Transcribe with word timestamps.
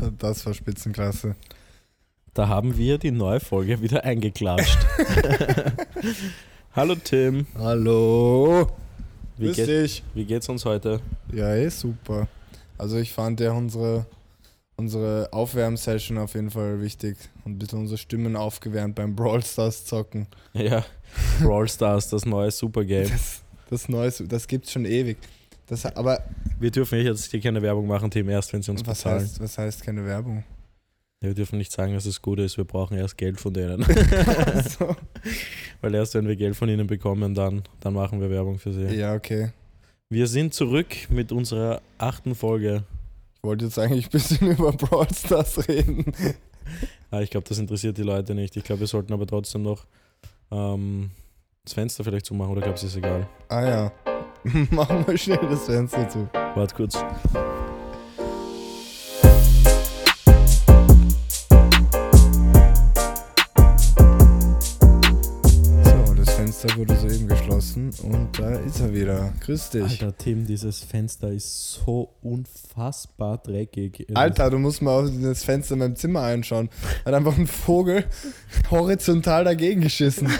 Das 0.18 0.46
war 0.46 0.54
Spitzenklasse. 0.54 1.36
Da 2.34 2.48
haben 2.48 2.76
wir 2.76 2.98
die 2.98 3.10
neue 3.10 3.40
Folge 3.40 3.82
wieder 3.82 4.04
eingeklatscht. 4.04 4.78
Hallo 6.76 6.94
Tim, 6.94 7.46
Hallo. 7.58 8.68
wie, 9.36 9.46
Grüß 9.46 9.66
dich. 9.66 10.04
wie 10.14 10.24
geht's 10.24 10.48
uns 10.48 10.64
heute? 10.64 11.00
Ja, 11.32 11.54
eh 11.54 11.68
super. 11.68 12.28
Also 12.78 12.98
ich 12.98 13.12
fand 13.12 13.40
ja 13.40 13.52
unsere, 13.52 14.06
unsere 14.76 15.28
Aufwärmsession 15.32 16.18
auf 16.18 16.34
jeden 16.34 16.50
Fall 16.50 16.80
wichtig. 16.80 17.16
Und 17.44 17.52
ein 17.52 17.58
bisschen 17.58 17.80
unsere 17.80 17.98
Stimmen 17.98 18.36
aufgewärmt 18.36 18.94
beim 18.94 19.16
Brawl 19.16 19.42
Stars 19.42 19.84
zocken. 19.84 20.28
Ja, 20.52 20.84
Brawl 21.42 21.68
Stars, 21.68 22.08
das 22.10 22.24
neue 22.24 22.50
Supergame. 22.50 23.08
Das, 23.08 23.42
das 23.68 23.88
Neues, 23.88 24.22
das 24.26 24.46
gibt's 24.46 24.70
schon 24.72 24.84
ewig. 24.84 25.18
Das, 25.70 25.86
aber 25.86 26.20
Wir 26.58 26.72
dürfen 26.72 26.98
nicht 26.98 27.06
jetzt 27.06 27.30
hier 27.30 27.40
keine 27.40 27.62
Werbung 27.62 27.86
machen, 27.86 28.10
Tim, 28.10 28.28
erst 28.28 28.52
wenn 28.52 28.60
sie 28.60 28.72
uns 28.72 28.80
was 28.84 28.98
bezahlen. 28.98 29.20
heißt, 29.22 29.40
was 29.40 29.56
heißt 29.56 29.84
keine 29.84 30.04
Werbung? 30.04 30.42
Ja, 31.22 31.28
wir 31.28 31.34
dürfen 31.34 31.58
nicht 31.58 31.70
sagen, 31.70 31.94
dass 31.94 32.06
es 32.06 32.20
gut 32.20 32.40
ist, 32.40 32.56
wir 32.56 32.64
brauchen 32.64 32.96
erst 32.98 33.16
Geld 33.16 33.38
von 33.40 33.54
denen. 33.54 33.82
so. 34.78 34.96
Weil 35.80 35.94
erst 35.94 36.14
wenn 36.14 36.26
wir 36.26 36.34
Geld 36.34 36.56
von 36.56 36.68
ihnen 36.68 36.88
bekommen, 36.88 37.34
dann, 37.34 37.62
dann 37.78 37.94
machen 37.94 38.20
wir 38.20 38.28
Werbung 38.30 38.58
für 38.58 38.72
sie. 38.72 38.96
Ja, 38.96 39.14
okay. 39.14 39.52
Wir 40.08 40.26
sind 40.26 40.54
zurück 40.54 40.88
mit 41.08 41.30
unserer 41.30 41.80
achten 41.98 42.34
Folge. 42.34 42.82
Ich 43.36 43.44
wollte 43.44 43.66
jetzt 43.66 43.78
eigentlich 43.78 44.06
ein 44.06 44.10
bisschen 44.10 44.50
über 44.50 44.72
Brawl 44.72 45.06
Stars 45.14 45.68
reden. 45.68 46.12
Ah, 47.12 47.20
ich 47.20 47.30
glaube, 47.30 47.48
das 47.48 47.58
interessiert 47.58 47.96
die 47.96 48.02
Leute 48.02 48.34
nicht. 48.34 48.56
Ich 48.56 48.64
glaube, 48.64 48.80
wir 48.80 48.86
sollten 48.88 49.12
aber 49.12 49.26
trotzdem 49.26 49.62
noch 49.62 49.86
ähm, 50.50 51.10
das 51.64 51.74
Fenster 51.74 52.02
vielleicht 52.02 52.26
zumachen 52.26 52.50
oder 52.52 52.62
glaubst 52.62 52.82
du, 52.82 52.88
ist 52.88 52.96
egal? 52.96 53.28
Ah 53.48 53.62
ja. 53.62 53.92
Machen 54.70 55.06
wir 55.06 55.18
schnell 55.18 55.38
das 55.50 55.66
Fenster 55.66 56.08
zu. 56.08 56.26
Warte 56.32 56.74
kurz. 56.74 56.94
So, 65.84 66.14
das 66.14 66.30
Fenster 66.30 66.74
wurde 66.76 66.96
soeben 66.96 67.28
geschlossen 67.28 67.90
und 68.02 68.38
da 68.38 68.54
ist 68.60 68.80
er 68.80 68.94
wieder. 68.94 69.34
Grüß 69.44 69.70
dich. 69.70 69.82
Alter, 69.82 70.16
Tim, 70.16 70.46
dieses 70.46 70.80
Fenster 70.80 71.28
ist 71.28 71.74
so 71.84 72.14
unfassbar 72.22 73.36
dreckig. 73.36 74.06
Alter, 74.14 74.48
du 74.48 74.58
musst 74.58 74.80
mal 74.80 75.04
auf 75.04 75.10
das 75.20 75.44
Fenster 75.44 75.74
in 75.74 75.80
meinem 75.80 75.96
Zimmer 75.96 76.22
einschauen. 76.22 76.70
Hat 77.04 77.12
einfach 77.12 77.36
ein 77.36 77.46
Vogel 77.46 78.06
horizontal 78.70 79.44
dagegen 79.44 79.82
geschissen. 79.82 80.30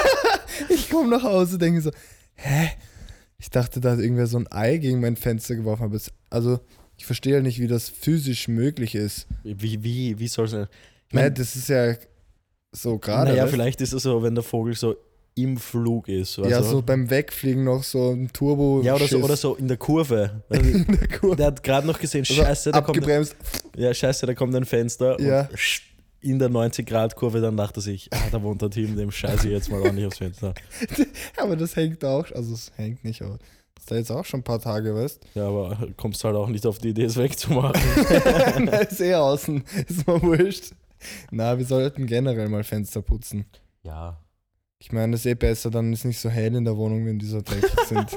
ich 0.70 0.88
komme 0.88 1.10
nach 1.10 1.24
Hause, 1.24 1.58
denke 1.58 1.82
so, 1.82 1.90
hä? 2.36 2.70
Ich 3.44 3.50
dachte, 3.50 3.78
da 3.78 3.90
hat 3.92 3.98
irgendwer 3.98 4.26
so 4.26 4.38
ein 4.38 4.50
Ei 4.50 4.78
gegen 4.78 5.02
mein 5.02 5.16
Fenster 5.16 5.54
geworfen. 5.54 5.82
Aber 5.82 5.96
es, 5.96 6.10
also, 6.30 6.60
ich 6.96 7.04
verstehe 7.04 7.34
ja 7.34 7.40
nicht, 7.42 7.58
wie 7.60 7.66
das 7.66 7.90
physisch 7.90 8.48
möglich 8.48 8.94
ist. 8.94 9.26
Wie, 9.42 9.84
wie, 9.84 10.18
wie 10.18 10.28
soll 10.28 10.46
es 10.46 10.52
sein? 10.52 10.66
Ich 11.08 11.12
Naja, 11.14 11.26
mein, 11.26 11.34
das 11.34 11.54
ist 11.54 11.68
ja 11.68 11.94
so 12.72 12.98
gerade. 12.98 13.32
naja, 13.32 13.46
vielleicht 13.46 13.82
ist 13.82 13.92
es 13.92 14.02
so, 14.04 14.22
wenn 14.22 14.34
der 14.34 14.42
Vogel 14.44 14.74
so 14.74 14.96
im 15.34 15.58
Flug 15.58 16.08
ist. 16.08 16.38
Ja, 16.38 16.44
weißt 16.44 16.60
du? 16.60 16.64
so 16.64 16.80
beim 16.82 17.10
Wegfliegen 17.10 17.64
noch 17.64 17.82
so 17.82 18.12
ein 18.12 18.32
Turbo. 18.32 18.80
ja 18.82 18.94
oder, 18.94 19.06
so, 19.08 19.18
oder 19.18 19.36
so 19.36 19.56
in 19.56 19.68
der 19.68 19.76
Kurve. 19.76 20.42
Also, 20.48 20.64
in 20.70 20.86
der 20.86 21.08
Kurve. 21.08 21.36
der 21.36 21.46
hat 21.48 21.62
gerade 21.62 21.86
noch 21.86 21.98
gesehen, 22.00 22.20
Also 22.26 22.34
scheiße, 22.42 22.72
da 22.72 22.80
kommt, 22.80 22.96
abgebremst. 22.96 23.36
ja, 23.76 23.92
scheiße, 23.92 24.24
da 24.24 24.32
kommt 24.34 24.54
ein 24.54 24.64
Fenster 24.64 25.20
Ja. 25.20 25.42
und 25.42 25.58
in 26.24 26.38
der 26.38 26.48
90-Grad-Kurve, 26.50 27.40
dann 27.40 27.56
dachte 27.56 27.80
sich, 27.80 28.08
ah, 28.12 28.18
da 28.32 28.42
wohnt 28.42 28.62
der 28.62 28.70
Team, 28.70 28.96
dem 28.96 29.10
scheiße 29.10 29.46
ich 29.46 29.52
jetzt 29.52 29.70
mal 29.70 29.80
ordentlich 29.80 30.06
aufs 30.06 30.18
Fenster. 30.18 30.54
Aber 31.36 31.56
das 31.56 31.76
hängt 31.76 32.04
auch, 32.04 32.30
also 32.32 32.54
es 32.54 32.72
hängt 32.76 33.04
nicht, 33.04 33.22
aber 33.22 33.38
das 33.74 33.82
ist 33.84 33.90
da 33.90 33.96
jetzt 33.96 34.10
auch 34.10 34.24
schon 34.24 34.40
ein 34.40 34.44
paar 34.44 34.60
Tage, 34.60 34.94
weißt 34.94 35.20
Ja, 35.34 35.48
aber 35.48 35.88
kommst 35.96 36.24
halt 36.24 36.36
auch 36.36 36.48
nicht 36.48 36.66
auf 36.66 36.78
die 36.78 36.88
Idee, 36.88 37.04
es 37.04 37.16
wegzumachen. 37.16 37.80
Na, 38.64 38.78
ist 38.78 39.00
eh 39.00 39.14
außen, 39.14 39.62
ist 39.86 40.06
mal 40.06 40.22
wurscht. 40.22 40.72
Na, 41.30 41.58
wir 41.58 41.66
sollten 41.66 42.06
generell 42.06 42.48
mal 42.48 42.64
Fenster 42.64 43.02
putzen. 43.02 43.44
Ja. 43.82 44.18
Ich 44.78 44.92
meine, 44.92 45.12
das 45.12 45.20
ist 45.20 45.26
eh 45.26 45.34
besser, 45.34 45.70
dann 45.70 45.92
ist 45.92 46.04
nicht 46.04 46.18
so 46.20 46.28
hell 46.30 46.54
in 46.54 46.64
der 46.64 46.76
Wohnung, 46.76 47.04
wenn 47.06 47.18
die 47.18 47.26
so 47.26 47.40
dreckig 47.42 47.70
sind. 47.88 48.08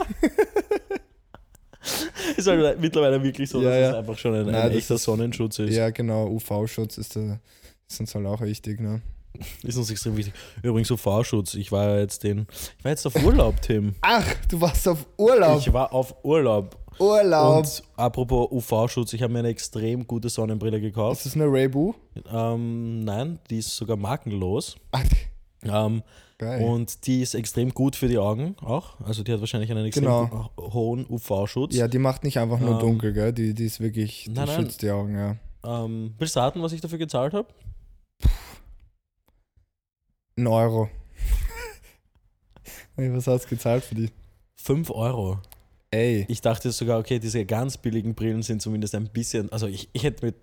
Ist 2.35 2.47
halt 2.47 2.79
mittlerweile 2.81 3.21
wirklich 3.23 3.49
so, 3.49 3.61
Ja, 3.61 3.69
dass 3.69 3.79
ja. 3.79 3.89
es 3.91 3.95
einfach 3.95 4.17
schon 4.17 4.33
ein, 4.35 4.45
Nein, 4.45 4.55
ein 4.55 4.69
das 4.69 4.77
echter 4.79 4.95
ist- 4.95 5.03
Sonnenschutz 5.03 5.59
ist. 5.59 5.73
ja, 5.75 5.89
genau, 5.89 6.27
UV-Schutz 6.27 6.97
ist, 6.97 7.15
da, 7.15 7.39
ist 7.89 7.99
uns 7.99 8.15
halt 8.15 8.25
auch 8.25 8.41
wichtig, 8.41 8.79
ne? 8.79 9.01
Ist 9.63 9.77
uns 9.77 9.91
extrem 9.91 10.17
wichtig. 10.17 10.33
Übrigens 10.63 10.89
UV-Schutz. 10.89 11.53
Ich 11.53 11.71
war 11.71 11.89
ja 11.89 11.99
jetzt 11.99 12.23
den. 12.23 12.47
Ich 12.79 12.83
war 12.83 12.91
jetzt 12.91 13.05
auf 13.05 13.15
Urlaub, 13.23 13.61
Tim. 13.61 13.93
Ach, 14.01 14.25
du 14.49 14.59
warst 14.59 14.87
auf 14.87 15.05
Urlaub. 15.17 15.59
Ich 15.59 15.71
war 15.71 15.93
auf 15.93 16.15
Urlaub. 16.23 16.75
Urlaub. 16.99 17.57
Und 17.59 17.83
apropos 17.95 18.49
UV-Schutz, 18.51 19.13
ich 19.13 19.21
habe 19.21 19.31
mir 19.31 19.39
eine 19.39 19.49
extrem 19.49 20.07
gute 20.07 20.29
Sonnenbrille 20.29 20.81
gekauft. 20.81 21.17
ist 21.19 21.27
das 21.27 21.35
eine 21.35 21.45
Raybu? 21.51 21.93
Ähm, 22.33 23.03
nein, 23.03 23.37
die 23.51 23.59
ist 23.59 23.75
sogar 23.75 23.95
markenlos. 23.97 24.75
Ach, 24.91 25.03
Ähm, 25.63 26.01
geil. 26.39 26.63
und 26.63 27.05
die 27.05 27.21
ist 27.21 27.35
extrem 27.35 27.71
gut 27.75 27.95
für 27.95 28.07
die 28.07 28.17
Augen 28.17 28.55
auch. 28.61 28.99
Also 29.01 29.21
die 29.23 29.31
hat 29.31 29.39
wahrscheinlich 29.39 29.69
einen 29.69 29.85
extrem 29.85 30.05
Genau. 30.05 30.49
hohen 30.59 31.05
UV-Schutz. 31.07 31.75
ja, 31.75 31.87
die 31.87 31.99
macht 31.99 32.23
nicht 32.23 32.39
einfach 32.39 32.59
nur 32.59 32.71
Ähm, 32.73 32.79
dunkel, 32.79 33.13
gell? 33.13 33.33
Die, 33.33 33.53
die 33.53 33.65
ist 33.65 33.79
wirklich, 33.79 34.23
die 34.23 34.31
nein, 34.31 34.47
nein. 34.47 34.55
schützt 34.61 34.81
die 34.81 34.89
Augen, 34.89 35.15
ja. 35.15 35.35
Ähm, 35.63 36.15
willst 36.17 36.35
du 36.35 36.39
raten, 36.39 36.63
was 36.63 36.71
ich 36.71 36.81
dafür 36.81 36.97
gezahlt 36.97 37.33
habe? 37.33 37.47
Ein 40.37 40.47
Euro. 40.47 40.89
nee, 42.97 43.09
was 43.11 43.27
hast 43.27 43.45
du 43.45 43.49
gezahlt 43.49 43.83
für 43.83 43.95
die? 43.95 44.11
5 44.57 44.91
Euro. 44.91 45.39
Ey. 45.91 46.25
Ich 46.27 46.41
dachte 46.41 46.71
sogar, 46.71 46.99
okay, 46.99 47.19
diese 47.19 47.45
ganz 47.45 47.77
billigen 47.77 48.13
Brillen 48.13 48.43
sind 48.43 48.61
zumindest 48.61 48.93
ein 48.95 49.09
bisschen. 49.09 49.51
Also 49.51 49.67
ich, 49.67 49.89
ich 49.93 50.03
hätte 50.03 50.25
mit 50.25 50.35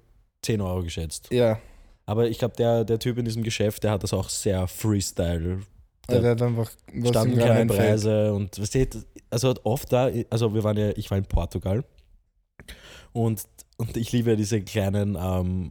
10 0.42 0.60
Euro 0.60 0.82
geschätzt. 0.82 1.28
Ja, 1.30 1.58
Aber 2.06 2.28
ich 2.28 2.38
glaube, 2.38 2.56
der, 2.56 2.84
der 2.84 2.98
Typ 2.98 3.18
in 3.18 3.24
diesem 3.24 3.42
Geschäft, 3.42 3.84
der 3.84 3.92
hat 3.92 4.02
das 4.02 4.12
auch 4.12 4.28
sehr 4.28 4.66
Freestyle. 4.66 5.60
der, 6.08 6.20
der 6.20 6.30
hat 6.32 6.42
einfach 6.42 6.70
was 6.92 7.08
Standen 7.10 7.38
keine 7.38 7.52
einfällt. 7.52 7.80
Preise 7.80 8.32
und 8.34 8.58
was 8.58 8.68
steht, 8.68 8.96
also 9.30 9.50
hat 9.50 9.60
oft 9.64 9.92
da, 9.92 10.10
also 10.30 10.54
wir 10.54 10.64
waren 10.64 10.76
ja, 10.76 10.90
ich 10.96 11.10
war 11.10 11.18
in 11.18 11.24
Portugal 11.24 11.84
und, 13.12 13.42
und 13.76 13.96
ich 13.96 14.12
liebe 14.12 14.30
ja 14.30 14.36
diese 14.36 14.60
kleinen 14.62 15.16
ähm, 15.20 15.70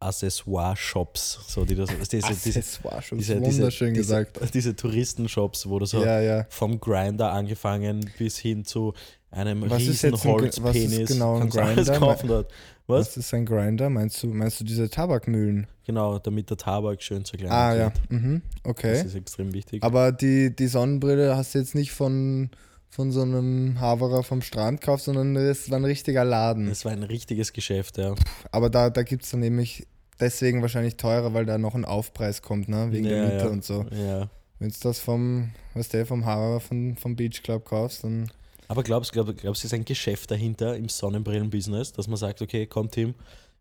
Accessoire-Shops, 0.00 1.38
so 1.48 1.64
die 1.64 1.74
das, 1.74 1.90
diese, 2.10 2.26
Accessoire-Schutz, 2.26 3.18
diese, 3.18 3.40
diese, 3.40 3.56
wunderschön 3.58 3.94
diese, 3.94 4.02
gesagt. 4.02 4.40
diese 4.54 4.76
Touristenshops, 4.76 5.68
wo 5.68 5.78
du 5.78 5.86
so 5.86 6.04
Ja, 6.04 6.20
ja. 6.20 6.46
vom 6.48 6.80
Grinder 6.80 7.32
angefangen 7.32 8.10
bis 8.18 8.38
hin 8.38 8.64
zu 8.64 8.94
einem 9.30 9.62
Was 9.68 9.82
ist 9.82 9.88
riesen 9.88 10.10
jetzt 10.12 10.24
ein 10.26 10.32
Holzpenis 10.32 11.08
genau 11.08 11.38
ein 11.40 11.48
Grinder? 11.50 11.98
kaufen 11.98 12.28
dort. 12.28 12.52
Was? 12.86 13.08
Was 13.08 13.16
ist 13.16 13.34
ein 13.34 13.46
Grinder? 13.46 13.88
Meinst 13.88 14.22
du, 14.22 14.26
meinst 14.28 14.60
du 14.60 14.64
diese 14.64 14.90
Tabakmühlen? 14.90 15.66
Genau, 15.86 16.18
damit 16.18 16.50
der 16.50 16.58
Tabak 16.58 17.02
schön 17.02 17.24
zerkleinert 17.24 17.56
Ah, 17.58 17.74
ja. 17.74 17.84
wird. 17.84 18.10
Mhm. 18.10 18.42
Das 18.62 18.70
Okay. 18.70 19.00
ist 19.00 19.14
extrem 19.14 19.54
wichtig. 19.54 19.82
Aber 19.82 20.12
die, 20.12 20.54
die 20.54 20.66
Sonnenbrille 20.66 21.34
hast 21.36 21.54
du 21.54 21.58
jetzt 21.60 21.74
nicht 21.74 21.92
von, 21.92 22.50
von 22.94 23.10
so 23.10 23.22
einem 23.22 23.80
Haverer 23.80 24.22
vom 24.22 24.40
Strand 24.40 24.80
gekauft, 24.80 25.02
sondern 25.02 25.34
es 25.34 25.68
war 25.68 25.78
ein 25.78 25.84
richtiger 25.84 26.24
Laden. 26.24 26.68
Es 26.68 26.84
war 26.84 26.92
ein 26.92 27.02
richtiges 27.02 27.52
Geschäft, 27.52 27.98
ja. 27.98 28.14
Aber 28.52 28.70
da, 28.70 28.88
da 28.88 29.02
gibt 29.02 29.24
es 29.24 29.30
dann 29.30 29.40
nämlich 29.40 29.88
deswegen 30.20 30.62
wahrscheinlich 30.62 30.96
teurer, 30.96 31.34
weil 31.34 31.44
da 31.44 31.58
noch 31.58 31.74
ein 31.74 31.84
Aufpreis 31.84 32.40
kommt, 32.40 32.68
ne? 32.68 32.92
Wegen 32.92 33.06
ja, 33.06 33.10
der 33.10 33.24
Miete 33.24 33.44
ja. 33.46 33.50
und 33.50 33.64
so. 33.64 33.84
Ja. 33.90 34.28
Wenn 34.60 34.68
du 34.68 34.76
das 34.80 35.00
vom, 35.00 35.50
was 35.74 35.88
der 35.88 36.06
vom 36.06 36.24
Haverer 36.24 36.60
von, 36.60 36.96
vom 36.96 37.16
Beach 37.16 37.42
Club 37.42 37.64
kaufst, 37.64 38.04
dann. 38.04 38.30
Aber 38.68 38.84
glaubst 38.84 39.10
du, 39.10 39.24
glaub, 39.24 39.36
glaubst, 39.36 39.64
du, 39.64 39.66
ist 39.66 39.74
ein 39.74 39.84
Geschäft 39.84 40.30
dahinter 40.30 40.76
im 40.76 40.88
Sonnenbrillen-Business, 40.88 41.94
dass 41.94 42.06
man 42.06 42.16
sagt, 42.16 42.42
okay, 42.42 42.66
komm 42.66 42.92
Tim, 42.92 43.14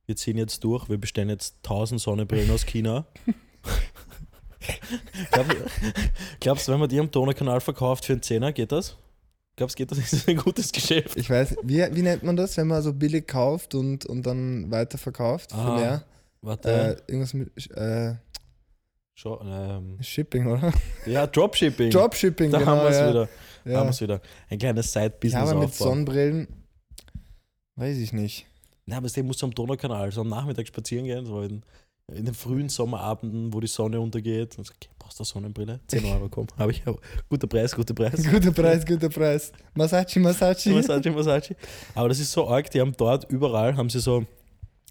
wir 0.05 0.15
ziehen 0.15 0.37
jetzt 0.37 0.63
durch, 0.63 0.89
wir 0.89 0.99
bestellen 0.99 1.29
jetzt 1.29 1.55
1000 1.63 1.99
Sonnenbrillen 1.99 2.51
aus 2.51 2.67
China. 2.67 3.07
Glaub, 5.31 5.45
glaubst 6.39 6.67
du, 6.67 6.71
wenn 6.71 6.79
man 6.79 6.87
die 6.87 6.97
am 6.97 7.11
Donaukanal 7.11 7.59
verkauft 7.59 8.05
für 8.05 8.13
einen 8.13 8.21
Zehner, 8.21 8.53
geht 8.53 8.71
das? 8.71 8.95
Glaubst 9.55 9.77
du, 9.77 9.83
geht 9.85 9.91
das? 9.91 9.99
Ist 10.13 10.27
ein 10.27 10.37
gutes 10.37 10.71
Geschäft? 10.71 11.15
Ich 11.15 11.29
weiß, 11.29 11.57
wie, 11.63 11.83
wie 11.95 12.01
nennt 12.01 12.23
man 12.23 12.35
das, 12.35 12.57
wenn 12.57 12.67
man 12.67 12.81
so 12.81 12.91
billig 12.91 13.27
kauft 13.27 13.75
und, 13.75 14.05
und 14.05 14.25
dann 14.25 14.71
weiterverkauft 14.71 15.51
für 15.51 15.57
Ah, 15.57 15.75
mehr? 15.75 16.03
Warte, 16.41 16.69
Äh, 17.07 17.11
irgendwas 17.11 17.33
mit 17.33 17.71
äh, 17.77 18.15
ähm, 19.25 19.97
Shipping, 20.01 20.47
oder? 20.47 20.73
ja, 21.05 21.27
Dropshipping. 21.27 21.91
Dropshipping, 21.91 22.51
da 22.51 22.59
genau. 22.59 22.71
haben 22.71 22.81
wir 22.81 22.89
es 22.89 22.97
ja. 22.97 23.09
wieder. 23.09 23.29
Ja. 23.65 23.79
Haben 23.79 23.89
wir's 23.89 24.01
wieder. 24.01 24.21
Ein 24.49 24.57
kleines 24.57 24.93
ja, 24.93 25.01
Side-Business 25.03 25.49
aber 25.49 25.59
mit 25.59 25.69
aufbauen. 25.69 25.89
Sonnenbrillen, 25.89 26.47
weiß 27.75 27.97
ich 27.97 28.11
nicht. 28.11 28.47
Na, 28.85 28.97
aber 28.97 29.07
du 29.07 29.23
musst 29.23 29.43
am 29.43 29.53
Donaukanal 29.53 30.11
so 30.11 30.21
am 30.21 30.29
Nachmittag 30.29 30.67
spazieren 30.67 31.05
gehen, 31.05 31.25
so 31.25 31.41
in, 31.41 31.63
in 32.11 32.25
den 32.25 32.33
frühen 32.33 32.69
Sommerabenden, 32.69 33.53
wo 33.53 33.59
die 33.59 33.67
Sonne 33.67 33.99
untergeht. 33.99 34.57
Und 34.57 34.65
so, 34.67 34.73
okay, 34.75 34.89
brauchst 34.99 35.19
du 35.19 35.23
eine 35.23 35.25
Sonnenbrille? 35.25 35.79
10 35.87 36.05
Euro, 36.05 36.27
komm. 36.29 36.47
Habe 36.57 36.71
ich. 36.71 36.83
Guter 37.29 37.47
Preis, 37.47 37.75
guter 37.75 37.93
Preis. 37.93 38.23
Guter 38.29 38.51
Preis, 38.51 38.85
guter 38.85 39.09
Preis. 39.09 39.51
Masachi, 39.73 40.19
Masachi. 40.19 40.69
Massage, 40.71 41.11
Massage. 41.11 41.55
Aber 41.95 42.09
das 42.09 42.19
ist 42.19 42.31
so 42.31 42.47
arg, 42.47 42.69
die 42.71 42.81
haben 42.81 42.93
dort 42.97 43.29
überall, 43.31 43.75
haben 43.77 43.89
sie 43.89 43.99
so 43.99 44.25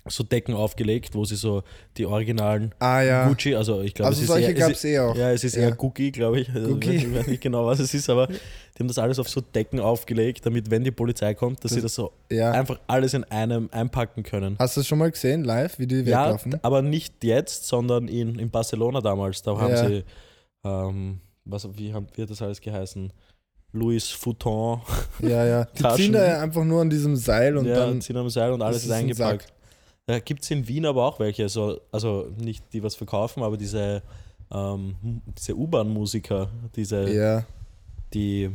so 0.08 0.24
Decken 0.24 0.54
aufgelegt, 0.54 1.14
wo 1.14 1.24
sie 1.24 1.36
so 1.36 1.62
die 1.96 2.06
originalen 2.06 2.74
Ah 2.80 3.02
ja. 3.02 3.28
Gucci, 3.28 3.54
also 3.54 3.82
ich 3.82 3.94
glaube, 3.94 4.08
also 4.08 4.18
es 4.18 4.22
ist 4.22 4.28
solche 4.28 4.48
eher, 4.48 4.54
gab 4.54 4.70
es 4.72 4.84
eh 4.84 4.98
auch. 4.98 5.14
ja, 5.14 5.30
es 5.30 5.44
ist 5.44 5.54
Ja. 5.54 5.62
eher 5.62 5.76
Cookie, 5.82 6.10
glaube 6.10 6.40
ich. 6.40 6.48
Also. 6.52 6.76
Ich 6.80 7.14
weiß 7.14 7.26
nicht 7.28 7.40
genau, 7.40 7.66
was 7.66 7.78
es 7.78 7.94
ist, 7.94 8.10
aber 8.10 8.26
die 8.74 8.78
haben 8.80 8.88
das 8.88 8.98
alles 8.98 9.18
auf 9.20 9.28
so 9.28 9.40
Decken 9.40 9.78
aufgelegt, 9.78 10.44
damit, 10.44 10.70
wenn 10.72 10.82
die 10.82 10.90
Polizei 10.90 11.34
kommt, 11.34 11.58
dass 11.62 11.70
Das- 11.70 11.76
sie 11.76 11.82
das 11.82 11.94
so 11.94 12.10
Ja. 12.32 12.50
einfach 12.50 12.80
alles 12.88 13.14
in 13.14 13.22
einem 13.24 13.68
einpacken 13.70 14.24
können. 14.24 14.56
Hast 14.58 14.76
du 14.76 14.80
es 14.80 14.88
schon 14.88 14.98
mal 14.98 15.10
gesehen, 15.10 15.44
live, 15.44 15.78
wie 15.78 15.86
die 15.86 15.96
Ja, 16.00 16.24
weglaufen? 16.24 16.58
aber 16.62 16.82
nicht 16.82 17.22
jetzt, 17.22 17.66
sondern 17.68 18.08
in, 18.08 18.38
in 18.40 18.50
Barcelona 18.50 19.00
damals. 19.00 19.42
Da 19.42 19.56
haben 19.56 19.70
Ja. 19.72 19.86
sie, 19.88 20.04
ähm, 20.64 21.20
was, 21.44 21.68
wie, 21.76 21.92
haben, 21.92 22.06
wie 22.14 22.22
hat 22.22 22.30
das 22.30 22.42
alles 22.42 22.60
geheißen? 22.60 23.12
Louis 23.72 24.08
Fouton. 24.10 24.80
Ja, 25.20 25.46
ja. 25.46 25.64
Die 25.78 25.82
Taschen. 25.82 25.96
ziehen 25.96 26.12
da 26.12 26.26
ja 26.26 26.40
einfach 26.40 26.64
nur 26.64 26.82
an 26.82 26.90
diesem 26.90 27.16
Seil 27.16 27.56
und 27.56 27.66
ja, 27.66 27.86
dann. 27.86 28.00
ziehen 28.00 28.16
am 28.16 28.28
Seil 28.28 28.52
und 28.52 28.60
alles 28.62 28.78
ist 28.78 28.84
ist, 28.86 28.90
eingepackt. 28.90 29.42
Sack. 29.42 29.52
Da 30.06 30.18
gibt 30.18 30.42
es 30.42 30.50
in 30.50 30.66
Wien 30.66 30.84
aber 30.86 31.04
auch 31.06 31.20
welche, 31.20 31.48
so, 31.48 31.80
also 31.92 32.28
nicht 32.36 32.64
die 32.72 32.82
was 32.82 32.96
verkaufen, 32.96 33.42
aber 33.42 33.56
diese, 33.56 34.02
ähm, 34.52 34.96
diese 35.38 35.56
U-Bahn-Musiker, 35.56 36.50
diese, 36.74 37.08
Ja. 37.12 37.46
die, 38.12 38.50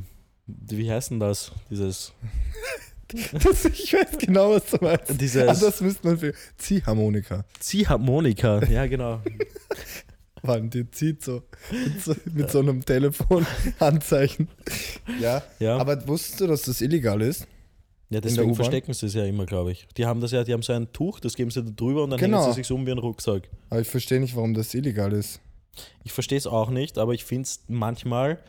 die, 0.46 0.78
wie 0.78 0.92
heißen 0.92 1.20
das? 1.20 1.52
Dieses, 1.70 2.14
Das, 3.42 3.64
ich 3.64 3.94
weiß 3.94 4.18
genau, 4.20 4.52
was 4.52 4.66
du 4.70 4.78
meinst. 4.82 5.22
dieses 5.22 5.48
Also 5.48 5.68
das 5.68 5.80
müsste 5.80 6.06
man 6.08 6.18
für 6.18 6.34
Ziehharmonika. 6.58 7.46
Ziehharmonika, 7.58 8.66
ja 8.66 8.86
genau. 8.86 9.22
Mann, 10.44 10.70
die 10.70 10.90
zieht 10.92 11.24
so 11.24 11.44
mit 11.72 12.04
so, 12.04 12.16
mit 12.34 12.52
so 12.52 12.60
einem 12.60 12.84
Telefon-Handzeichen. 12.84 14.50
Ja. 15.22 15.42
Ja, 15.60 15.78
Aber 15.78 16.06
wusstest 16.06 16.42
du, 16.42 16.48
dass 16.48 16.64
das 16.64 16.82
illegal 16.82 17.22
ist? 17.22 17.48
Ja 18.10 18.22
deswegen 18.22 18.56
verstecken 18.56 18.94
sie 18.94 19.06
es 19.08 19.14
ja 19.14 19.26
immer, 19.26 19.46
glaube 19.46 19.72
ich. 19.72 19.88
Die 19.98 20.06
haben 20.06 20.22
das 20.22 20.32
ja, 20.32 20.44
die 20.44 20.54
haben 20.54 20.62
so 20.62 20.74
ein 20.74 20.92
Tuch, 20.94 21.20
das 21.20 21.36
geben 21.36 21.52
sie 21.52 21.64
da 21.64 21.72
drüber 21.72 22.04
und 22.04 22.10
dann 22.12 22.20
Genau. 22.20 22.40
hängen 22.42 22.52
sie 22.54 22.56
sich 22.62 22.68
so 22.68 22.76
um 22.76 22.86
wie 22.86 22.92
ein 22.92 22.98
Rucksack. 22.98 23.50
Aber 23.70 23.82
ich 23.82 23.88
verstehe 23.88 24.20
nicht, 24.20 24.36
warum 24.36 24.54
das 24.54 24.74
illegal 24.74 25.12
ist. 25.14 25.42
Ich 26.04 26.12
verstehe 26.14 26.38
es 26.38 26.48
auch 26.48 26.70
nicht, 26.70 26.98
aber 26.98 27.14
ich 27.14 27.24
finde 27.26 27.44
es 27.44 27.64
manchmal 27.68 28.40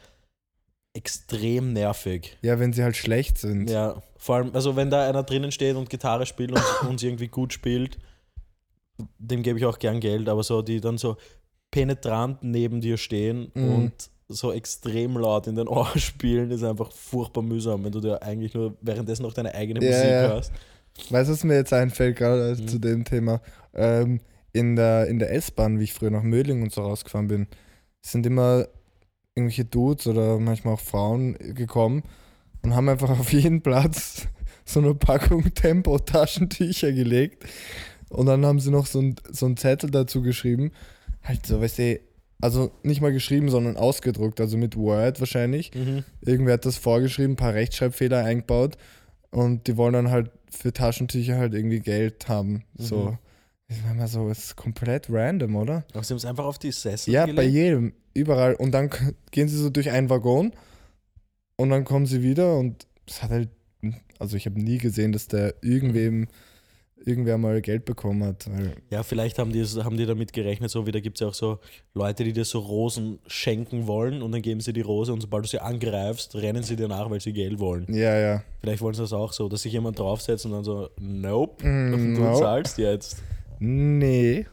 extrem 0.94 1.72
nervig. 1.72 2.36
Ja, 2.42 2.58
wenn 2.58 2.72
sie 2.72 2.82
halt 2.82 2.96
schlecht 2.96 3.38
sind. 3.38 3.68
Ja, 3.70 4.02
vor 4.16 4.36
allem, 4.36 4.50
also 4.54 4.74
wenn 4.76 4.90
da 4.90 5.08
einer 5.08 5.22
drinnen 5.22 5.52
steht 5.52 5.76
und 5.76 5.90
Gitarre 5.90 6.26
spielt 6.26 6.50
und 6.52 6.62
uns 6.88 7.02
irgendwie 7.02 7.28
gut 7.28 7.52
spielt, 7.52 7.98
dem 9.18 9.42
gebe 9.42 9.58
ich 9.58 9.64
auch 9.64 9.78
gern 9.78 10.00
Geld, 10.00 10.28
aber 10.28 10.42
so, 10.42 10.62
die 10.62 10.80
dann 10.80 10.98
so 10.98 11.16
penetrant 11.70 12.42
neben 12.42 12.80
dir 12.80 12.96
stehen 12.96 13.52
Mhm. 13.54 13.74
und 13.74 13.92
so 14.28 14.52
extrem 14.52 15.16
laut 15.16 15.46
in 15.46 15.56
den 15.56 15.68
Ohren 15.68 15.98
spielen, 16.00 16.50
ist 16.50 16.62
einfach 16.62 16.92
furchtbar 16.92 17.42
mühsam, 17.42 17.84
wenn 17.84 17.92
du 17.92 18.00
dir 18.00 18.22
eigentlich 18.22 18.54
nur 18.54 18.76
währenddessen 18.80 19.22
noch 19.22 19.32
deine 19.32 19.54
eigene 19.54 19.80
Ja, 19.80 19.86
Musik 19.86 20.04
ja. 20.10 20.20
hörst. 20.28 20.52
Weißt 21.10 21.28
du, 21.28 21.32
was 21.34 21.44
mir 21.44 21.54
jetzt 21.54 21.72
einfällt, 21.72 22.16
gerade 22.16 22.56
Mhm. 22.60 22.68
zu 22.68 22.78
dem 22.78 23.04
Thema? 23.04 23.40
Ähm, 23.74 24.20
in 24.52 24.76
der, 24.76 25.06
in 25.06 25.18
der 25.18 25.32
S-Bahn, 25.32 25.78
wie 25.78 25.84
ich 25.84 25.92
früher 25.94 26.10
nach 26.10 26.22
Mödling 26.22 26.62
und 26.62 26.72
so 26.72 26.82
rausgefahren 26.82 27.28
bin, 27.28 27.46
sind 28.02 28.26
immer 28.26 28.66
irgendwelche 29.34 29.64
Dudes 29.64 30.06
oder 30.06 30.38
manchmal 30.38 30.74
auch 30.74 30.80
Frauen 30.80 31.34
gekommen 31.54 32.02
und 32.62 32.74
haben 32.74 32.88
einfach 32.88 33.10
auf 33.10 33.32
jeden 33.32 33.62
Platz 33.62 34.26
so 34.64 34.80
eine 34.80 34.94
Packung 34.94 35.54
Tempo-Taschentücher 35.54 36.92
gelegt. 36.92 37.44
Und 38.08 38.26
dann 38.26 38.44
haben 38.44 38.58
sie 38.58 38.70
noch 38.70 38.86
so 38.86 39.00
ein, 39.00 39.16
so 39.30 39.46
einen 39.46 39.56
Zettel 39.56 39.90
dazu 39.90 40.22
geschrieben. 40.22 40.72
Halt 41.22 41.46
so, 41.46 41.60
weißt 41.60 41.78
du, 41.78 42.00
also 42.40 42.70
nicht 42.82 43.00
mal 43.00 43.12
geschrieben, 43.12 43.48
sondern 43.48 43.76
ausgedruckt, 43.76 44.40
also 44.40 44.56
mit 44.56 44.76
Word 44.76 45.20
wahrscheinlich. 45.20 45.74
Mhm. 45.74 46.04
Irgendwer 46.20 46.54
hat 46.54 46.64
das 46.64 46.76
vorgeschrieben, 46.76 47.32
ein 47.32 47.36
paar 47.36 47.54
Rechtschreibfehler 47.54 48.24
eingebaut 48.24 48.76
und 49.30 49.66
die 49.66 49.76
wollen 49.76 49.92
dann 49.94 50.10
halt 50.10 50.30
für 50.50 50.72
Taschentücher 50.72 51.36
halt 51.36 51.54
irgendwie 51.54 51.80
Geld 51.80 52.28
haben. 52.28 52.64
So. 52.76 53.10
Mhm. 53.10 53.18
Ich 53.70 53.82
meine 53.82 53.96
mal 53.96 54.08
so, 54.08 54.30
es 54.30 54.38
ist 54.44 54.56
komplett 54.56 55.08
random, 55.10 55.56
oder? 55.56 55.84
Aber 55.92 56.02
sie 56.02 56.14
haben 56.14 56.18
es 56.18 56.24
einfach 56.24 56.46
auf 56.46 56.58
die 56.58 56.72
Sessel 56.72 57.12
Ja, 57.12 57.26
bei 57.26 57.32
gelegt. 57.32 57.52
jedem, 57.54 57.92
überall. 58.14 58.54
Und 58.54 58.72
dann 58.72 58.88
gehen 59.30 59.48
sie 59.48 59.58
so 59.58 59.68
durch 59.68 59.90
einen 59.90 60.08
Waggon 60.08 60.52
und 61.56 61.68
dann 61.68 61.84
kommen 61.84 62.06
sie 62.06 62.22
wieder 62.22 62.56
und 62.56 62.86
es 63.06 63.22
hat 63.22 63.30
halt, 63.30 63.50
also 64.18 64.36
ich 64.38 64.46
habe 64.46 64.58
nie 64.58 64.78
gesehen, 64.78 65.12
dass 65.12 65.28
der 65.28 65.54
irgendwem, 65.60 66.28
irgendwer 67.04 67.38
mal 67.38 67.60
Geld 67.62 67.84
bekommen 67.84 68.22
hat. 68.24 68.48
Ja, 68.90 69.02
vielleicht 69.02 69.38
haben 69.38 69.52
die, 69.52 69.64
haben 69.64 69.96
die 69.96 70.06
damit 70.06 70.32
gerechnet, 70.32 70.70
so 70.70 70.86
wie 70.86 70.92
da 70.92 71.00
gibt 71.00 71.16
es 71.16 71.20
ja 71.20 71.28
auch 71.28 71.34
so 71.34 71.58
Leute, 71.94 72.24
die 72.24 72.32
dir 72.32 72.44
so 72.44 72.58
Rosen 72.58 73.18
schenken 73.26 73.86
wollen 73.86 74.20
und 74.22 74.32
dann 74.32 74.42
geben 74.42 74.60
sie 74.60 74.72
die 74.72 74.80
Rose 74.82 75.12
und 75.12 75.20
sobald 75.20 75.44
du 75.44 75.48
sie 75.48 75.60
angreifst, 75.60 76.34
rennen 76.34 76.62
sie 76.62 76.76
dir 76.76 76.88
nach, 76.88 77.08
weil 77.10 77.20
sie 77.20 77.32
Geld 77.32 77.58
wollen. 77.58 77.86
ja, 77.88 78.16
ja. 78.18 78.42
Vielleicht 78.60 78.82
wollen 78.82 78.94
sie 78.94 79.02
das 79.02 79.12
auch 79.12 79.32
so, 79.32 79.48
dass 79.48 79.62
sich 79.62 79.72
jemand 79.72 79.98
draufsetzt 79.98 80.44
und 80.46 80.52
dann 80.52 80.64
so, 80.64 80.88
nope, 81.00 81.66
Mm, 81.66 82.14
du 82.16 82.20
no. 82.22 82.38
zahlst 82.38 82.78
jetzt. 82.78 83.22
Nee. 83.60 84.46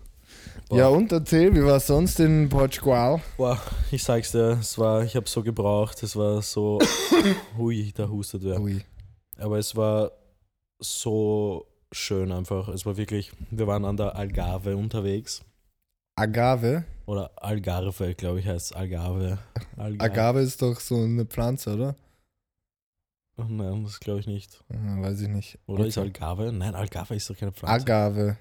Boah. 0.69 0.77
Ja, 0.77 0.87
und 0.87 1.11
erzähl, 1.11 1.53
wie 1.53 1.63
war 1.63 1.75
es 1.77 1.85
sonst 1.87 2.19
in 2.19 2.49
Portugal? 2.49 3.21
Boah, 3.37 3.59
ich 3.91 4.03
sag's 4.03 4.31
dir, 4.31 4.57
es 4.59 4.77
war, 4.79 5.03
ich 5.03 5.15
habe 5.15 5.27
so 5.29 5.43
gebraucht, 5.43 6.01
es 6.01 6.15
war 6.15 6.41
so, 6.41 6.79
hui, 7.57 7.91
da 7.95 8.07
hustet 8.09 8.43
wer. 8.43 8.59
Ui. 8.59 8.81
Aber 9.37 9.57
es 9.59 9.75
war 9.75 10.11
so 10.79 11.65
schön 11.91 12.31
einfach. 12.31 12.67
Es 12.69 12.85
war 12.85 12.97
wirklich, 12.97 13.31
wir 13.51 13.67
waren 13.67 13.85
an 13.85 13.97
der 13.97 14.15
Algarve 14.15 14.75
unterwegs. 14.77 15.43
Agave. 16.17 16.85
Oder 17.05 17.31
Algarve, 17.35 18.15
glaube 18.15 18.39
ich, 18.39 18.47
heißt 18.47 18.71
es. 18.71 18.77
Algarve. 18.77 19.37
Algarve. 19.77 19.99
Agave 20.11 20.39
ist 20.41 20.61
doch 20.61 20.79
so 20.79 20.95
eine 20.95 21.25
Pflanze, 21.25 21.73
oder? 21.75 21.95
Ach 23.37 23.47
nein, 23.49 23.83
das 23.83 23.99
glaube 23.99 24.21
ich 24.21 24.27
nicht. 24.27 24.63
Ah, 24.69 25.01
weiß 25.01 25.19
ich 25.21 25.27
nicht. 25.27 25.59
Oder 25.67 25.81
Okay. 25.81 25.89
ist 25.89 25.97
Algarve? 25.97 26.51
Nein, 26.53 26.73
Algarve 26.73 27.15
ist 27.15 27.29
doch 27.29 27.37
keine 27.37 27.51
Pflanze. 27.51 27.73
Agave. 27.85 28.37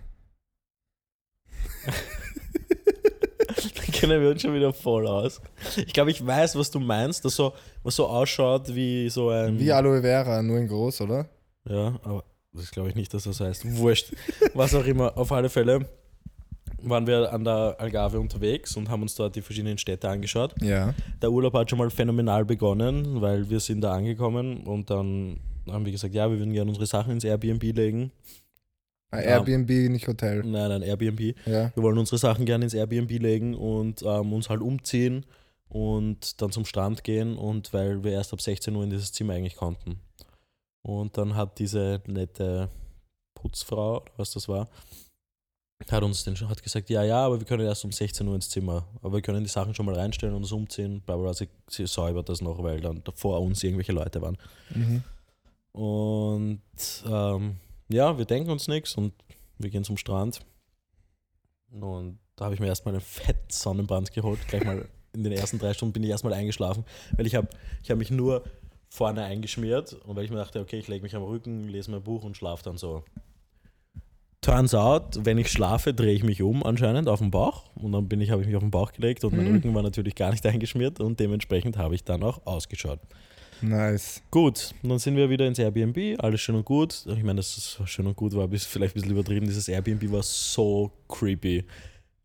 Da 3.75 3.82
kennen 3.93 4.20
wir 4.23 4.31
uns 4.31 4.43
schon 4.43 4.55
wieder 4.55 4.73
voll 4.73 5.06
aus. 5.06 5.40
Ich 5.76 5.93
glaube, 5.93 6.11
ich 6.11 6.25
weiß, 6.25 6.56
was 6.56 6.70
du 6.70 6.79
meinst, 6.79 7.25
das 7.25 7.35
so, 7.37 7.55
was 7.82 7.97
so 7.97 8.06
ausschaut 8.06 8.75
wie 8.75 9.08
so 9.11 9.31
ein. 9.31 9.58
Wie 9.58 9.73
Aloe 9.73 10.00
Vera, 10.00 10.43
nur 10.43 10.58
in 10.58 10.69
groß, 10.69 11.00
oder? 11.02 11.29
Ja, 11.69 11.99
aber 12.05 12.25
das 12.55 12.71
glaube 12.71 12.89
ich 12.89 12.95
nicht, 12.95 13.12
dass 13.12 13.25
das 13.25 13.41
heißt. 13.41 13.77
Wurscht. 13.79 14.12
Was 14.55 14.75
auch 14.75 14.85
immer. 14.85 15.17
Auf 15.19 15.33
alle 15.33 15.49
Fälle 15.49 15.87
waren 16.83 17.06
wir 17.06 17.33
an 17.33 17.45
der 17.45 17.77
Algarve 17.79 18.21
unterwegs 18.21 18.77
und 18.77 18.89
haben 18.89 19.03
uns 19.03 19.15
dort 19.15 19.37
die 19.37 19.43
verschiedenen 19.43 19.79
Städte 19.79 20.09
angeschaut. 20.09 20.55
Ja. 20.61 20.95
Der 21.23 21.31
Urlaub 21.31 21.55
hat 21.55 21.71
schon 21.71 21.79
mal 21.79 21.91
phänomenal 21.91 22.45
begonnen, 22.45 23.21
weil 23.21 23.49
wir 23.49 23.61
sind 23.61 23.81
da 23.81 23.95
angekommen 23.95 24.59
und 24.65 24.91
dann 24.91 25.41
haben 25.67 25.85
wir 25.85 25.93
gesagt, 25.93 26.15
ja, 26.15 26.31
wir 26.31 26.39
würden 26.39 26.53
gerne 26.53 26.71
unsere 26.71 26.87
Sachen 26.87 27.12
ins 27.12 27.25
Airbnb 27.25 27.62
legen. 27.62 28.12
Ah, 29.11 29.21
Ja. 29.21 29.39
Airbnb, 29.39 29.71
nicht 29.91 30.07
Hotel. 30.09 30.43
Nein, 30.45 30.69
nein, 30.69 30.83
Airbnb. 30.83 31.35
Ja. 31.47 31.73
Wir 31.75 31.83
wollen 31.83 31.99
unsere 31.99 32.19
Sachen 32.19 32.45
gerne 32.45 32.65
ins 32.65 32.75
Airbnb 32.75 33.11
legen 33.11 33.55
und 33.55 34.03
ähm, 34.03 34.33
uns 34.33 34.50
halt 34.50 34.61
umziehen 34.61 35.25
und 35.69 36.41
dann 36.43 36.53
zum 36.53 36.65
Strand 36.67 37.03
gehen 37.03 37.37
und 37.37 37.73
weil 37.73 38.05
wir 38.05 38.12
erst 38.12 38.33
ab 38.33 38.41
16 38.41 38.75
Uhr 38.77 38.85
in 38.85 38.91
dieses 38.91 39.12
Zimmer 39.12 39.35
eigentlich 39.35 39.57
konnten. 39.57 40.00
Und 40.85 41.17
dann 41.17 41.35
hat 41.35 41.59
diese 41.59 42.03
nette 42.07 42.69
Putzfrau, 43.35 44.05
was 44.19 44.33
das 44.33 44.49
war, 44.49 44.69
hat 45.91 46.03
uns 46.03 46.25
den, 46.25 46.37
hat 46.49 46.62
gesagt, 46.62 46.91
ja, 46.91 47.03
ja, 47.03 47.25
aber 47.25 47.41
wir 47.41 47.47
können 47.47 47.67
erst 47.67 47.85
um 47.85 47.93
16 47.93 48.26
Uhr 48.29 48.35
ins 48.35 48.50
Zimmer. 48.50 48.87
Aber 49.03 49.14
wir 49.14 49.23
können 49.23 49.43
die 49.43 49.50
Sachen 49.50 49.75
schon 49.75 49.87
mal 49.87 49.95
reinstellen 49.95 50.35
und 50.35 50.43
uns 50.43 50.53
umziehen. 50.53 51.00
Bla 51.00 51.17
bla, 51.17 51.25
bla. 51.25 51.35
Sie, 51.35 51.49
sie 51.69 51.87
säubert 51.87 52.29
das 52.29 52.43
noch, 52.43 52.62
weil 52.62 52.81
dann 52.81 53.03
vor 53.14 53.41
uns 53.41 53.62
irgendwelche 53.62 53.93
Leute 53.93 54.21
waren. 54.21 54.37
Mhm. 54.75 55.03
Und 55.73 56.61
ähm, 57.07 57.57
ja, 57.88 58.17
wir 58.17 58.25
denken 58.26 58.50
uns 58.50 58.69
nichts 58.69 58.95
und 58.95 59.14
wir 59.59 59.71
gehen 59.71 59.85
zum 59.85 59.97
Strand. 59.97 60.41
Und 61.71 62.19
da 62.37 62.45
habe 62.45 62.55
ich 62.55 62.61
mir 62.61 62.67
erstmal 62.67 62.95
einen 62.95 63.00
fetten 63.00 63.50
Sonnenbrand 63.50 64.12
geholt. 64.12 64.47
Gleich 64.49 64.64
mal 64.64 64.87
in 65.14 65.25
den 65.25 65.33
ersten 65.33 65.59
drei 65.59 65.73
Stunden 65.73 65.95
bin 65.95 66.03
ich 66.03 66.11
erstmal 66.11 66.35
eingeschlafen, 66.35 66.85
weil 67.17 67.26
ich 67.26 67.35
habe 67.35 67.49
ich 67.83 67.91
hab 67.91 67.99
mich 67.99 68.11
nur 68.11 68.45
vorne 68.95 69.25
eingeschmiert 69.25 69.93
und 69.93 70.15
weil 70.15 70.25
ich 70.25 70.31
mir 70.31 70.37
dachte, 70.37 70.61
okay, 70.61 70.79
ich 70.79 70.87
lege 70.87 71.03
mich 71.03 71.17
am 71.17 71.25
Rücken, 71.25 71.67
lese 71.69 71.91
mein 71.91 72.03
Buch 72.03 72.23
und 72.23 72.37
schlafe 72.37 72.63
dann 72.63 72.77
so. 72.79 73.03
Turns 74.41 74.73
out, 74.73 75.19
wenn 75.25 75.37
ich 75.37 75.51
schlafe, 75.51 75.93
drehe 75.93 76.13
ich 76.13 76.23
mich 76.23 76.43
um 76.43 76.63
anscheinend 76.63 77.09
auf 77.09 77.19
den 77.19 77.33
Bauch 77.33 77.65
und 77.75 77.91
dann 77.91 78.09
bin 78.09 78.21
ich, 78.21 78.31
habe 78.31 78.43
ich 78.43 78.47
mich 78.47 78.55
auf 78.55 78.63
den 78.63 78.71
Bauch 78.71 78.93
gelegt 78.93 79.25
und 79.25 79.35
mein 79.35 79.47
Mhm. 79.47 79.55
Rücken 79.55 79.75
war 79.75 79.83
natürlich 79.83 80.15
gar 80.15 80.31
nicht 80.31 80.47
eingeschmiert 80.47 81.01
und 81.01 81.19
dementsprechend 81.19 81.77
habe 81.77 81.97
ich 81.97 82.05
dann 82.05 82.23
auch 82.23 82.47
ausgeschaut. 82.47 83.01
Nice. 83.63 84.23
Gut, 84.31 84.73
und 84.85 84.91
dann 84.91 84.99
sind 85.01 85.17
wir 85.17 85.29
wieder 85.29 85.47
ins 85.49 85.59
Airbnb, 85.59 86.23
alles 86.23 86.41
schön 86.41 86.55
und 86.55 86.65
gut. 86.65 87.05
Ich 87.07 87.23
meine, 87.25 87.37
dass 87.37 87.57
es 87.57 87.91
schön 87.91 88.07
und 88.07 88.15
gut 88.15 88.33
war, 88.35 88.47
bis 88.47 88.65
vielleicht 88.65 88.95
ein 88.95 89.01
bisschen 89.01 89.13
übertrieben. 89.13 89.47
Dieses 89.47 89.67
Airbnb 89.67 90.13
war 90.13 90.23
so 90.23 90.93
creepy. 91.09 91.65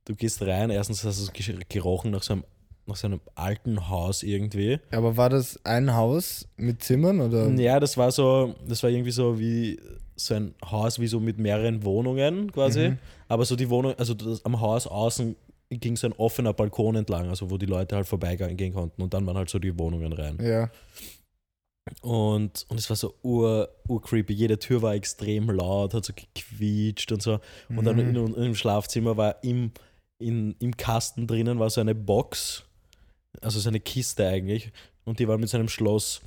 Du 0.05 0.15
gehst 0.15 0.39
rein, 0.43 0.69
erstens 0.69 1.03
hast 1.03 1.35
du 1.35 1.59
gerochen 1.67 2.11
nach 2.11 2.21
so, 2.21 2.33
einem, 2.33 2.43
nach 2.89 2.97
so 2.97 3.07
einem 3.07 3.21
alten 3.35 3.87
Haus 3.89 4.23
irgendwie. 4.23 4.79
Aber 4.91 5.15
war 5.15 5.29
das 5.29 5.63
ein 5.65 5.93
Haus 5.95 6.47
mit 6.57 6.83
Zimmern 6.83 7.21
oder? 7.21 7.49
Ja, 7.51 7.79
das 7.79 7.95
war 7.97 8.11
so, 8.11 8.55
das 8.67 8.83
war 8.83 8.89
irgendwie 8.89 9.11
so 9.11 9.39
wie 9.39 9.79
so 10.17 10.33
ein 10.33 10.53
Haus 10.69 10.99
wie 10.99 11.07
so 11.07 11.19
mit 11.21 11.39
mehreren 11.39 11.83
Wohnungen 11.85 12.51
quasi. 12.51 12.89
Mhm. 12.89 12.97
Aber 13.29 13.45
so 13.45 13.55
die 13.55 13.69
Wohnung, 13.69 13.93
also 13.97 14.13
das, 14.13 14.43
am 14.43 14.59
Haus 14.59 14.85
außen 14.87 15.35
ging 15.69 15.95
so 15.95 16.07
ein 16.07 16.13
offener 16.13 16.51
Balkon 16.53 16.95
entlang, 16.95 17.29
also 17.29 17.49
wo 17.51 17.57
die 17.57 17.67
Leute 17.67 17.95
halt 17.95 18.07
vorbeigehen 18.07 18.73
konnten 18.73 19.01
und 19.03 19.13
dann 19.13 19.25
waren 19.27 19.37
halt 19.37 19.49
so 19.49 19.59
die 19.59 19.77
Wohnungen 19.77 20.11
rein. 20.11 20.37
Ja. 20.41 20.69
Und, 22.01 22.65
und 22.69 22.79
es 22.79 22.89
war 22.89 22.97
so 22.97 23.15
ur, 23.23 23.69
ur 23.87 24.01
creepy. 24.01 24.33
Jede 24.33 24.59
Tür 24.59 24.81
war 24.81 24.93
extrem 24.93 25.49
laut, 25.49 25.93
hat 25.93 26.05
so 26.05 26.13
gequietscht 26.13 27.11
und 27.11 27.21
so. 27.21 27.39
Und 27.69 27.85
dann 27.85 27.97
Mhm. 27.97 28.15
in, 28.15 28.33
im 28.35 28.55
Schlafzimmer 28.55 29.17
war 29.17 29.43
im, 29.43 29.71
in, 30.19 30.55
im 30.59 30.75
Kasten 30.77 31.25
drinnen 31.27 31.59
war 31.59 31.69
so 31.69 31.81
eine 31.81 31.95
Box, 31.95 32.63
also 33.41 33.59
so 33.59 33.69
eine 33.69 33.79
Kiste 33.79 34.27
eigentlich. 34.27 34.71
Und 35.05 35.19
die 35.19 35.27
war 35.27 35.37
mit 35.37 35.49
so 35.49 35.57
einem 35.57 35.69
Schloss 35.69 36.21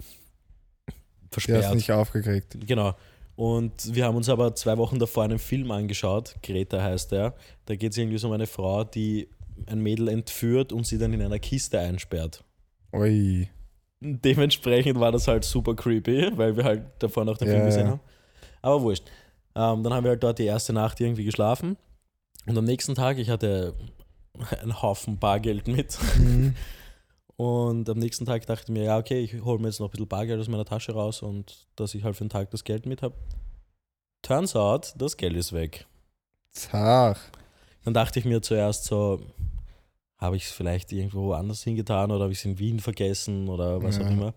versperrt. 1.30 1.70
du 1.70 1.74
nicht 1.74 1.92
aufgekriegt. 1.92 2.56
Genau. 2.66 2.94
Und 3.36 3.94
wir 3.94 4.04
haben 4.04 4.16
uns 4.16 4.28
aber 4.28 4.54
zwei 4.54 4.76
Wochen 4.76 4.98
davor 4.98 5.24
einen 5.24 5.38
Film 5.38 5.70
angeschaut, 5.70 6.34
Greta 6.42 6.82
heißt 6.82 7.12
der. 7.12 7.34
Da 7.64 7.76
geht 7.76 7.92
es 7.92 7.98
irgendwie 7.98 8.18
so 8.18 8.28
um 8.28 8.34
eine 8.34 8.46
Frau, 8.46 8.84
die 8.84 9.28
ein 9.66 9.80
Mädel 9.80 10.08
entführt 10.08 10.72
und 10.72 10.86
sie 10.86 10.98
dann 10.98 11.12
in 11.12 11.22
einer 11.22 11.38
Kiste 11.38 11.78
einsperrt. 11.78 12.44
Ui. 12.92 13.48
Dementsprechend 14.00 14.98
war 14.98 15.12
das 15.12 15.28
halt 15.28 15.44
super 15.44 15.74
creepy, 15.74 16.36
weil 16.36 16.56
wir 16.56 16.64
halt 16.64 16.82
davor 16.98 17.24
noch 17.24 17.38
den 17.38 17.48
Ja, 17.48 17.54
Film 17.54 17.66
gesehen 17.66 17.88
haben. 17.88 18.00
Aber 18.60 18.82
wurscht. 18.82 19.04
Ähm, 19.54 19.82
dann 19.82 19.92
haben 19.94 20.04
wir 20.04 20.10
halt 20.10 20.22
dort 20.22 20.38
die 20.38 20.44
erste 20.44 20.72
Nacht 20.72 21.00
irgendwie 21.00 21.24
geschlafen. 21.24 21.76
Und 22.46 22.58
am 22.58 22.64
nächsten 22.64 22.94
Tag, 22.94 23.18
ich 23.18 23.30
hatte 23.30 23.74
einen 24.60 24.82
Haufen 24.82 25.18
Bargeld 25.18 25.68
mit. 25.68 25.98
Mhm. 26.18 26.54
Und 27.42 27.88
am 27.90 27.98
nächsten 27.98 28.24
Tag 28.24 28.46
dachte 28.46 28.62
ich 28.66 28.68
mir, 28.68 28.84
ja, 28.84 28.98
okay, 28.98 29.18
ich 29.18 29.42
hole 29.42 29.58
mir 29.58 29.66
jetzt 29.66 29.80
noch 29.80 29.88
ein 29.88 29.90
bisschen 29.90 30.06
Bargeld 30.06 30.40
aus 30.40 30.46
meiner 30.46 30.64
Tasche 30.64 30.92
raus 30.92 31.22
und 31.22 31.66
dass 31.74 31.92
ich 31.92 32.04
halt 32.04 32.14
für 32.14 32.22
den 32.22 32.30
Tag 32.30 32.52
das 32.52 32.62
Geld 32.62 32.86
mit 32.86 33.02
habe. 33.02 33.16
Turns 34.22 34.54
out, 34.54 34.94
das 34.96 35.16
Geld 35.16 35.34
ist 35.34 35.52
weg. 35.52 35.86
Zach. 36.52 37.18
Dann 37.84 37.94
dachte 37.94 38.20
ich 38.20 38.24
mir 38.24 38.42
zuerst 38.42 38.84
so, 38.84 39.20
habe 40.18 40.36
ich 40.36 40.44
es 40.44 40.52
vielleicht 40.52 40.92
irgendwo 40.92 41.32
anders 41.32 41.64
hingetan 41.64 42.12
oder 42.12 42.22
habe 42.22 42.32
ich 42.32 42.38
es 42.38 42.44
in 42.44 42.60
Wien 42.60 42.78
vergessen 42.78 43.48
oder 43.48 43.82
was 43.82 43.96
Ja. 43.98 44.06
auch 44.06 44.10
immer. 44.10 44.34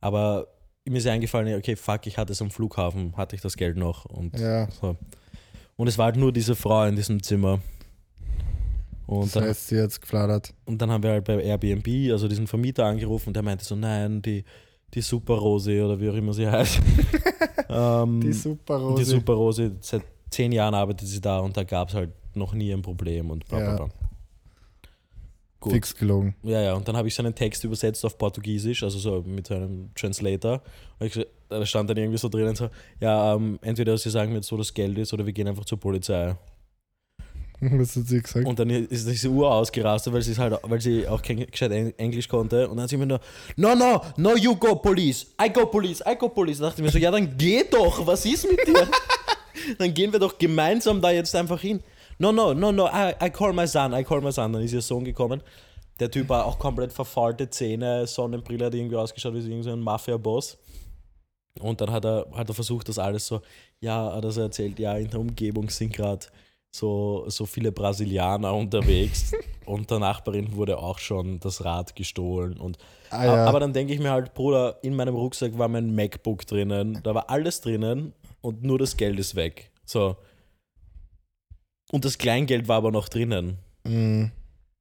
Aber 0.00 0.48
mir 0.84 0.98
ist 0.98 1.06
eingefallen, 1.06 1.56
okay, 1.56 1.76
fuck, 1.76 2.08
ich 2.08 2.18
hatte 2.18 2.32
es 2.32 2.42
am 2.42 2.50
Flughafen, 2.50 3.16
hatte 3.16 3.36
ich 3.36 3.42
das 3.42 3.56
Geld 3.56 3.76
noch. 3.76 4.04
Und, 4.06 4.36
Ja. 4.36 4.68
so. 4.72 4.96
und 5.76 5.86
es 5.86 5.96
war 5.96 6.06
halt 6.06 6.16
nur 6.16 6.32
diese 6.32 6.56
Frau 6.56 6.84
in 6.86 6.96
diesem 6.96 7.22
Zimmer. 7.22 7.60
Und 9.08 9.22
Das 9.24 9.32
dann, 9.32 9.44
heißt, 9.44 9.68
sie 9.68 9.80
hat's 9.80 10.00
gefladert. 10.00 10.52
und 10.66 10.80
dann 10.82 10.90
haben 10.90 11.02
wir 11.02 11.10
halt 11.12 11.24
bei 11.24 11.42
Airbnb, 11.42 12.12
also 12.12 12.28
diesen 12.28 12.46
Vermieter 12.46 12.84
angerufen 12.84 13.30
und 13.30 13.34
der 13.34 13.42
meinte 13.42 13.64
so, 13.64 13.74
nein, 13.74 14.20
die, 14.22 14.44
die 14.94 15.00
Super 15.00 15.34
Rose 15.34 15.82
oder 15.84 15.98
wie 15.98 16.10
auch 16.10 16.14
immer 16.14 16.32
sie 16.34 16.46
heißt. 16.46 16.78
ähm, 17.70 18.20
Die 18.20 18.32
Super 18.34 18.76
die 18.78 18.84
Rose. 18.84 19.04
Super 19.06 19.32
Rose, 19.32 19.76
seit 19.80 20.02
zehn 20.30 20.52
Jahren 20.52 20.74
arbeitet 20.74 21.08
sie 21.08 21.20
da 21.22 21.38
und 21.40 21.56
da 21.56 21.64
gab 21.64 21.88
es 21.88 21.94
halt 21.94 22.10
noch 22.34 22.52
nie 22.52 22.70
ein 22.72 22.82
Problem 22.82 23.30
und 23.30 23.46
bla 23.48 23.58
bla 23.58 23.68
Ja. 23.70 23.76
bla. 23.76 23.88
Gut. 25.60 25.72
Fix 25.72 25.94
gelogen. 25.96 26.36
Ja, 26.44 26.60
ja, 26.60 26.74
und 26.74 26.86
dann 26.86 26.96
habe 26.96 27.08
ich 27.08 27.14
seinen 27.16 27.34
Text 27.34 27.64
übersetzt 27.64 28.04
auf 28.04 28.16
Portugiesisch, 28.16 28.84
also 28.84 28.98
so 28.98 29.22
mit 29.26 29.50
einem 29.50 29.90
Translator. 29.94 30.62
Ich, 31.00 31.18
da 31.48 31.66
stand 31.66 31.90
dann 31.90 31.96
irgendwie 31.96 32.18
so 32.18 32.28
drinnen 32.28 32.54
so, 32.54 32.68
ja, 33.00 33.34
ähm, 33.34 33.58
entweder 33.62 33.98
sie 33.98 34.10
sagen 34.10 34.30
mir 34.30 34.36
jetzt, 34.36 34.52
wo 34.52 34.56
das 34.56 34.72
Geld 34.72 34.96
ist 34.98 35.12
oder 35.12 35.26
wir 35.26 35.32
gehen 35.32 35.48
einfach 35.48 35.64
zur 35.64 35.80
Polizei. 35.80 36.36
Was 37.78 37.96
hat 37.96 38.06
sie 38.06 38.22
gesagt? 38.22 38.46
Und 38.46 38.58
dann 38.58 38.70
ist 38.70 39.08
diese 39.08 39.28
Uhr 39.28 39.50
ausgerastet, 39.52 40.12
weil 40.12 40.22
sie 40.22 40.36
halt, 40.36 40.56
weil 40.62 40.80
sie 40.80 41.08
auch 41.08 41.20
kein 41.20 41.44
gescheit 41.46 41.72
Eng- 41.72 41.92
Englisch 41.96 42.28
konnte. 42.28 42.68
Und 42.68 42.76
dann 42.76 42.84
hat 42.84 42.90
sie 42.90 42.96
mir 42.96 43.06
nur, 43.06 43.20
no, 43.56 43.74
no, 43.74 44.00
no, 44.16 44.36
you 44.36 44.54
go 44.54 44.76
police, 44.76 45.26
I 45.42 45.52
go 45.52 45.66
police, 45.66 46.00
I 46.06 46.14
go 46.16 46.28
police. 46.28 46.58
Da 46.58 46.66
dachte 46.66 46.80
ich 46.80 46.86
mir 46.86 46.90
so, 46.92 46.98
ja, 46.98 47.10
dann 47.10 47.36
geh 47.36 47.64
doch, 47.68 48.06
was 48.06 48.24
ist 48.24 48.48
mit 48.48 48.64
dir? 48.66 48.86
dann 49.78 49.92
gehen 49.92 50.12
wir 50.12 50.20
doch 50.20 50.38
gemeinsam 50.38 51.00
da 51.00 51.10
jetzt 51.10 51.34
einfach 51.34 51.60
hin. 51.60 51.82
No, 52.18 52.30
no, 52.32 52.54
no, 52.54 52.70
no, 52.72 52.86
I, 52.86 53.14
I 53.24 53.30
call 53.30 53.52
my 53.52 53.66
son, 53.66 53.92
I 53.92 54.04
call 54.04 54.20
my 54.20 54.30
son. 54.32 54.52
Dann 54.52 54.62
ist 54.62 54.72
ihr 54.72 54.82
Sohn 54.82 55.04
gekommen. 55.04 55.42
Der 55.98 56.10
Typ 56.10 56.28
war 56.28 56.44
auch 56.46 56.58
komplett 56.60 56.92
verfaulte 56.92 57.50
Zähne, 57.50 58.06
Sonnenbrille, 58.06 58.66
hat 58.66 58.74
irgendwie 58.74 58.94
ausgeschaut 58.96 59.34
wie 59.34 59.40
so 59.40 59.48
irgend 59.48 59.64
so 59.64 59.72
ein 59.72 59.80
Mafia-Boss. 59.80 60.56
Und 61.60 61.80
dann 61.80 61.90
hat 61.90 62.04
er, 62.04 62.26
hat 62.34 62.48
er 62.48 62.54
versucht, 62.54 62.88
das 62.88 63.00
alles 63.00 63.26
so, 63.26 63.40
ja, 63.80 64.12
hat 64.14 64.22
er 64.22 64.30
so 64.30 64.42
erzählt, 64.42 64.78
ja, 64.78 64.96
in 64.96 65.10
der 65.10 65.18
Umgebung 65.18 65.68
sind 65.70 65.92
gerade 65.92 66.24
so, 66.74 67.24
so 67.28 67.46
viele 67.46 67.72
Brasilianer 67.72 68.54
unterwegs 68.54 69.32
und 69.66 69.90
der 69.90 69.98
Nachbarin 69.98 70.54
wurde 70.54 70.78
auch 70.78 70.98
schon 70.98 71.40
das 71.40 71.64
Rad 71.64 71.96
gestohlen. 71.96 72.58
Und, 72.58 72.78
ah, 73.10 73.24
ja. 73.24 73.46
Aber 73.46 73.60
dann 73.60 73.72
denke 73.72 73.92
ich 73.92 74.00
mir 74.00 74.10
halt, 74.10 74.34
Bruder, 74.34 74.78
in 74.82 74.94
meinem 74.94 75.14
Rucksack 75.14 75.56
war 75.58 75.68
mein 75.68 75.94
MacBook 75.94 76.46
drinnen, 76.46 77.00
da 77.02 77.14
war 77.14 77.30
alles 77.30 77.60
drinnen 77.60 78.12
und 78.40 78.62
nur 78.62 78.78
das 78.78 78.96
Geld 78.96 79.18
ist 79.18 79.34
weg. 79.34 79.70
So. 79.84 80.16
Und 81.90 82.04
das 82.04 82.18
Kleingeld 82.18 82.68
war 82.68 82.76
aber 82.76 82.92
noch 82.92 83.08
drinnen. 83.08 83.58
Mhm. 83.84 84.30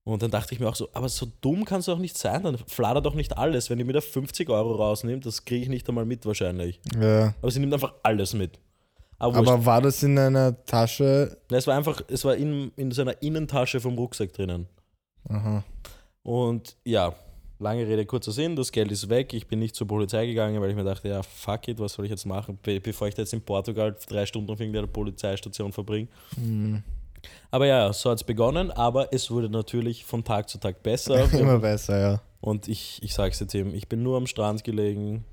Und 0.03 0.21
dann 0.21 0.31
dachte 0.31 0.53
ich 0.53 0.61
mir 0.61 0.69
auch 0.69 0.75
so, 0.75 0.87
aber 0.93 1.09
so 1.09 1.27
dumm 1.41 1.65
kann 1.65 1.81
es 1.81 1.85
doch 1.87 1.99
nicht 1.99 2.17
sein, 2.17 2.43
dann 2.43 2.57
fladert 2.57 3.05
doch 3.05 3.13
nicht 3.13 3.37
alles. 3.37 3.69
Wenn 3.69 3.77
die 3.77 3.83
mir 3.83 3.91
da 3.93 3.99
50 3.99 4.49
Euro 4.49 4.75
rausnimmt, 4.75 5.25
das 5.25 5.43
kriege 5.43 5.63
ich 5.63 5.69
nicht 5.69 5.87
einmal 5.89 6.05
mit 6.05 6.25
wahrscheinlich. 6.25 6.79
ja. 6.97 7.33
Aber 7.41 7.51
sie 7.51 7.59
nimmt 7.59 7.73
einfach 7.73 7.93
alles 8.03 8.33
mit. 8.33 8.57
Aber, 9.19 9.37
wurscht. 9.37 9.51
Aber 9.51 9.65
war 9.65 9.81
das 9.81 10.03
in 10.03 10.17
einer 10.17 10.63
Tasche? 10.65 11.37
Na, 11.49 11.57
es 11.57 11.67
war 11.67 11.75
einfach, 11.75 12.01
es 12.07 12.23
war 12.23 12.35
in, 12.35 12.71
in 12.75 12.91
so 12.91 13.01
einer 13.01 13.21
Innentasche 13.21 13.79
vom 13.79 13.95
Rucksack 13.97 14.33
drinnen. 14.33 14.67
Aha. 15.29 15.63
Und 16.23 16.75
ja, 16.83 17.13
lange 17.59 17.87
Rede, 17.87 18.05
kurzer 18.05 18.31
Sinn, 18.31 18.55
das 18.55 18.71
Geld 18.71 18.91
ist 18.91 19.09
weg. 19.09 19.33
Ich 19.33 19.47
bin 19.47 19.59
nicht 19.59 19.75
zur 19.75 19.87
Polizei 19.87 20.25
gegangen, 20.25 20.61
weil 20.61 20.69
ich 20.69 20.75
mir 20.75 20.83
dachte, 20.83 21.07
ja, 21.07 21.23
fuck 21.23 21.67
it, 21.67 21.79
was 21.79 21.93
soll 21.93 22.05
ich 22.05 22.11
jetzt 22.11 22.25
machen, 22.25 22.59
be 22.61 22.79
bevor 22.79 23.07
ich 23.07 23.15
da 23.15 23.21
jetzt 23.21 23.33
in 23.33 23.41
Portugal 23.41 23.95
drei 24.07 24.25
Stunden 24.25 24.51
auf 24.51 24.59
irgendeiner 24.59 24.87
Polizeistation 24.87 25.71
verbringe. 25.71 26.07
Mhm. 26.35 26.83
Aber 27.49 27.65
ja, 27.65 27.91
so 27.93 28.11
hat 28.11 28.19
es 28.19 28.23
begonnen, 28.23 28.71
aber 28.71 29.11
es 29.11 29.31
wurde 29.31 29.49
natürlich 29.49 30.05
von 30.05 30.23
Tag 30.23 30.49
zu 30.49 30.59
Tag 30.59 30.83
besser. 30.83 31.31
Immer 31.39 31.59
besser, 31.59 31.99
ja. 31.99 32.21
Und 32.39 32.67
ich, 32.67 33.01
ich 33.01 33.13
sag's 33.13 33.39
dir, 33.39 33.47
Tim, 33.47 33.73
ich 33.73 33.89
bin 33.89 34.03
nur 34.03 34.17
am 34.17 34.27
Strand 34.27 34.63
gelegen, 34.63 35.25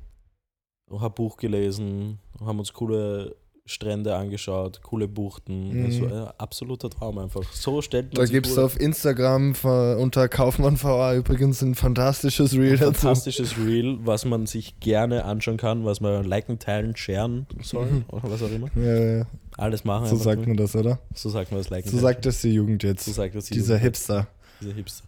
hab 0.90 1.16
Buch 1.16 1.36
gelesen, 1.36 2.18
haben 2.40 2.58
uns 2.58 2.72
coole 2.72 3.36
Strände 3.74 4.14
angeschaut, 4.14 4.82
coole 4.82 5.08
Buchten. 5.08 5.86
Mhm. 5.86 6.00
War 6.10 6.28
ein 6.28 6.34
absoluter 6.38 6.90
Traum 6.90 7.16
einfach. 7.18 7.42
So 7.52 7.80
stellt 7.80 8.12
man 8.14 8.26
Da 8.26 8.30
gibt 8.30 8.46
es 8.46 8.58
auf 8.58 8.78
Instagram 8.78 9.54
von- 9.54 9.96
unter 9.96 10.28
Kaufmann 10.28 10.76
VA 10.82 11.14
übrigens 11.16 11.62
ein 11.62 11.74
fantastisches 11.74 12.52
Reel 12.52 12.74
ein 12.74 12.78
dazu. 12.80 12.92
fantastisches 13.00 13.56
Reel, 13.56 13.98
was 14.04 14.26
man 14.26 14.44
sich 14.46 14.78
gerne 14.80 15.24
anschauen 15.24 15.56
kann, 15.56 15.84
was 15.86 16.02
man 16.02 16.24
liken, 16.24 16.58
teilen, 16.58 16.94
sharen 16.94 17.46
soll 17.62 17.86
Mhm. 17.86 18.04
oder 18.08 18.30
was 18.30 18.42
auch 18.42 18.50
immer. 18.50 18.68
Ja, 18.76 19.16
ja. 19.20 19.26
Alles 19.56 19.84
machen. 19.84 20.08
So 20.08 20.16
sagt 20.16 20.46
man 20.46 20.58
das, 20.58 20.76
oder? 20.76 20.98
so 21.14 21.30
sagt 21.30 21.50
man 21.50 21.58
das 21.60 21.70
liken. 21.70 21.90
So 21.90 21.98
sagt 21.98 22.26
das 22.26 22.42
die 22.42 22.52
Jugend 22.52 22.82
jetzt. 22.82 23.06
so 23.06 23.12
sagt 23.12 23.34
das 23.34 23.46
die 23.46 23.54
Dieser 23.54 23.74
Jugend. 23.76 23.82
Hipster. 23.84 24.26
Dieser 24.60 24.72
Hipster. 24.74 25.04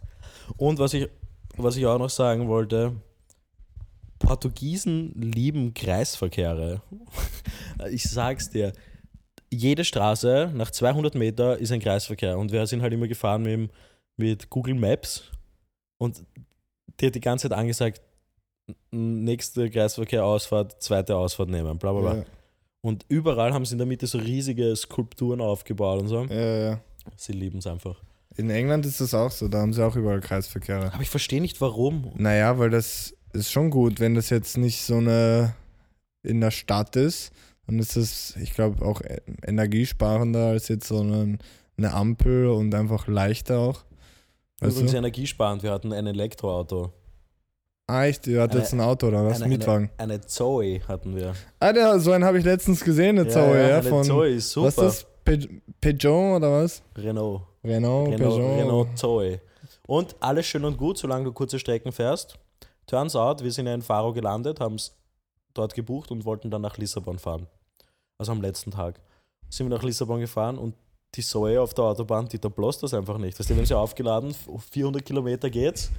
Und 0.57 0.79
was 0.79 0.95
ich, 0.95 1.07
was 1.57 1.75
ich 1.77 1.85
auch 1.85 1.99
noch 1.99 2.09
sagen 2.09 2.47
wollte, 2.47 2.93
Portugiesen 4.19 5.13
lieben 5.15 5.73
Kreisverkehre. 5.73 6.81
Ich 7.91 8.03
sag's 8.03 8.49
dir, 8.49 8.73
jede 9.51 9.83
Straße 9.85 10.51
nach 10.53 10.71
200 10.71 11.13
Meter 11.15 11.57
ist 11.57 11.71
ein 11.71 11.79
Kreisverkehr 11.79 12.37
und 12.37 12.51
wir 12.51 12.65
sind 12.65 12.81
halt 12.81 12.91
immer 12.91 13.07
gefahren 13.07 13.43
mit, 13.43 13.71
mit 14.17 14.49
Google 14.49 14.73
Maps 14.75 15.31
und 15.99 16.23
die 16.99 17.05
hat 17.07 17.15
die 17.15 17.21
ganze 17.21 17.47
Zeit 17.47 17.57
angesagt, 17.57 18.01
nächste 18.91 19.69
Kreisverkehr-Ausfahrt, 19.69 20.81
zweite 20.81 21.15
Ausfahrt 21.15 21.49
nehmen, 21.49 21.77
bla 21.77 21.91
bla 21.93 22.01
bla. 22.01 22.15
Ja, 22.17 22.25
Und 22.81 23.05
überall 23.09 23.53
haben 23.53 23.63
sie 23.65 23.73
in 23.73 23.77
der 23.77 23.87
Mitte 23.87 24.07
so 24.07 24.17
riesige 24.17 24.75
Skulpturen 24.75 25.39
aufgebaut 25.39 26.01
und 26.01 26.07
so. 26.07 26.23
ja, 26.25 26.57
ja. 26.71 26.81
Sie 27.15 27.31
lieben 27.31 27.59
es 27.59 27.67
einfach. 27.67 28.01
In 28.35 28.49
England 28.49 28.85
ist 28.85 28.99
das 28.99 29.13
auch 29.13 29.31
so, 29.31 29.47
da 29.47 29.59
haben 29.59 29.71
sie 29.71 29.85
auch 29.85 29.95
überall 29.95 30.19
Kreisverkehre. 30.19 30.91
Aber 30.93 31.01
ich 31.01 31.09
verstehe 31.09 31.39
nicht 31.41 31.61
warum. 31.61 32.11
Naja, 32.15 32.59
weil 32.59 32.69
das 32.69 33.13
ist 33.33 33.51
schon 33.51 33.69
gut, 33.69 33.99
wenn 33.99 34.15
das 34.15 34.29
jetzt 34.29 34.57
nicht 34.57 34.81
so 34.81 34.95
eine 34.97 35.53
in 36.23 36.41
der 36.41 36.51
Stadt 36.51 36.95
ist, 36.95 37.31
dann 37.65 37.79
ist 37.79 37.95
das, 37.95 38.35
ich 38.41 38.53
glaube, 38.53 38.85
auch 38.85 39.01
e- 39.01 39.21
energiesparender 39.45 40.47
als 40.47 40.67
jetzt 40.67 40.87
so 40.87 40.99
eine, 40.99 41.37
eine 41.77 41.93
Ampel 41.93 42.47
und 42.47 42.73
einfach 42.73 43.07
leichter 43.07 43.59
auch. 43.59 43.83
Weißt 44.59 44.73
Übrigens 44.73 44.91
du? 44.91 44.97
energiesparend, 44.97 45.63
wir 45.63 45.71
hatten 45.71 45.93
ein 45.93 46.07
Elektroauto. 46.07 46.91
Ah, 47.89 48.05
echt? 48.05 48.27
Ihr 48.27 48.41
hattet 48.41 48.59
jetzt 48.59 48.73
ein 48.73 48.81
Auto 48.81 49.07
oder 49.07 49.25
was? 49.25 49.41
Eine, 49.41 49.47
Mietwagen. 49.49 49.89
Eine, 49.97 50.15
eine 50.15 50.25
Zoe 50.25 50.81
hatten 50.87 51.15
wir. 51.15 51.33
Ah, 51.59 51.71
der, 51.71 51.99
so 51.99 52.11
einen 52.11 52.25
habe 52.25 52.37
ich 52.37 52.43
letztens 52.43 52.83
gesehen, 52.83 53.17
eine 53.17 53.29
Zoe, 53.29 53.69
ja, 53.69 53.77
eine 53.77 53.83
von. 53.83 54.03
Zoe 54.03 54.29
ist 54.29 54.51
super. 54.51 54.67
Was 54.67 54.77
ist 54.77 54.83
das? 54.83 55.07
Pe 55.23 55.39
Peugeot 55.79 56.35
oder 56.37 56.51
was? 56.51 56.81
Renault. 56.97 57.43
Renault, 57.63 58.09
Renault, 58.09 58.35
Peugeot. 58.35 58.57
Renault 58.57 58.97
Zoe. 58.97 59.41
Und 59.85 60.15
alles 60.19 60.45
schön 60.45 60.65
und 60.65 60.77
gut, 60.77 60.97
solange 60.97 61.25
du 61.25 61.31
kurze 61.31 61.59
Strecken 61.59 61.91
fährst. 61.93 62.37
Turns 62.87 63.15
out, 63.15 63.43
wir 63.43 63.51
sind 63.51 63.67
ja 63.67 63.73
in 63.73 63.81
Faro 63.81 64.13
gelandet, 64.13 64.59
haben 64.59 64.75
es 64.75 64.95
dort 65.53 65.73
gebucht 65.73 66.09
und 66.09 66.25
wollten 66.25 66.49
dann 66.49 66.61
nach 66.61 66.77
Lissabon 66.77 67.19
fahren. 67.19 67.47
Also 68.17 68.31
am 68.31 68.41
letzten 68.41 68.71
Tag. 68.71 68.99
Sind 69.49 69.69
wir 69.69 69.75
nach 69.75 69.83
Lissabon 69.83 70.19
gefahren 70.19 70.57
und 70.57 70.73
die 71.15 71.21
Zoe 71.21 71.61
auf 71.61 71.73
der 71.73 71.85
Autobahn, 71.85 72.27
die 72.27 72.39
da 72.39 72.49
bloß 72.49 72.79
das 72.79 72.93
einfach 72.93 73.17
nicht. 73.17 73.39
Weißt 73.39 73.49
du, 73.49 73.53
wir 73.53 73.59
haben 73.59 73.65
sie 73.65 73.77
aufgeladen, 73.77 74.33
400 74.71 75.05
Kilometer 75.05 75.49
geht's. 75.49 75.91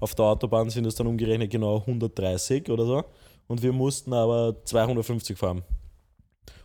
Auf 0.00 0.14
der 0.14 0.26
Autobahn 0.26 0.70
sind 0.70 0.86
es 0.86 0.94
dann 0.94 1.06
umgerechnet 1.06 1.50
genau 1.50 1.78
130 1.78 2.70
oder 2.70 2.86
so. 2.86 3.04
Und 3.48 3.62
wir 3.62 3.72
mussten 3.72 4.12
aber 4.12 4.56
250 4.64 5.36
fahren. 5.36 5.62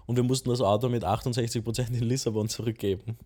Und 0.06 0.18
wir 0.18 0.24
mussten 0.24 0.50
das 0.50 0.62
Auto 0.62 0.90
mit 0.90 1.04
68% 1.04 1.88
in 1.94 2.04
Lissabon 2.04 2.48
zurückgeben. 2.50 3.18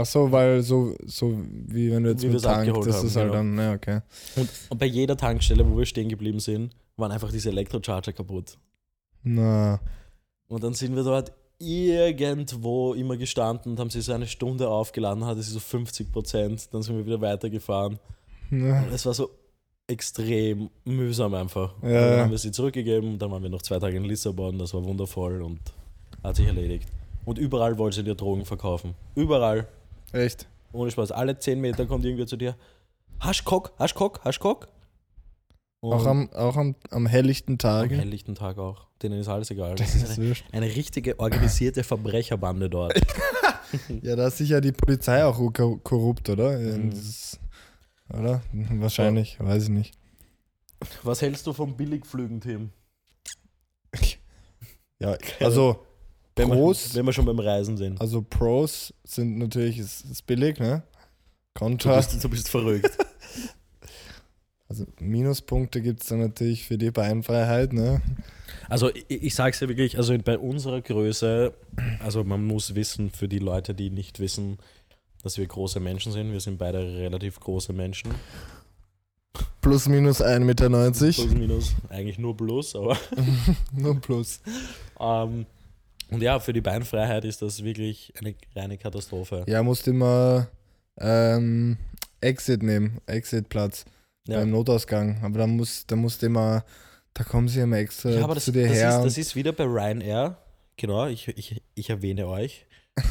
Ach 0.00 0.06
so, 0.06 0.30
weil 0.30 0.62
so, 0.62 0.94
so 1.06 1.36
wie 1.66 1.90
wenn 1.90 2.04
du 2.04 2.10
jetzt 2.10 2.22
Wie 2.22 2.28
mit 2.28 2.40
Tank, 2.42 2.72
das 2.84 2.98
haben, 2.98 3.06
ist 3.08 3.16
halt 3.16 3.32
genau. 3.32 3.34
dann, 3.34 3.58
ja, 3.58 3.72
okay. 3.72 4.00
Und, 4.36 4.48
und 4.68 4.78
bei 4.78 4.86
jeder 4.86 5.16
Tankstelle, 5.16 5.68
wo 5.68 5.76
wir 5.76 5.86
stehen 5.86 6.08
geblieben 6.08 6.38
sind, 6.38 6.72
waren 6.96 7.10
einfach 7.10 7.32
diese 7.32 7.48
Elektrocharger 7.48 8.12
kaputt. 8.12 8.58
Na, 9.24 9.80
Und 10.46 10.62
dann 10.62 10.74
sind 10.74 10.94
wir 10.94 11.02
dort 11.02 11.32
irgendwo 11.58 12.94
immer 12.94 13.16
gestanden 13.16 13.72
und 13.72 13.80
haben 13.80 13.90
sie 13.90 14.00
so 14.00 14.12
eine 14.12 14.28
Stunde 14.28 14.68
aufgeladen, 14.68 15.26
hatte 15.26 15.42
sie 15.42 15.50
so 15.50 15.58
50 15.58 16.12
Prozent, 16.12 16.72
dann 16.72 16.82
sind 16.82 16.96
wir 16.96 17.04
wieder 17.04 17.20
weitergefahren. 17.20 17.98
na. 18.50 18.82
Und 18.82 18.92
es 18.92 19.04
war 19.04 19.14
so 19.14 19.30
extrem 19.88 20.70
mühsam 20.84 21.34
einfach. 21.34 21.74
Ja. 21.82 21.88
Dann 21.88 22.20
haben 22.20 22.30
wir 22.30 22.38
sie 22.38 22.52
zurückgegeben, 22.52 23.18
dann 23.18 23.32
waren 23.32 23.42
wir 23.42 23.50
noch 23.50 23.62
zwei 23.62 23.80
Tage 23.80 23.96
in 23.96 24.04
Lissabon, 24.04 24.60
das 24.60 24.72
war 24.74 24.84
wundervoll 24.84 25.42
und 25.42 25.58
hat 26.22 26.36
sich 26.36 26.46
erledigt. 26.46 26.88
Und 27.24 27.36
überall 27.38 27.76
wollte 27.78 27.96
sie 27.96 28.04
dir 28.04 28.14
Drogen 28.14 28.44
verkaufen. 28.44 28.94
Überall. 29.16 29.66
Echt? 30.12 30.48
Ohne 30.72 30.90
Spaß. 30.90 31.12
Alle 31.12 31.38
10 31.38 31.60
Meter 31.60 31.86
kommt 31.86 32.04
irgendwer 32.04 32.26
zu 32.26 32.36
dir. 32.36 32.56
Hast 33.20 33.44
Kock, 33.44 33.72
hast 33.78 33.94
Kock, 33.94 34.20
hast 34.24 34.38
Kock? 34.40 34.68
Und 35.80 35.92
Auch 35.92 36.06
am, 36.06 36.30
auch 36.32 36.56
am, 36.56 36.74
am 36.90 37.06
helllichten 37.06 37.54
am 37.54 37.58
Tag. 37.58 37.90
helllichten 37.90 38.34
Tag 38.34 38.58
auch. 38.58 38.86
Denen 39.02 39.20
ist 39.20 39.28
alles 39.28 39.50
egal. 39.50 39.76
Das 39.76 39.92
Das 39.92 40.10
ist 40.10 40.18
eine, 40.18 40.34
eine 40.64 40.74
richtige 40.74 41.18
organisierte 41.20 41.84
Verbrecherbande 41.84 42.68
dort. 42.70 42.94
Ja, 44.00 44.16
da 44.16 44.28
ist 44.28 44.38
sicher 44.38 44.62
die 44.62 44.72
Polizei 44.72 45.22
auch 45.22 45.36
ko- 45.52 45.76
korrupt, 45.76 46.30
oder? 46.30 46.58
Mhm. 46.58 46.88
Das 46.90 47.38
oder? 48.08 48.40
Wahrscheinlich, 48.52 49.38
weiß 49.38 49.64
ich 49.64 49.68
nicht. 49.68 49.94
Was 51.02 51.20
hältst 51.20 51.46
du 51.46 51.52
vom 51.52 51.76
Billigflügen, 51.76 52.40
Tim? 52.40 52.70
Ja, 55.00 55.16
also 55.40 55.84
Wenn 56.38 56.50
Pros, 56.50 56.94
Wir, 56.94 57.00
wenn 57.00 57.06
wir 57.06 57.12
schon 57.12 57.24
beim 57.24 57.38
Reisen 57.38 57.76
sind. 57.76 58.00
also 58.00 58.22
Pros 58.22 58.94
sind 59.04 59.38
natürlich, 59.38 59.78
ist, 59.78 60.04
ist 60.04 60.26
billig, 60.26 60.58
ne? 60.58 60.82
Du 61.54 61.58
Contra, 61.58 61.96
bist, 61.96 62.22
du 62.22 62.28
bist 62.28 62.48
verrückt. 62.48 62.90
also 64.68 64.86
Minuspunkte 65.00 65.82
gibt 65.82 66.02
es 66.02 66.08
dann 66.08 66.20
natürlich 66.20 66.64
für 66.64 66.78
die 66.78 66.92
Beinfreiheit, 66.92 67.72
ne? 67.72 68.00
Also 68.68 68.90
ich, 68.94 69.04
ich 69.08 69.34
sage 69.34 69.54
es 69.54 69.60
ja 69.60 69.68
wirklich, 69.68 69.96
also 69.96 70.16
bei 70.18 70.38
unserer 70.38 70.80
Größe, 70.80 71.54
also 72.00 72.22
man 72.22 72.44
muss 72.46 72.74
wissen, 72.74 73.10
für 73.10 73.28
die 73.28 73.40
Leute, 73.40 73.74
die 73.74 73.90
nicht 73.90 74.20
wissen, 74.20 74.58
dass 75.22 75.38
wir 75.38 75.46
große 75.46 75.80
Menschen 75.80 76.12
sind, 76.12 76.32
wir 76.32 76.40
sind 76.40 76.58
beide 76.58 76.78
relativ 76.78 77.40
große 77.40 77.72
Menschen. 77.72 78.12
Plus 79.60 79.88
minus 79.88 80.22
1,90 80.22 80.40
Meter. 80.40 80.68
Plus, 80.70 81.34
minus, 81.34 81.74
eigentlich 81.88 82.18
nur 82.18 82.36
plus, 82.36 82.76
aber 82.76 82.96
Nur 83.72 84.00
plus. 84.00 84.40
ähm, 85.00 85.46
und 86.10 86.22
ja, 86.22 86.40
für 86.40 86.52
die 86.52 86.60
Beinfreiheit 86.60 87.24
ist 87.24 87.42
das 87.42 87.62
wirklich 87.64 88.12
eine 88.18 88.34
reine 88.56 88.78
Katastrophe. 88.78 89.44
Ja, 89.46 89.62
musst 89.62 89.86
immer 89.88 90.48
ähm, 90.98 91.76
Exit 92.20 92.62
nehmen, 92.62 93.00
Exitplatz 93.06 93.84
Ja. 94.26 94.38
beim 94.40 94.50
Notausgang. 94.50 95.22
Aber 95.22 95.38
da 95.38 95.46
muss, 95.46 95.86
da 95.86 95.96
musst 95.96 96.22
du 96.22 96.26
immer, 96.26 96.64
da 97.14 97.24
kommen 97.24 97.48
sie 97.48 97.60
immer 97.60 97.76
extra 97.78 98.10
Ja, 98.10 98.24
aber 98.24 98.34
das, 98.34 98.44
zu 98.44 98.52
dir 98.52 98.66
das, 98.68 98.76
her. 98.76 98.88
ist, 98.98 99.04
das 99.04 99.18
ist 99.18 99.36
wieder 99.36 99.52
bei 99.52 99.64
Ryanair. 99.64 100.38
Genau, 100.76 101.06
ich, 101.06 101.28
ich, 101.28 101.60
ich 101.74 101.90
erwähne 101.90 102.26
euch. 102.28 102.66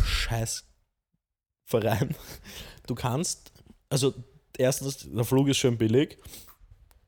Scheiß 0.06 0.66
Verein. 1.66 2.16
Du 2.88 2.96
kannst, 2.96 3.52
also 3.90 4.14
erstens, 4.58 5.08
der 5.14 5.26
Flug 5.26 5.50
ist 5.50 5.58
schön 5.58 5.78
billig, 5.78 6.18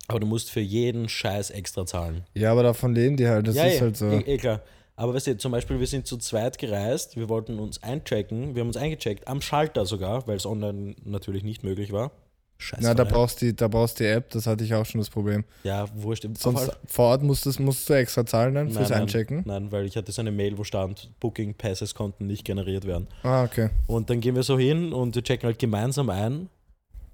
aber 0.07 0.19
du 0.19 0.27
musst 0.27 0.51
für 0.51 0.59
jeden 0.59 1.07
Scheiß 1.07 1.51
extra 1.51 1.85
zahlen. 1.85 2.25
ja, 2.33 2.51
aber 2.51 2.63
davon 2.63 2.93
leben 2.93 3.15
die 3.15 3.27
halt. 3.27 3.47
Das 3.47 3.55
ja, 3.55 3.65
ist 3.65 3.75
ja, 3.75 3.81
halt 3.81 3.97
so. 3.97 4.09
Eh, 4.09 4.19
eh 4.33 4.37
klar. 4.37 4.61
Aber 4.99 5.13
weißt 5.13 5.27
du, 5.27 5.37
zum 5.37 5.53
Beispiel, 5.53 5.79
wir 5.79 5.87
sind 5.87 6.07
zu 6.07 6.17
zweit 6.17 6.57
gereist, 6.57 7.15
wir 7.15 7.29
wollten 7.29 7.57
uns 7.57 7.81
einchecken, 7.81 8.53
wir 8.53 8.59
haben 8.59 8.67
uns 8.67 8.75
eingecheckt, 8.75 9.29
am 9.29 9.41
Schalter 9.41 9.85
sogar, 9.85 10.27
weil 10.27 10.35
es 10.35 10.45
online 10.45 10.93
natürlich 11.05 11.43
nicht 11.45 11.63
möglich 11.63 11.93
war. 11.93 12.11
Scheiß 12.57 12.79
Na, 12.81 12.93
da 12.93 13.05
brauchst 13.05 13.41
du 13.41 13.53
da 13.53 13.69
brauchst 13.69 14.01
die 14.01 14.05
App, 14.05 14.29
das 14.31 14.45
hatte 14.45 14.65
ich 14.65 14.73
auch 14.73 14.85
schon 14.85 14.99
das 14.99 15.09
Problem. 15.09 15.45
Ja, 15.63 15.87
wurscht. 15.95 16.27
Sonst 16.37 16.77
vor 16.85 17.05
Ort 17.05 17.23
musst, 17.23 17.45
du's- 17.45 17.59
musst 17.59 17.89
du 17.89 17.93
extra 17.93 18.25
zahlen 18.25 18.55
dann 18.55 18.71
fürs 18.71 18.89
nein, 18.89 19.03
Einchecken. 19.03 19.43
Nein, 19.45 19.71
weil 19.71 19.85
ich 19.85 19.95
hatte 19.95 20.11
so 20.11 20.19
eine 20.19 20.33
Mail, 20.33 20.57
wo 20.57 20.65
stand, 20.65 21.09
Booking 21.21 21.53
Passes 21.53 21.95
konnten 21.95 22.27
nicht 22.27 22.43
generiert 22.43 22.85
werden. 22.85 23.07
Ah, 23.23 23.45
okay. 23.45 23.69
Und 23.87 24.09
dann 24.09 24.19
gehen 24.19 24.35
wir 24.35 24.43
so 24.43 24.59
hin 24.59 24.91
und 24.91 25.15
wir 25.15 25.23
checken 25.23 25.47
halt 25.47 25.59
gemeinsam 25.59 26.09
ein 26.09 26.49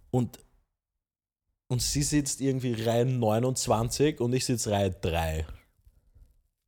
und, 0.10 0.40
und 1.68 1.84
sie 1.84 2.02
sitzt 2.02 2.42
irgendwie 2.42 2.74
Reihe 2.82 3.06
29 3.06 4.20
und 4.20 4.34
ich 4.34 4.44
sitze 4.44 4.72
Reihe 4.72 4.90
3. 4.90 5.46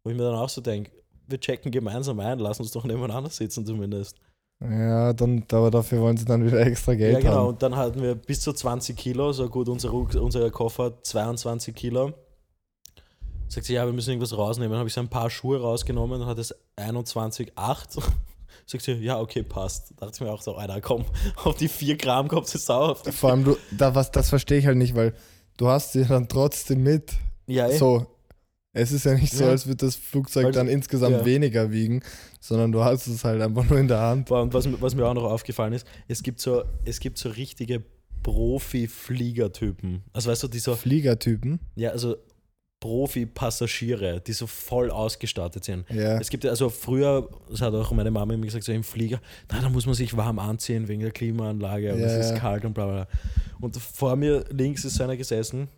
Wo 0.03 0.11
ich 0.11 0.15
mir 0.15 0.21
dann 0.21 0.35
auch 0.35 0.49
so 0.49 0.61
denke, 0.61 0.91
wir 1.27 1.39
checken 1.39 1.71
gemeinsam 1.71 2.19
ein, 2.19 2.39
lass 2.39 2.59
uns 2.59 2.71
doch 2.71 2.83
nebeneinander 2.83 3.29
sitzen 3.29 3.65
zumindest. 3.65 4.17
Ja, 4.59 5.13
dann, 5.13 5.43
aber 5.51 5.69
dafür 5.69 6.01
wollen 6.01 6.17
sie 6.17 6.25
dann 6.25 6.45
wieder 6.45 6.59
extra 6.65 6.95
Geld 6.95 7.13
ja, 7.13 7.19
genau. 7.19 7.35
haben. 7.35 7.47
Und 7.49 7.61
dann 7.61 7.75
hatten 7.75 8.01
wir 8.01 8.15
bis 8.15 8.41
zu 8.41 8.53
20 8.53 8.97
Kilo, 8.97 9.31
so 9.31 9.47
gut, 9.49 9.69
unser, 9.69 9.93
unser 9.93 10.49
Koffer 10.49 11.01
22 11.03 11.75
Kilo. 11.75 12.13
Sagt 13.49 13.67
sie, 13.67 13.75
ja, 13.75 13.85
wir 13.85 13.93
müssen 13.93 14.09
irgendwas 14.09 14.35
rausnehmen. 14.35 14.71
Dann 14.71 14.79
habe 14.79 14.89
ich 14.89 14.95
so 14.95 15.01
ein 15.01 15.09
paar 15.09 15.29
Schuhe 15.29 15.61
rausgenommen 15.61 16.21
und 16.21 16.27
hat 16.27 16.39
es 16.39 16.55
21,8. 16.75 18.01
Sagt 18.65 18.83
sie, 18.83 18.93
ja, 18.93 19.19
okay, 19.19 19.43
passt. 19.43 19.91
Da 19.97 20.07
dachte 20.07 20.15
ich 20.15 20.21
mir 20.27 20.33
auch 20.33 20.41
so, 20.41 20.55
Alter, 20.55 20.81
komm, 20.81 21.05
auf 21.43 21.55
die 21.55 21.67
4 21.67 21.95
Gramm 21.95 22.27
kommt 22.27 22.53
es 22.53 22.65
sauer. 22.65 22.95
Vor 22.95 23.29
allem, 23.29 23.43
du, 23.43 23.57
da, 23.71 23.93
was, 23.93 24.11
das 24.11 24.29
verstehe 24.29 24.57
ich 24.57 24.65
halt 24.65 24.77
nicht, 24.77 24.95
weil 24.95 25.13
du 25.57 25.67
hast 25.67 25.93
sie 25.93 26.03
dann 26.03 26.27
trotzdem 26.27 26.81
mit. 26.81 27.13
ja, 27.45 27.67
ey. 27.67 27.77
So. 27.77 28.07
Es 28.77 28.91
ist 28.91 29.05
ja 29.05 29.13
nicht 29.15 29.33
so, 29.33 29.43
Ja. 29.43 29.49
als 29.51 29.65
würde 29.67 29.85
das 29.85 29.95
Flugzeug 29.95 30.45
Weil- 30.45 30.51
dann 30.51 30.67
insgesamt 30.67 31.17
ja. 31.17 31.25
weniger 31.25 31.71
wiegen, 31.71 32.01
sondern 32.39 32.71
du 32.71 32.83
hast 32.83 33.07
es 33.07 33.23
halt 33.23 33.41
einfach 33.41 33.67
nur 33.69 33.79
in 33.79 33.87
der 33.87 33.99
Hand. 33.99 34.27
Boah, 34.27 34.41
Und 34.43 34.53
was, 34.53 34.67
mir- 34.67 34.79
was 34.81 34.95
mir 34.95 35.05
auch 35.05 35.13
noch 35.13 35.23
aufgefallen 35.25 35.73
ist, 35.73 35.85
es 36.07 36.21
gibt 36.23 36.39
so, 36.39 36.63
es 36.85 36.99
gibt 36.99 37.17
so 37.17 37.29
richtige 37.29 37.83
Profi-Fliegertypen. 38.23 40.03
Also 40.13 40.29
weißt 40.31 40.43
du, 40.43 40.47
die 40.47 40.59
so, 40.59 40.75
Fliegertypen. 40.75 41.59
ja, 41.75 41.91
also 41.91 42.17
Profi-Passagiere, 42.79 44.21
die 44.21 44.33
so 44.33 44.45
voll 44.45 44.91
ausgestattet 44.91 45.63
sind. 45.63 45.89
Ja. 45.89 46.19
Es 46.19 46.29
gibt 46.29 46.43
ja, 46.43 46.51
also 46.51 46.69
früher, 46.69 47.27
das 47.49 47.61
hat 47.61 47.73
auch 47.73 47.91
meine 47.91 48.11
Mama 48.11 48.33
immer 48.33 48.45
gesagt, 48.45 48.65
so 48.65 48.71
im 48.71 48.83
Flieger, 48.83 49.19
na, 49.51 49.61
da 49.61 49.69
muss 49.69 49.85
man 49.85 49.95
sich 49.95 50.15
warm 50.15 50.37
anziehen 50.39 50.87
wegen 50.87 51.01
der 51.01 51.11
Klimaanlage 51.11 51.93
und 51.93 51.99
Ja, 52.01 52.05
es 52.05 52.31
ist 52.31 52.35
kalt 52.39 52.65
und 52.65 52.73
bla 52.73 52.85
bla 52.85 52.93
bla. 53.05 53.07
Und 53.59 53.77
vor 53.77 54.15
mir 54.15 54.45
links 54.51 54.85
ist 54.85 54.95
so 54.95 55.03
einer 55.03 55.17
gesessen, 55.17 55.69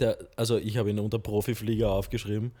der, 0.00 0.18
also 0.36 0.56
ich 0.56 0.76
habe 0.76 0.90
ihn 0.90 0.98
unter 0.98 1.18
Profiflieger 1.18 1.90
aufgeschrieben, 1.90 2.52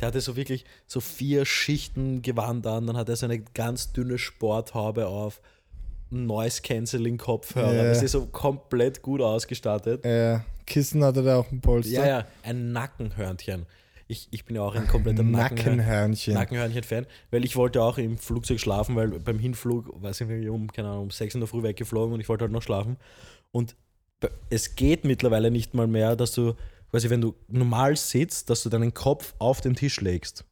der 0.00 0.08
hatte 0.08 0.20
so 0.20 0.36
wirklich 0.36 0.64
so 0.86 1.00
vier 1.00 1.44
Schichten 1.46 2.22
Gewand 2.22 2.66
an, 2.66 2.86
dann 2.86 2.96
hat 2.96 3.08
er 3.08 3.16
so 3.16 3.26
eine 3.26 3.38
ganz 3.40 3.92
dünne 3.92 4.18
Sporthaube 4.18 5.06
auf, 5.06 5.40
Noise-Canceling-Kopfhörer, 6.10 7.74
Ja. 7.74 7.82
das 7.84 8.02
ist 8.02 8.12
so 8.12 8.26
komplett 8.26 9.02
gut 9.02 9.20
ausgestattet. 9.20 10.04
Äh, 10.04 10.40
Kissen 10.66 11.04
hatte 11.04 11.22
da 11.22 11.38
auch 11.38 11.50
ein 11.50 11.60
Polster. 11.60 11.92
Ja, 11.92 12.06
ja, 12.06 12.26
ein 12.42 12.72
Nackenhörnchen. 12.72 13.66
Ich, 14.08 14.28
ich 14.30 14.44
bin 14.44 14.54
ja 14.54 14.62
auch 14.62 14.74
ein 14.76 14.86
kompletter 14.86 15.24
Nackenhörnchen. 15.24 15.76
Nackenhörnchen. 15.78 16.34
Nackenhörnchen-Fan, 16.34 17.06
weil 17.32 17.44
ich 17.44 17.56
wollte 17.56 17.82
auch 17.82 17.98
im 17.98 18.18
Flugzeug 18.18 18.60
schlafen, 18.60 18.94
weil 18.94 19.08
beim 19.18 19.38
Hinflug, 19.40 20.00
weiß 20.00 20.20
ich 20.20 20.28
nicht, 20.28 20.48
um, 20.48 20.70
keine 20.70 20.88
Ahnung, 20.88 21.04
um 21.04 21.10
6 21.10 21.34
in 21.34 21.40
der 21.40 21.48
Früh 21.48 21.62
weggeflogen 21.64 22.14
und 22.14 22.20
ich 22.20 22.28
wollte 22.28 22.42
halt 22.44 22.52
noch 22.52 22.62
schlafen. 22.62 22.96
Und 23.50 23.74
es 24.48 24.76
geht 24.76 25.04
mittlerweile 25.04 25.50
nicht 25.50 25.74
mal 25.74 25.88
mehr, 25.88 26.14
dass 26.14 26.32
du, 26.32 26.54
quasi, 26.90 27.10
wenn 27.10 27.20
du 27.20 27.34
normal 27.48 27.96
sitzt, 27.96 28.50
dass 28.50 28.62
du 28.62 28.68
deinen 28.68 28.94
Kopf 28.94 29.34
auf 29.38 29.60
den 29.60 29.74
Tisch 29.74 30.00
legst. 30.00 30.44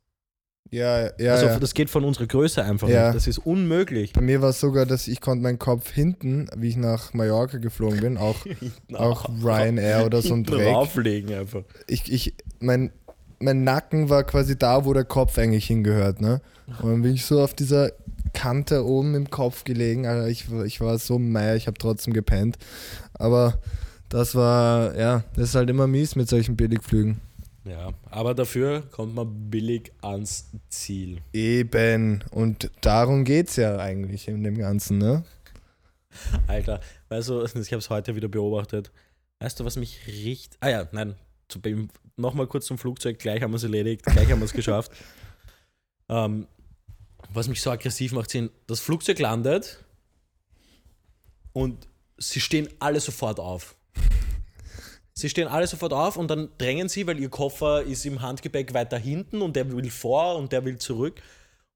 Ja, 0.70 1.10
ja, 1.18 1.34
also 1.34 1.46
ja. 1.46 1.58
das 1.58 1.74
geht 1.74 1.90
von 1.90 2.04
unserer 2.04 2.26
Größe 2.26 2.64
einfach 2.64 2.88
Ja. 2.88 3.06
nicht. 3.08 3.16
Das 3.16 3.26
ist 3.26 3.38
unmöglich. 3.38 4.12
Bei 4.12 4.22
mir 4.22 4.40
war 4.42 4.48
es 4.50 4.60
sogar, 4.60 4.86
dass 4.86 5.06
ich 5.06 5.20
konnte 5.20 5.42
meinen 5.42 5.58
Kopf 5.58 5.90
hinten, 5.92 6.48
wie 6.56 6.68
ich 6.68 6.76
nach 6.76 7.12
Mallorca 7.12 7.58
geflogen 7.58 8.00
bin, 8.00 8.16
auch, 8.16 8.34
auch 8.94 9.28
Ryanair 9.42 10.06
oder 10.06 10.22
so 10.22 10.34
ein 10.34 10.42
Dreck. 10.42 10.66
rauflegen 10.74 11.32
einfach. 11.34 11.62
Ich, 11.86 12.10
ich, 12.10 12.34
mein, 12.60 12.90
mein 13.38 13.62
Nacken 13.62 14.08
war 14.08 14.24
quasi 14.24 14.58
da, 14.58 14.84
wo 14.84 14.92
der 14.94 15.04
Kopf 15.04 15.38
eigentlich 15.38 15.66
hingehört, 15.66 16.20
ne? 16.20 16.40
Und 16.80 16.90
dann 16.90 17.02
bin 17.02 17.14
ich 17.14 17.26
so 17.26 17.40
auf 17.42 17.52
dieser 17.52 17.92
Kante 18.32 18.84
oben 18.86 19.14
im 19.14 19.28
Kopf 19.30 19.64
gelegen. 19.64 20.06
Alter, 20.06 20.28
ich, 20.28 20.50
war- 20.50 20.64
ich 20.64 20.80
war 20.80 20.98
so 20.98 21.18
meier, 21.18 21.54
ich 21.56 21.66
habe 21.66 21.78
trotzdem 21.78 22.14
gepennt. 22.14 22.56
Aber 23.12 23.60
das 24.08 24.34
war, 24.34 24.96
ja, 24.96 25.24
das 25.34 25.50
ist 25.50 25.54
halt 25.54 25.70
immer 25.70 25.86
mies 25.86 26.16
mit 26.16 26.28
solchen 26.28 26.56
Billigflügen. 26.56 27.20
Ja, 27.64 27.94
aber 28.10 28.34
dafür 28.34 28.82
kommt 28.90 29.14
man 29.14 29.50
billig 29.50 29.90
ans 30.02 30.50
Ziel. 30.68 31.22
Eben. 31.32 32.22
Und 32.30 32.70
darum 32.82 33.24
geht 33.24 33.48
es 33.48 33.56
ja 33.56 33.78
eigentlich 33.78 34.28
in 34.28 34.44
dem 34.44 34.58
Ganzen, 34.58 34.98
ne? 34.98 35.24
Alter, 36.46 36.80
weißt 37.08 37.28
du, 37.30 37.44
ich 37.44 37.72
habe 37.72 37.78
es 37.78 37.90
heute 37.90 38.14
wieder 38.14 38.28
beobachtet. 38.28 38.92
Weißt 39.40 39.58
du, 39.58 39.64
was 39.64 39.76
mich 39.76 40.06
riecht? 40.06 40.56
Ah 40.60 40.68
ja, 40.68 40.88
nein, 40.92 41.16
zu, 41.48 41.60
nochmal 42.16 42.46
kurz 42.46 42.66
zum 42.66 42.78
Flugzeug, 42.78 43.18
gleich 43.18 43.42
haben 43.42 43.52
wir 43.52 43.56
es 43.56 43.64
erledigt, 43.64 44.04
gleich 44.04 44.30
haben 44.30 44.40
wir 44.40 44.46
es 44.46 44.52
geschafft. 44.54 44.92
Ähm, 46.08 46.46
was 47.32 47.48
mich 47.48 47.62
so 47.62 47.70
aggressiv 47.70 48.12
macht, 48.12 48.30
sind, 48.30 48.52
das 48.66 48.80
Flugzeug 48.80 49.18
landet 49.18 49.82
und 51.52 51.88
sie 52.18 52.40
stehen 52.40 52.68
alle 52.78 53.00
sofort 53.00 53.40
auf. 53.40 53.74
Sie 55.16 55.28
stehen 55.28 55.46
alle 55.48 55.66
sofort 55.66 55.92
auf 55.92 56.16
und 56.16 56.28
dann 56.28 56.48
drängen 56.58 56.88
sie, 56.88 57.06
weil 57.06 57.20
ihr 57.20 57.28
Koffer 57.28 57.82
ist 57.82 58.04
im 58.04 58.20
Handgepäck 58.20 58.74
weiter 58.74 58.98
hinten 58.98 59.42
und 59.42 59.54
der 59.54 59.70
will 59.70 59.90
vor 59.90 60.36
und 60.36 60.50
der 60.52 60.64
will 60.64 60.76
zurück. 60.78 61.20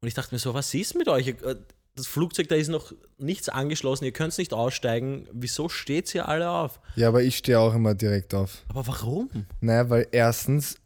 Und 0.00 0.08
ich 0.08 0.14
dachte 0.14 0.34
mir 0.34 0.38
so, 0.40 0.54
was 0.54 0.74
ist 0.74 0.94
mit 0.96 1.08
euch? 1.08 1.28
Äh, 1.28 1.56
Das 1.94 2.06
Flugzeug, 2.06 2.48
da 2.48 2.54
ist 2.54 2.68
noch 2.68 2.92
nichts 3.18 3.48
angeschlossen, 3.48 4.04
ihr 4.04 4.12
könnt 4.12 4.36
nicht 4.38 4.52
aussteigen. 4.52 5.26
Wieso 5.32 5.68
steht 5.68 6.14
ihr 6.14 6.28
alle 6.28 6.48
auf? 6.50 6.78
Ja, 6.96 7.08
aber 7.08 7.22
ich 7.22 7.36
stehe 7.38 7.58
auch 7.58 7.74
immer 7.74 7.94
direkt 7.96 8.34
auf. 8.34 8.64
Aber 8.68 8.86
warum? 8.86 9.28
Naja, 9.60 9.90
weil 9.90 10.06
erstens, 10.12 10.76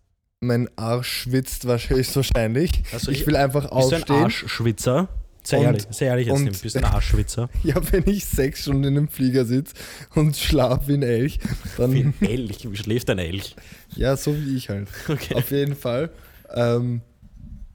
mein 0.41 0.69
Arsch 0.77 1.11
schwitzt 1.23 1.67
wahrscheinlich. 1.67 2.83
Also 2.93 3.11
ich 3.11 3.21
ich- 3.21 3.27
will 3.27 3.37
einfach 3.37 3.63
Bist 3.71 3.91
du 3.93 3.95
ein 3.97 4.01
aufstehen. 4.03 4.17
Arschschwitzer? 4.25 5.09
Sehr 5.45 5.59
Und- 5.59 5.65
ehrlich, 5.67 5.83
sehr 5.91 6.09
ehrlich 6.09 6.27
jetzt, 6.29 6.37
und-. 6.37 6.63
Bist 6.63 6.77
ein 6.77 6.85
Arschschwitzer? 6.85 7.49
Ja, 7.65 7.75
wenn 7.93 8.09
ich 8.09 8.25
sechs 8.27 8.63
Stunden 8.63 8.85
in 8.85 8.97
einem 8.97 9.09
Flieger 9.09 9.45
sitze 9.45 9.75
und 10.15 10.37
schlafe 10.37 10.89
wie 10.89 10.95
ein 10.95 11.03
Elch, 11.03 11.41
dann. 11.77 11.93
Wie 11.93 12.05
ein 12.05 12.15
Elch. 12.21 12.71
Wie 12.71 12.77
schläft 12.77 13.11
ein 13.11 13.19
Elch? 13.19 13.57
Ja, 13.97 14.17
so 14.17 14.35
wie 14.37 14.57
ich 14.57 14.69
halt. 14.69 14.89
Okay. 15.09 15.35
Auf 15.35 15.51
jeden 15.51 15.75
Fall. 15.75 16.11
Ähm, 16.55 17.01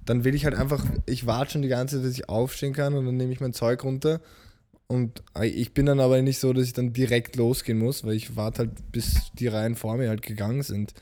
dann 0.05 0.23
will 0.23 0.33
ich 0.35 0.45
halt 0.45 0.55
einfach, 0.55 0.85
ich 1.05 1.25
warte 1.25 1.51
schon 1.53 1.61
die 1.61 1.67
ganze 1.67 1.97
Zeit, 1.97 2.05
dass 2.05 2.13
ich 2.13 2.29
aufstehen 2.29 2.71
kann 2.73 2.93
und 2.93 3.05
dann 3.05 3.17
nehme 3.17 3.33
ich 3.33 3.41
mein 3.41 3.51
Zeug 3.53 3.83
runter. 3.83 4.21
Und 4.87 5.21
ich 5.41 5.73
bin 5.73 5.85
dann 5.85 5.99
aber 5.99 6.21
nicht 6.21 6.39
so, 6.39 6.53
dass 6.53 6.63
ich 6.63 6.71
dann 6.71 6.93
direkt 6.93 7.35
losgehen 7.35 7.77
muss, 7.79 8.05
weil 8.05 8.13
ich 8.13 8.37
warte 8.37 8.59
halt, 8.59 8.91
bis 8.93 9.31
die 9.37 9.47
Reihen 9.47 9.75
vor 9.75 9.97
mir 9.97 10.07
halt 10.07 10.21
gegangen 10.21 10.63
sind. 10.63 10.93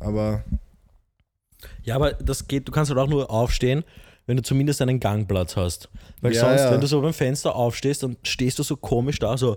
Aber 0.00 0.42
Ja, 1.84 1.94
aber 1.94 2.14
das 2.14 2.48
geht, 2.48 2.66
du 2.66 2.72
kannst 2.72 2.90
halt 2.90 2.98
auch 2.98 3.08
nur 3.08 3.30
aufstehen, 3.30 3.84
wenn 4.26 4.36
du 4.36 4.42
zumindest 4.42 4.82
einen 4.82 5.00
Gangplatz 5.00 5.56
hast. 5.56 5.88
Weil 6.20 6.34
Ja, 6.34 6.40
sonst, 6.40 6.60
ja. 6.62 6.72
wenn 6.72 6.80
du 6.80 6.86
so 6.86 7.00
beim 7.00 7.12
Fenster 7.14 7.54
aufstehst, 7.54 8.02
dann 8.02 8.16
stehst 8.22 8.58
du 8.58 8.62
so 8.62 8.76
komisch 8.76 9.18
da, 9.18 9.36
so, 9.38 9.56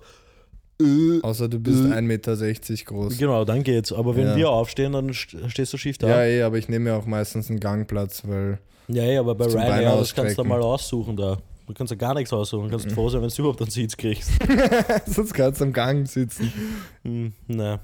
außer 1.24 1.50
du 1.50 1.60
bist 1.60 1.84
Äh. 1.86 1.94
1,60 1.94 2.02
Meter 2.02 2.36
groß. 2.86 3.18
genau, 3.18 3.44
dann 3.46 3.64
geht's. 3.64 3.92
Aber 3.92 4.16
wenn 4.16 4.28
Ja. 4.28 4.36
wir 4.38 4.50
aufstehen, 4.50 4.94
dann 4.94 5.10
st- 5.12 5.50
stehst 5.50 5.74
du 5.74 5.78
schief 5.78 5.98
da. 5.98 6.08
Ja, 6.08 6.24
eh, 6.24 6.42
aber 6.44 6.58
ich 6.58 6.70
nehme 6.70 6.90
ja 6.92 6.98
auch 6.98 7.06
meistens 7.06 7.50
einen 7.50 7.60
Gangplatz, 7.60 8.24
weil. 8.26 8.60
Ja, 8.88 9.04
ja, 9.04 9.20
aber 9.20 9.36
bei 9.36 9.46
Ryanair, 9.46 9.90
Bein 9.90 10.00
das 10.00 10.16
kannst 10.16 10.38
du 10.38 10.44
mal 10.44 10.62
aussuchen 10.62 11.16
da. 11.18 11.38
Du 11.68 11.74
kannst 11.76 11.92
ja 11.92 11.98
gar 11.98 12.14
nichts 12.16 12.34
aussuchen. 12.34 12.64
Du 12.66 12.70
kannst 12.72 12.92
froh 12.94 13.10
sein, 13.10 13.22
wenn 13.22 13.30
du 13.30 13.36
überhaupt 13.42 13.62
einen 13.62 13.70
Sitz 13.70 13.96
kriegst. 13.98 14.32
Sonst 15.06 15.34
kannst 15.34 15.60
du 15.62 15.66
am 15.66 15.74
Gang 15.74 16.08
sitzen. 16.08 16.52
Hm, 17.04 17.34
na. 17.48 17.82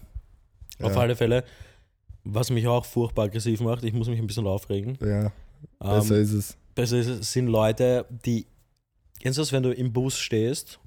Auf 0.81 0.93
Ja. 0.95 1.01
alle 1.01 1.15
Fälle, 1.15 1.43
was 2.23 2.49
mich 2.49 2.65
auch 2.67 2.85
furchtbar 2.85 3.25
aggressiv 3.25 3.59
macht, 3.61 3.83
ich 3.83 3.93
muss 3.93 4.07
mich 4.07 4.19
ein 4.19 4.25
bisschen 4.25 4.47
aufregen. 4.47 4.97
Ja, 5.01 5.31
besser 5.79 6.15
Ähm, 6.15 6.23
ist 6.23 6.31
es. 6.33 6.57
Besser 6.75 6.97
ist 6.97 7.07
es, 7.07 7.31
sind 7.33 7.47
Leute, 7.47 8.05
die. 8.25 8.45
Kennst 9.21 9.37
du 9.37 9.41
das, 9.41 9.51
wenn 9.51 9.63
du 9.63 9.71
im 9.71 9.91
Bus 9.91 10.17
stehst? 10.19 10.79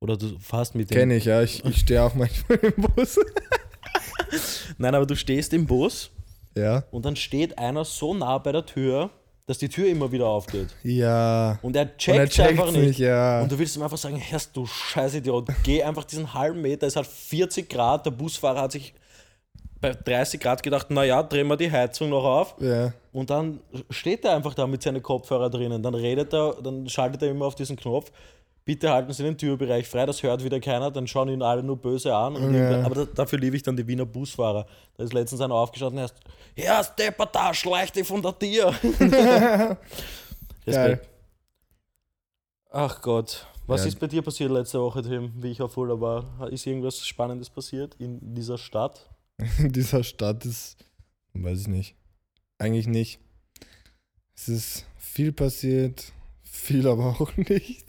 Oder 0.00 0.16
du 0.16 0.38
fährst 0.38 0.74
mit 0.74 0.90
dem. 0.90 0.94
Kenne 0.94 1.16
ich, 1.16 1.24
ja. 1.26 1.42
Ich, 1.42 1.64
ich 1.64 1.76
stehe 1.80 2.02
auch 2.02 2.14
manchmal 2.14 2.58
im 2.58 2.82
Bus. 2.82 3.18
Nein, 4.78 4.94
aber 4.94 5.06
du 5.06 5.16
stehst 5.16 5.52
im 5.52 5.66
Bus 5.66 6.10
Ja. 6.54 6.84
und 6.90 7.04
dann 7.04 7.16
steht 7.16 7.58
einer 7.58 7.84
so 7.84 8.14
nah 8.14 8.38
bei 8.38 8.52
der 8.52 8.64
Tür, 8.64 9.10
dass 9.46 9.58
die 9.58 9.68
Tür 9.68 9.88
immer 9.88 10.12
wieder 10.12 10.26
aufgeht. 10.26 10.68
Ja. 10.82 11.58
Und 11.62 11.74
er 11.74 11.96
checkt 11.96 12.38
einfach 12.38 12.70
nicht. 12.70 12.86
nicht, 12.86 12.98
ja. 12.98 13.40
Und 13.42 13.50
du 13.50 13.58
willst 13.58 13.76
ihm 13.76 13.82
einfach 13.82 13.96
sagen, 13.98 14.16
Herrst 14.16 14.54
du 14.56 14.66
Scheißidiot, 14.66 15.48
geh 15.62 15.82
einfach 15.82 16.04
diesen 16.04 16.32
halben 16.34 16.60
Meter, 16.60 16.86
es 16.86 16.96
hat 16.96 17.06
40 17.06 17.68
Grad, 17.68 18.04
der 18.06 18.10
Busfahrer 18.10 18.60
hat 18.62 18.72
sich 18.72 18.94
bei 19.80 19.92
30 19.92 20.40
Grad 20.40 20.62
gedacht, 20.62 20.90
naja, 20.90 21.22
drehen 21.22 21.46
wir 21.48 21.56
die 21.56 21.70
Heizung 21.70 22.10
noch 22.10 22.24
auf. 22.24 22.54
ja. 22.60 22.92
Und 23.12 23.30
dann 23.30 23.58
steht 23.90 24.24
er 24.24 24.36
einfach 24.36 24.54
da 24.54 24.66
mit 24.66 24.80
seinen 24.82 25.02
Kopfhörer 25.02 25.50
drinnen. 25.50 25.82
Dann 25.82 25.94
redet 25.94 26.32
er, 26.32 26.54
dann 26.62 26.88
schaltet 26.88 27.22
er 27.22 27.30
immer 27.30 27.46
auf 27.46 27.56
diesen 27.56 27.76
Knopf. 27.76 28.12
Bitte 28.64 28.90
halten 28.92 29.12
Sie 29.12 29.22
den 29.24 29.36
Türbereich 29.36 29.88
frei, 29.88 30.04
das 30.06 30.22
hört 30.22 30.44
wieder 30.44 30.60
keiner, 30.60 30.90
dann 30.90 31.06
schauen 31.06 31.28
ihn 31.30 31.42
alle 31.42 31.62
nur 31.62 31.76
böse 31.78 32.14
an. 32.14 32.54
Ja. 32.54 32.84
Aber 32.84 32.94
da, 32.94 33.04
dafür 33.06 33.38
liebe 33.38 33.56
ich 33.56 33.62
dann 33.62 33.76
die 33.76 33.86
Wiener 33.86 34.04
Busfahrer. 34.04 34.66
Da 34.96 35.02
ist 35.04 35.14
letztens 35.14 35.40
einer 35.40 35.54
aufgeschaut 35.54 35.92
und 35.92 35.98
er 35.98 36.04
ist, 36.04 36.14
ja, 36.54 36.84
Stepper 36.84 37.26
da, 37.26 37.52
schleich 37.54 37.90
dich 37.90 38.06
von 38.06 38.20
der 38.22 38.38
Tür. 38.38 38.72
Respekt. 40.66 41.08
Ach 42.70 43.00
Gott. 43.00 43.46
Was 43.66 43.82
Ja. 43.82 43.88
ist 43.88 43.98
bei 44.00 44.06
dir 44.06 44.22
passiert 44.22 44.50
letzte 44.50 44.80
Woche, 44.80 45.02
Tim, 45.02 45.32
wie 45.36 45.50
ich 45.50 45.60
auf 45.62 45.76
Urlaub 45.76 46.00
war? 46.00 46.48
Ist 46.50 46.66
irgendwas 46.66 47.04
Spannendes 47.06 47.50
passiert 47.50 47.94
in 47.98 48.18
dieser 48.34 48.58
Stadt? 48.58 49.08
In 49.38 49.72
dieser 49.72 50.04
Stadt 50.04 50.44
ist, 50.44 50.76
weiß 51.34 51.62
ich 51.62 51.68
nicht. 51.68 51.96
Eigentlich 52.58 52.86
nicht. 52.86 53.20
Es 54.36 54.48
ist 54.48 54.86
viel 54.96 55.32
passiert, 55.32 56.12
viel 56.42 56.86
aber 56.86 57.04
auch 57.20 57.36
nicht. 57.36 57.84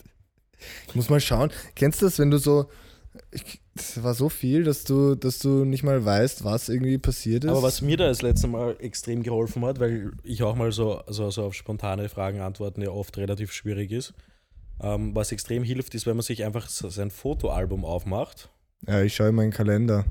Ich 0.87 0.95
muss 0.95 1.09
mal 1.09 1.21
schauen. 1.21 1.51
Kennst 1.75 2.01
du 2.01 2.05
das, 2.05 2.19
wenn 2.19 2.31
du 2.31 2.37
so. 2.37 2.69
Das 3.73 4.03
war 4.03 4.13
so 4.13 4.29
viel, 4.29 4.63
dass 4.63 4.83
du, 4.83 5.15
dass 5.15 5.39
du 5.39 5.63
nicht 5.65 5.83
mal 5.83 6.03
weißt, 6.03 6.43
was 6.43 6.69
irgendwie 6.69 6.97
passiert 6.97 7.43
ist. 7.45 7.49
Aber 7.49 7.63
was 7.63 7.81
mir 7.81 7.97
da 7.97 8.07
das 8.07 8.21
letzte 8.21 8.47
Mal 8.47 8.75
extrem 8.79 9.23
geholfen 9.23 9.63
hat, 9.65 9.79
weil 9.79 10.11
ich 10.23 10.43
auch 10.43 10.55
mal 10.55 10.71
so, 10.71 10.97
also, 10.99 11.29
so 11.31 11.45
auf 11.45 11.53
spontane 11.53 12.09
Fragen 12.09 12.41
antworten 12.41 12.81
ja 12.81 12.89
oft 12.89 13.17
relativ 13.17 13.51
schwierig 13.51 13.91
ist, 13.91 14.13
ähm, 14.81 15.15
was 15.15 15.31
extrem 15.31 15.63
hilft, 15.63 15.95
ist, 15.95 16.05
wenn 16.05 16.17
man 16.17 16.23
sich 16.23 16.43
einfach 16.43 16.67
sein 16.67 17.09
Fotoalbum 17.09 17.85
aufmacht. 17.85 18.49
Ja, 18.85 19.01
ich 19.01 19.15
schaue 19.15 19.29
in 19.29 19.35
meinen 19.35 19.51
Kalender. 19.51 20.05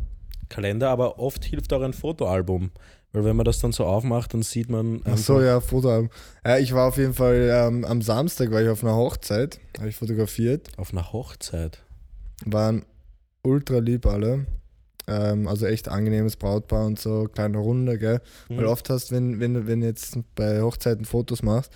Kalender, 0.49 0.91
aber 0.91 1.19
oft 1.19 1.45
hilft 1.45 1.73
auch 1.73 1.83
ein 1.83 1.93
Fotoalbum. 1.93 2.71
Weil 3.13 3.25
wenn 3.25 3.37
man 3.37 3.45
das 3.47 3.59
dann 3.61 3.73
so 3.73 3.85
aufmacht, 3.87 4.35
dann 4.35 4.43
sieht 4.43 4.69
man. 4.69 5.01
Ach 5.05 5.17
so, 5.17 5.41
ja, 5.41 5.61
Fotoalbum. 5.61 6.11
Ja, 6.45 6.59
ich 6.59 6.75
war 6.75 6.89
auf 6.89 6.99
jeden 6.99 7.15
Fall 7.15 7.49
ähm, 7.51 7.85
am 7.85 8.03
Samstag 8.03 8.51
war 8.51 8.61
ich 8.63 8.69
auf 8.69 8.85
einer 8.85 8.95
Hochzeit, 8.97 9.59
habe 9.79 9.89
ich 9.89 9.97
fotografiert. 9.97 10.69
Auf 10.77 10.93
einer 10.93 11.11
Hochzeit. 11.13 11.79
Waren 12.45 12.85
ultra 13.43 13.79
lieb 13.79 14.05
alle. 14.07 14.47
Ähm, 15.07 15.49
also 15.49 15.65
echt 15.65 15.89
angenehmes 15.89 16.37
Brautpaar 16.37 16.85
und 16.85 16.99
so, 17.01 17.25
kleine 17.33 17.57
Runde, 17.57 17.99
gell? 17.99 18.21
Weil 18.49 18.65
Mhm. 18.65 18.67
oft 18.67 18.91
hast, 18.91 19.11
wenn, 19.11 19.41
wenn, 19.41 19.55
du- 19.55 19.67
wenn 19.67 19.81
du 19.81 19.87
jetzt 19.87 20.19
bei 20.35 20.61
Hochzeiten 20.61 21.07
Fotos 21.07 21.43
machst, 21.43 21.73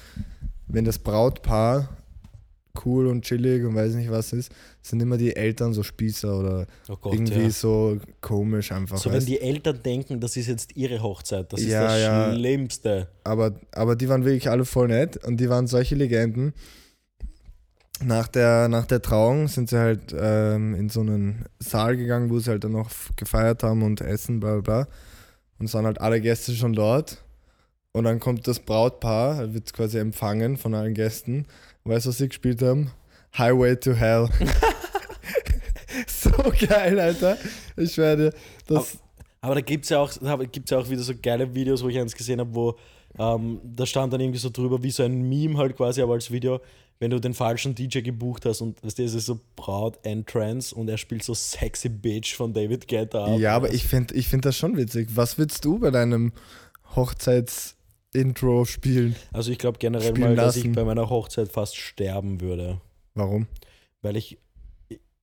wenn 0.69 0.85
das 0.85 0.99
Brautpaar 0.99 1.89
cool 2.85 3.07
und 3.07 3.23
chillig 3.25 3.65
und 3.65 3.75
weiß 3.75 3.95
nicht 3.95 4.11
was 4.11 4.33
ist, 4.33 4.51
sind 4.81 5.01
immer 5.01 5.17
die 5.19 5.37
Eltern 5.37 5.73
so 5.75 5.83
Spießer 5.83 6.39
oder 6.39 6.67
Oh 6.89 6.97
Gott, 6.97 7.13
irgendwie 7.15 7.43
ja. 7.43 7.51
so 7.51 7.99
komisch 8.21 8.73
einfach. 8.73 8.97
So, 8.99 9.11
wenn 9.11 9.17
weißt? 9.19 9.29
die 9.29 9.41
Eltern 9.41 9.83
denken, 9.83 10.21
das 10.21 10.37
ist 10.37 10.47
jetzt 10.47 10.75
ihre 10.77 11.03
Hochzeit, 11.03 11.53
das 11.53 11.61
ist 11.61 11.69
Ja, 11.69 11.85
das 11.85 12.01
ja. 12.01 12.33
Schlimmste. 12.35 13.09
aber, 13.25 13.55
aber 13.73 13.95
die 13.97 14.09
waren 14.09 14.25
wirklich 14.25 14.49
alle 14.51 14.65
voll 14.65 14.89
nett 14.89 15.23
und 15.25 15.39
die 15.39 15.49
waren 15.49 15.67
solche 15.67 15.95
Legenden. 15.95 16.55
Nach 18.05 18.27
der, 18.27 18.69
nach 18.69 18.87
der 18.87 19.01
Trauung 19.01 19.47
sind 19.47 19.69
sie 19.69 19.79
halt 19.79 20.13
ähm, 20.19 20.75
in 20.75 20.89
so 20.89 21.01
einen 21.01 21.45
Saal 21.61 21.97
gegangen, 21.97 22.31
wo 22.31 22.39
sie 22.41 22.51
halt 22.51 22.65
dann 22.65 22.73
noch 22.73 22.91
gefeiert 23.17 23.63
haben 23.63 23.83
und 23.85 24.01
essen, 24.01 24.41
bla 24.41 24.55
bla 24.59 24.61
bla. 24.85 24.89
Und 25.59 25.67
es 25.67 25.75
waren 25.75 25.85
halt 25.87 26.01
alle 26.01 26.21
Gäste 26.21 26.53
schon 26.53 26.73
dort. 26.73 27.23
Und 27.95 28.05
dann 28.05 28.21
kommt 28.21 28.49
das 28.49 28.59
Brautpaar, 28.59 29.53
wird 29.53 29.73
quasi 29.73 29.99
empfangen 29.99 30.57
von 30.57 30.75
allen 30.75 30.95
Gästen. 30.95 31.47
Weißt 31.85 32.07
du, 32.07 32.11
was 32.11 32.19
sie 32.19 32.29
gespielt 32.29 32.63
haben? 32.63 32.91
Highway 33.37 33.77
to 33.77 33.93
Hell. 33.93 34.29
so 36.07 36.31
geil, 36.67 36.99
Alter. 36.99 37.37
Ich 37.77 37.99
werde 37.99 38.33
das. 38.67 38.99
Aber 39.43 39.57
da 39.57 39.61
gibt 39.61 39.85
es 39.85 39.91
ja, 39.91 39.99
auch- 40.01 40.13
da 40.13 40.37
gibt's 40.37 40.71
ja 40.71 40.79
auch 40.79 40.89
wieder 40.89 41.03
so 41.03 41.13
geile 41.21 41.55
Videos, 41.55 41.83
wo 41.83 41.89
ich 41.89 41.99
eins 41.99 42.15
gesehen 42.15 42.41
habe, 42.41 42.55
wo 42.55 42.77
ähm, 43.19 43.61
da 43.63 43.85
stand 43.85 44.13
dann 44.13 44.21
irgendwie 44.21 44.39
so 44.39 44.49
drüber, 44.49 44.83
wie 44.83 44.91
so 44.91 45.03
ein 45.03 45.29
Meme 45.29 45.59
halt 45.59 45.77
quasi, 45.77 46.01
aber 46.01 46.15
als 46.15 46.31
Video, 46.31 46.61
wenn 46.99 47.11
du 47.11 47.19
den 47.21 47.35
falschen 47.35 47.75
DJ 47.75 48.01
gebucht 48.01 48.47
hast 48.47 48.63
und 48.63 48.83
weißt 48.83 49.01
du, 49.01 49.03
es 49.05 49.13
ist 49.13 49.27
so 49.27 49.39
Braut-Entrance 49.57 50.75
und 50.75 50.89
er 50.89 50.97
spielt 50.97 51.25
so 51.25 51.35
Sexy 51.35 51.91
Bitch 51.91 52.35
von 52.35 52.55
David 52.55 52.89
Guetta 52.89 53.27
ab. 53.27 53.39
Ja, 53.39 53.55
aber 53.55 53.75
ich 53.75 53.85
finde 53.87 54.15
ich 54.15 54.29
find 54.29 54.47
das 54.47 54.57
schon 54.57 54.77
witzig. 54.79 55.09
Was 55.15 55.37
würdest 55.37 55.65
du 55.65 55.79
bei 55.79 55.91
deinem 55.91 56.33
Hochzeits-Intro 58.13 58.65
spielen? 58.65 59.17
Also 59.33 59.51
ich 59.51 59.59
glaube 59.59 59.79
generell 59.79 60.11
Spielen 60.11 60.35
mal, 60.35 60.37
dass 60.37 60.57
ich 60.57 60.71
bei 60.73 60.85
meiner 60.85 61.09
Hochzeit 61.09 61.51
fast 61.51 61.77
sterben 61.77 62.41
würde, 62.41 62.81
Warum? 63.15 63.47
weil 64.03 64.17
ich, 64.17 64.39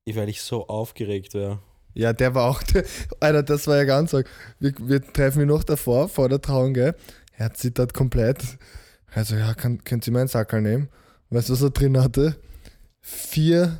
weil 0.05 0.29
ich 0.29 0.41
so 0.41 0.67
aufgeregt 0.67 1.33
wäre. 1.33 1.59
Ja, 1.93 2.13
der 2.13 2.35
war 2.35 2.49
auch. 2.49 2.63
Der, 2.63 2.83
Alter, 3.19 3.43
das 3.43 3.67
war 3.67 3.77
ja 3.77 3.83
ganz 3.83 4.13
arg. 4.13 4.29
Wir, 4.59 4.73
wir 4.79 5.01
treffen 5.01 5.41
ihn 5.41 5.47
noch 5.47 5.63
davor, 5.63 6.07
vor 6.07 6.29
der 6.29 6.41
Trauung, 6.41 6.73
gell? 6.73 6.95
Er 7.35 7.53
zittert 7.53 7.93
komplett. 7.93 8.43
Also, 9.13 9.35
ja, 9.35 9.53
kann, 9.53 9.83
könnt 9.83 10.05
ihr 10.05 10.13
meinen 10.13 10.27
Sackerl 10.27 10.61
nehmen? 10.61 10.89
Weißt 11.29 11.49
du, 11.49 11.53
was 11.53 11.61
er 11.61 11.71
drin 11.71 11.99
hatte? 11.99 12.35
Vier, 13.01 13.79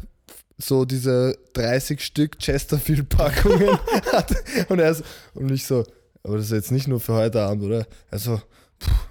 so 0.58 0.86
diese 0.86 1.38
30 1.54 2.02
Stück 2.02 2.40
Chesterfield-Packungen. 2.40 3.78
und 4.70 4.80
er 4.80 4.96
so, 4.96 5.04
und 5.36 5.52
ich 5.52 5.66
so, 5.66 5.86
aber 6.24 6.38
das 6.38 6.46
ist 6.46 6.52
jetzt 6.52 6.72
nicht 6.72 6.88
nur 6.88 7.00
für 7.00 7.14
heute 7.14 7.42
Abend, 7.42 7.64
oder? 7.64 7.86
Also, 8.10 8.42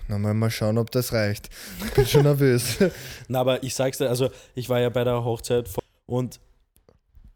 na 0.09 0.19
mal, 0.19 0.35
mal 0.35 0.51
schauen, 0.51 0.79
ob 0.79 0.91
das 0.91 1.13
reicht. 1.13 1.51
Ich 1.85 1.93
bin 1.93 2.07
schon 2.07 2.23
nervös. 2.23 2.79
Na, 3.29 3.41
aber 3.41 3.63
ich 3.63 3.75
sag's 3.75 3.99
dir, 3.99 4.09
also 4.09 4.31
ich 4.55 4.69
war 4.69 4.81
ja 4.81 4.89
bei 4.89 5.05
der 5.05 5.25
Hochzeit 5.25 5.69
vor- 5.69 5.83
und 6.07 6.41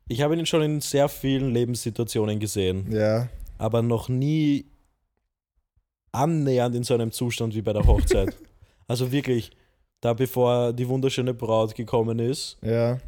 ich 0.08 0.22
habe 0.22 0.36
ihn 0.36 0.46
schon 0.46 0.62
in 0.62 0.80
sehr 0.80 1.08
vielen 1.08 1.52
Lebenssituationen 1.52 2.38
gesehen. 2.40 2.90
ja. 2.92 3.28
aber 3.58 3.82
noch 3.82 4.08
nie 4.08 4.66
annähernd 6.12 6.74
in 6.76 6.82
so 6.84 6.94
einem 6.94 7.12
Zustand 7.12 7.54
wie 7.54 7.62
bei 7.62 7.72
der 7.72 7.86
Hochzeit. 7.86 8.36
also 8.88 9.12
wirklich, 9.12 9.50
da 10.00 10.12
bevor 10.14 10.72
die 10.72 10.88
wunderschöne 10.88 11.32
Braut 11.34 11.74
gekommen 11.74 12.18
ist, 12.18 12.58
Ja. 12.62 12.98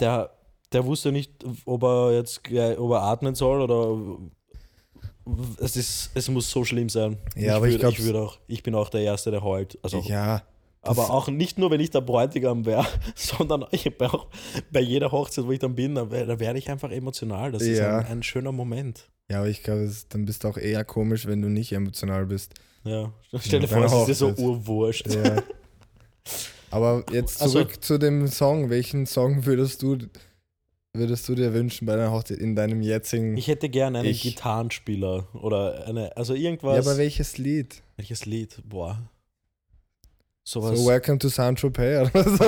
der, 0.00 0.30
der 0.72 0.84
wusste 0.84 1.12
nicht, 1.12 1.32
ob 1.64 1.82
er 1.84 2.12
jetzt 2.12 2.40
ob 2.78 2.90
er 2.92 3.02
atmen 3.02 3.34
soll 3.34 3.60
oder 3.62 4.18
es 5.60 5.76
ist, 5.76 6.10
es 6.14 6.28
muss 6.28 6.50
so 6.50 6.64
schlimm 6.64 6.88
sein. 6.88 7.16
Ja, 7.36 7.56
aber 7.56 7.68
ich 7.68 7.76
würd- 7.76 7.78
glaub, 7.78 7.92
ich, 7.92 8.04
würd 8.04 8.16
auch, 8.16 8.38
ich 8.48 8.62
bin 8.62 8.74
auch 8.74 8.88
der 8.88 9.02
Erste, 9.02 9.30
der 9.30 9.42
heult. 9.42 9.78
Also 9.82 10.00
Ja, 10.06 10.42
Aber 10.82 11.10
auch 11.10 11.28
nicht 11.28 11.58
nur, 11.58 11.70
wenn 11.70 11.80
ich 11.80 11.90
der 11.90 12.00
Bräutigam 12.00 12.64
wäre, 12.66 12.84
sondern 13.14 13.64
ich 13.70 13.86
hab 13.86 14.00
auch 14.02 14.26
bei 14.72 14.80
jeder 14.80 15.12
Hochzeit, 15.12 15.46
wo 15.46 15.52
ich 15.52 15.60
dann 15.60 15.74
bin, 15.76 15.94
da, 15.94 16.04
da 16.06 16.40
werde 16.40 16.58
ich 16.58 16.68
einfach 16.70 16.90
emotional. 16.90 17.52
Das 17.52 17.62
ist 17.62 17.78
Ja. 17.78 17.98
ein, 17.98 18.06
ein 18.06 18.22
schöner 18.22 18.50
Moment. 18.52 19.08
Ja, 19.30 19.38
aber 19.38 19.48
ich 19.48 19.62
glaube, 19.62 19.90
dann 20.08 20.24
bist 20.24 20.42
du 20.44 20.48
auch 20.48 20.58
eher 20.58 20.84
komisch, 20.84 21.26
wenn 21.26 21.40
du 21.40 21.48
nicht 21.48 21.72
emotional 21.72 22.26
bist. 22.26 22.54
Ja. 22.84 23.12
Stell 23.38 23.60
dir 23.60 23.66
Ja, 23.68 23.72
vor, 23.72 23.86
bei 23.86 24.02
es 24.02 24.08
ist 24.08 24.20
dir 24.20 24.34
so 24.34 24.42
urwurscht. 24.42 25.06
Ja. 25.14 25.36
Aber 26.70 27.04
jetzt 27.12 27.40
Also- 27.42 27.60
zurück 27.60 27.82
zu 27.84 27.98
dem 27.98 28.26
Song. 28.28 28.70
Welchen 28.70 29.06
Song 29.06 29.44
würdest 29.46 29.82
du, 29.82 29.98
würdest 30.94 31.26
du 31.28 31.34
dir 31.34 31.54
wünschen 31.54 31.86
bei 31.86 31.96
deiner 31.96 32.12
Hochzeit 32.12 32.38
in 32.38 32.54
deinem 32.54 32.82
jetzigen. 32.82 33.36
Ich 33.36 33.48
hätte 33.48 33.68
gern 33.70 33.96
einen 33.96 34.08
Ich- 34.08 34.22
Gitarrenspieler 34.22 35.26
oder 35.34 35.86
eine, 35.86 36.14
also 36.16 36.34
ja, 36.34 36.50
irgendwas. 36.50 36.86
aber 36.86 36.98
welches 36.98 37.38
Lied? 37.38 37.82
welches 37.96 38.26
Lied? 38.26 38.56
Boah. 38.64 38.98
Sowas. 40.46 40.78
So 40.78 40.86
Welcome 40.86 41.18
to 41.18 41.28
San 41.28 41.54
Tropez 41.56 42.10
oder 42.10 42.24
so. 42.24 42.44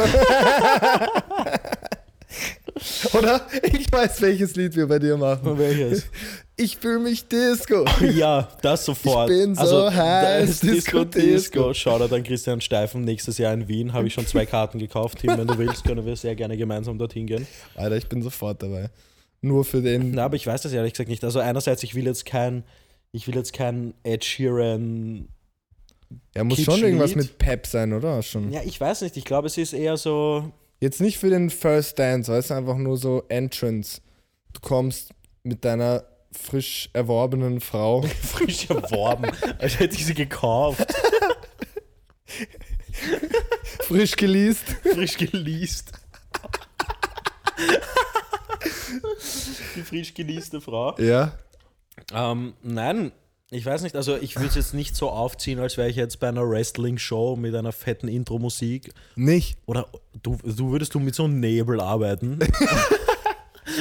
oder? 3.18 3.46
Ich 3.62 3.90
weiß, 3.90 4.20
welches 4.20 4.56
Lied 4.56 4.74
wir 4.76 4.88
bei 4.88 4.98
dir 4.98 5.16
machen. 5.16 5.56
welches? 5.56 6.06
Ich 6.56 6.76
fühle 6.76 7.00
mich 7.00 7.26
Disco. 7.26 7.84
ja, 8.00 8.48
das 8.62 8.84
sofort. 8.84 9.28
Ich 9.28 9.36
bin 9.36 9.56
so 9.56 9.60
also, 9.60 9.92
heiß, 9.92 10.48
das 10.48 10.60
Disco, 10.60 11.04
Disco, 11.04 11.04
Disco. 11.04 11.68
Disco. 11.68 11.74
Shoutout 11.74 12.14
an 12.14 12.22
Christian 12.22 12.60
Steifen. 12.60 13.02
Nächstes 13.02 13.38
Jahr 13.38 13.52
in 13.52 13.66
Wien 13.66 13.92
habe 13.92 14.06
ich 14.06 14.14
schon 14.14 14.26
zwei 14.26 14.46
Karten 14.46 14.78
gekauft. 14.78 15.18
Tim, 15.18 15.36
wenn 15.36 15.48
du 15.48 15.58
willst, 15.58 15.84
können 15.84 16.06
wir 16.06 16.14
sehr 16.14 16.36
gerne 16.36 16.56
gemeinsam 16.56 16.96
dorthin 16.96 17.26
gehen. 17.26 17.46
Alter, 17.74 17.96
ich 17.96 18.08
bin 18.08 18.22
sofort 18.22 18.62
dabei. 18.62 18.90
Nur 19.40 19.64
für 19.64 19.82
den. 19.82 20.12
Na, 20.12 20.26
aber 20.26 20.36
ich 20.36 20.46
weiß 20.46 20.62
das 20.62 20.72
ehrlich 20.72 20.92
gesagt 20.92 21.08
nicht. 21.08 21.24
Also 21.24 21.40
einerseits, 21.40 21.82
ich 21.82 21.96
will 21.96 22.06
jetzt 22.06 22.24
kein, 22.24 22.62
ich 23.10 23.26
will 23.26 23.34
jetzt 23.34 23.52
kein 23.52 23.92
Ed 24.04 24.24
Sheeran. 24.24 25.28
Er 26.34 26.44
muss 26.44 26.60
schon 26.62 26.80
irgendwas 26.80 27.16
mit 27.16 27.36
Pep 27.38 27.66
sein, 27.66 27.92
oder? 27.92 28.22
Schon. 28.22 28.52
Ja, 28.52 28.62
ich 28.64 28.80
weiß 28.80 29.02
nicht. 29.02 29.16
Ich 29.16 29.24
glaube, 29.24 29.48
es 29.48 29.58
ist 29.58 29.72
eher 29.72 29.96
so. 29.96 30.52
Jetzt 30.78 31.00
nicht 31.00 31.18
für 31.18 31.30
den 31.30 31.50
First 31.50 31.98
Dance, 31.98 32.30
weißt 32.30 32.50
du, 32.50 32.54
einfach 32.54 32.76
nur 32.76 32.96
so 32.96 33.24
Entrance. 33.28 34.00
Du 34.52 34.60
kommst 34.60 35.10
mit 35.42 35.64
deiner 35.64 36.04
frisch 36.34 36.90
erworbenen 36.92 37.60
Frau. 37.60 38.02
frisch 38.22 38.68
erworben, 38.68 39.30
als 39.58 39.78
hätte 39.78 39.94
ich 39.94 40.06
sie 40.06 40.14
gekauft, 40.14 40.92
frisch 43.80 44.16
geleast. 44.16 44.64
frisch 44.82 45.16
geleast. 45.16 45.92
Die 49.76 49.82
frisch 49.82 50.14
geleaste 50.14 50.60
Frau. 50.60 50.98
Ja. 50.98 51.38
Ähm, 52.12 52.54
nein, 52.62 53.12
ich 53.50 53.64
weiß 53.64 53.82
nicht, 53.82 53.94
also 53.94 54.16
ich 54.16 54.36
würde 54.36 54.48
es 54.48 54.54
jetzt 54.56 54.74
nicht 54.74 54.96
so 54.96 55.10
aufziehen, 55.10 55.60
als 55.60 55.76
wäre 55.76 55.88
ich 55.88 55.96
jetzt 55.96 56.18
bei 56.18 56.28
einer 56.28 56.48
Wrestling-Show 56.48 57.36
mit 57.36 57.54
einer 57.54 57.72
fetten 57.72 58.08
Intro-Musik. 58.08 58.92
Nicht. 59.14 59.58
Oder 59.66 59.86
du, 60.22 60.38
du 60.42 60.72
würdest 60.72 60.94
du 60.94 60.98
mit 60.98 61.14
so 61.14 61.24
einem 61.24 61.40
Nebel 61.40 61.80
arbeiten. 61.80 62.40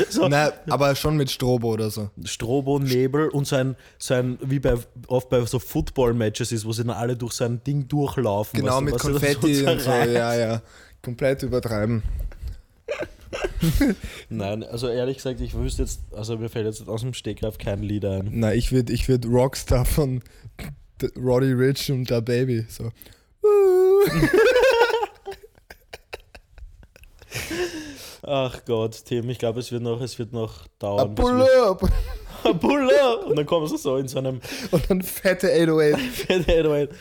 so 0.10 0.27
Na, 0.27 0.51
aber 0.67 0.95
schon 0.95 1.17
mit 1.17 1.32
Strobo 1.32 1.73
oder 1.73 1.89
so. 1.89 2.10
Strobo, 2.23 2.79
Nebel 2.79 3.29
und 3.29 3.47
so 3.47 3.56
ein, 3.56 3.75
so 3.97 4.13
ein 4.13 4.38
wie 4.41 4.60
bei, 4.60 4.75
oft 5.08 5.29
bei 5.29 5.45
so 5.45 5.60
Football-Matches 5.60 6.51
ist, 6.51 6.65
wo 6.65 6.73
sie 6.73 6.84
dann 6.84 6.95
alle 6.95 7.15
durch 7.15 7.34
so 7.34 7.45
ein 7.45 7.63
Ding 7.63 7.88
durchlaufen. 7.88 8.60
Genau, 8.60 8.73
weißt 8.75 8.82
du, 8.82 8.86
mit 8.86 8.99
Konfetti 8.99 9.63
und 9.63 9.82
so. 9.82 9.89
Ja, 9.91 10.36
ja. 10.36 10.62
Komplett 11.01 11.43
übertreiben. 11.43 12.03
Nein, 14.29 14.63
also 14.63 14.88
ehrlich 14.88 15.17
gesagt, 15.17 15.41
ich 15.41 15.53
wüsste 15.53 15.84
jetzt, 15.84 16.01
also 16.13 16.38
mir 16.38 16.49
fällt 16.49 16.65
jetzt 16.65 16.88
aus 16.88 17.01
dem 17.01 17.13
Stegreif 17.13 17.58
kein 17.58 17.82
Lied 17.82 18.06
ein. 18.06 18.29
Na, 18.32 18.53
ich 18.53 18.71
würde 18.71 18.93
ich 18.93 19.08
würd 19.08 19.25
Rockstar 19.25 19.86
von 19.86 20.21
Roddy 21.17 21.51
Rich 21.51 21.91
und 21.91 22.10
Da 22.10 22.19
Baby. 22.19 22.65
So. 22.69 22.91
Ach 28.25 28.63
Gott, 28.65 29.03
Tim, 29.05 29.29
ich 29.29 29.38
glaube, 29.38 29.59
es 29.59 29.71
wird 29.71 29.83
noch, 29.83 29.99
es 30.01 30.17
wird 30.17 30.31
noch 30.33 30.63
A 30.63 30.67
dauern. 30.79 31.15
bis 31.15 31.23
pull 31.25 31.38
wir- 31.39 31.69
up! 31.69 31.79
Pull 32.59 32.89
up! 32.91 33.25
Und 33.27 33.38
dann 33.38 33.45
kommen 33.45 33.67
sie 33.67 33.77
so 33.77 33.97
in 33.97 34.07
so 34.07 34.17
einem 34.19 34.39
Und 34.71 34.89
dann 34.89 35.01
fette 35.01 35.47
808. 35.51 36.89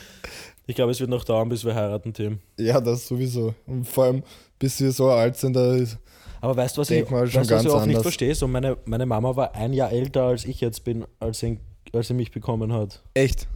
Ich 0.67 0.77
glaube, 0.77 0.93
es 0.93 1.01
wird 1.01 1.11
noch 1.11 1.25
dauern, 1.25 1.49
bis 1.49 1.65
wir 1.65 1.75
heiraten, 1.75 2.13
Tim. 2.15 2.39
Ja, 2.59 2.81
das 2.81 3.09
sowieso. 3.09 3.53
Und 3.67 3.85
vor 3.87 4.05
allem, 4.05 4.23
bis 4.61 4.81
wir 4.81 4.93
so 4.93 5.11
alt 5.11 5.37
sind, 5.37 5.55
da 5.55 5.75
ist. 5.75 5.99
Aber 6.41 6.57
weißt 6.57 6.77
du, 6.77 6.81
was 6.83 6.91
ich, 6.91 7.03
weißt, 7.11 7.35
du, 7.35 7.41
was 7.41 7.51
ich 7.51 7.55
auch 7.69 7.81
nicht 7.81 7.97
anders. 7.97 8.03
verstehe? 8.03 8.35
So 8.35 8.47
meine, 8.47 8.77
meine 8.85 9.05
Mama 9.05 9.35
war 9.35 9.55
ein 9.57 9.73
Jahr 9.73 9.91
älter 9.91 10.23
als 10.23 10.45
ich 10.45 10.61
jetzt 10.61 10.85
bin, 10.85 11.05
als 11.19 11.41
sie, 11.41 11.59
als 11.93 12.09
sie 12.09 12.15
mich 12.15 12.31
bekommen 12.31 12.73
hat. 12.73 13.03
Echt. 13.15 13.49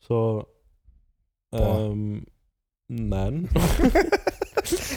So. 0.00 0.46
Boah. 1.50 1.90
Ähm, 1.90 2.24
nein. 2.88 3.48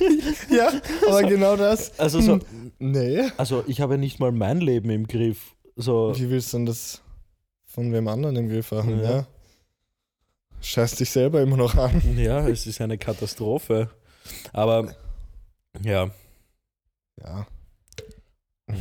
Ja, 0.50 0.72
aber 1.08 1.24
genau 1.24 1.56
das. 1.58 1.98
Also 2.00 2.22
so, 2.22 2.40
Nee. 2.80 3.30
also 3.38 3.64
ich 3.68 3.82
habe 3.82 3.98
nicht 3.98 4.20
mal 4.20 4.32
mein 4.32 4.60
Leben 4.62 4.90
im 4.90 5.08
Griff. 5.08 5.56
So, 5.76 6.14
Wie 6.16 6.30
willst 6.30 6.54
du 6.54 6.58
denn 6.58 6.66
das 6.66 7.02
von 7.66 7.92
wem 7.94 8.08
anderen 8.08 8.36
im 8.36 8.50
Griff 8.50 8.72
haben? 8.72 9.02
Ja. 9.04 9.10
Ja. 9.12 9.28
Scheiß 10.62 10.96
dich 10.96 11.10
selber 11.12 11.42
immer 11.42 11.58
noch 11.58 11.76
an. 11.76 12.02
ja, 12.18 12.48
es 12.48 12.66
ist 12.68 12.82
eine 12.82 12.98
Katastrophe. 12.98 13.90
Aber 14.54 14.94
ja, 15.84 16.10
Ja. 17.24 17.46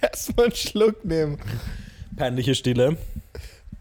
Erstmal 0.00 0.46
einen 0.46 0.54
Schluck 0.54 1.04
nehmen. 1.04 1.38
peinliche 2.16 2.54
Stille. 2.54 2.96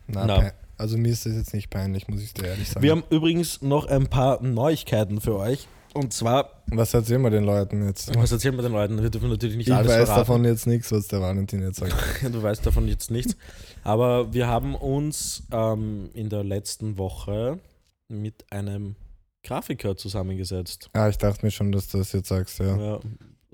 Na, 0.07 0.25
Na. 0.25 0.51
Also 0.77 0.97
mir 0.97 1.11
ist 1.11 1.25
das 1.25 1.33
jetzt 1.33 1.53
nicht 1.53 1.69
peinlich, 1.69 2.07
muss 2.07 2.21
ich 2.21 2.33
dir 2.33 2.47
ehrlich 2.47 2.69
sagen. 2.69 2.83
Wir 2.83 2.91
haben 2.91 3.03
übrigens 3.09 3.61
noch 3.61 3.85
ein 3.85 4.07
paar 4.07 4.41
Neuigkeiten 4.41 5.21
für 5.21 5.35
euch. 5.37 5.67
Und 5.93 6.11
zwar, 6.11 6.63
was 6.67 6.93
erzählen 6.95 7.21
wir 7.21 7.29
den 7.29 7.43
Leuten 7.43 7.85
jetzt? 7.85 8.15
was 8.15 8.31
erzählen 8.31 8.55
wir 8.55 8.63
den 8.63 8.71
Leuten? 8.71 9.01
Wir 9.01 9.11
dürfen 9.11 9.29
natürlich 9.29 9.55
nicht 9.57 9.67
Ich 9.67 9.73
alles 9.73 9.87
weiß 9.91 10.05
verraten. 10.05 10.19
davon 10.21 10.45
jetzt 10.45 10.65
nichts, 10.65 10.91
was 10.91 11.07
der 11.07 11.21
Valentin 11.21 11.61
jetzt 11.61 11.79
sagt. 11.79 11.93
Du 12.31 12.41
weißt 12.41 12.65
davon 12.65 12.87
jetzt 12.87 13.11
nichts. 13.11 13.35
Aber 13.83 14.33
wir 14.33 14.47
haben 14.47 14.73
uns 14.73 15.43
ähm, 15.51 16.09
in 16.13 16.29
der 16.29 16.43
letzten 16.43 16.97
Woche 16.97 17.59
mit 18.07 18.51
einem 18.51 18.95
Grafiker 19.43 19.95
zusammengesetzt. 19.95 20.89
Ah, 20.93 21.09
ich 21.09 21.17
dachte 21.19 21.45
mir 21.45 21.51
schon, 21.51 21.71
dass 21.71 21.87
du 21.89 21.99
das 21.99 22.11
jetzt 22.13 22.29
sagst, 22.29 22.57
ja. 22.59 22.75
Ja, 22.75 22.99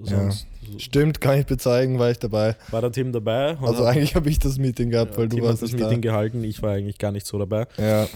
sonst 0.01 0.47
Stimmt, 0.77 1.19
kann 1.21 1.39
ich 1.39 1.45
bezeugen, 1.45 1.97
war 1.99 2.11
ich 2.11 2.19
dabei. 2.19 2.55
war 2.71 2.81
der 2.81 2.91
Tim 2.91 3.11
dabei. 3.11 3.57
Also 3.57 3.83
eigentlich 3.85 4.15
habe 4.15 4.29
ich 4.29 4.37
das 4.39 4.57
Meeting 4.57 4.89
gehabt, 4.91 5.17
weil 5.17 5.27
du 5.27 5.35
Tim 5.37 5.43
hat 5.45 5.49
warst 5.51 5.63
das 5.63 5.71
nicht 5.71 5.81
Meeting 5.81 6.01
gehalten. 6.01 6.43
Ich 6.43 6.61
war 6.61 6.73
eigentlich 6.73 6.97
gar 6.99 7.11
nicht 7.11 7.25
so 7.25 7.37
dabei. 7.39 7.65
da. 7.77 8.07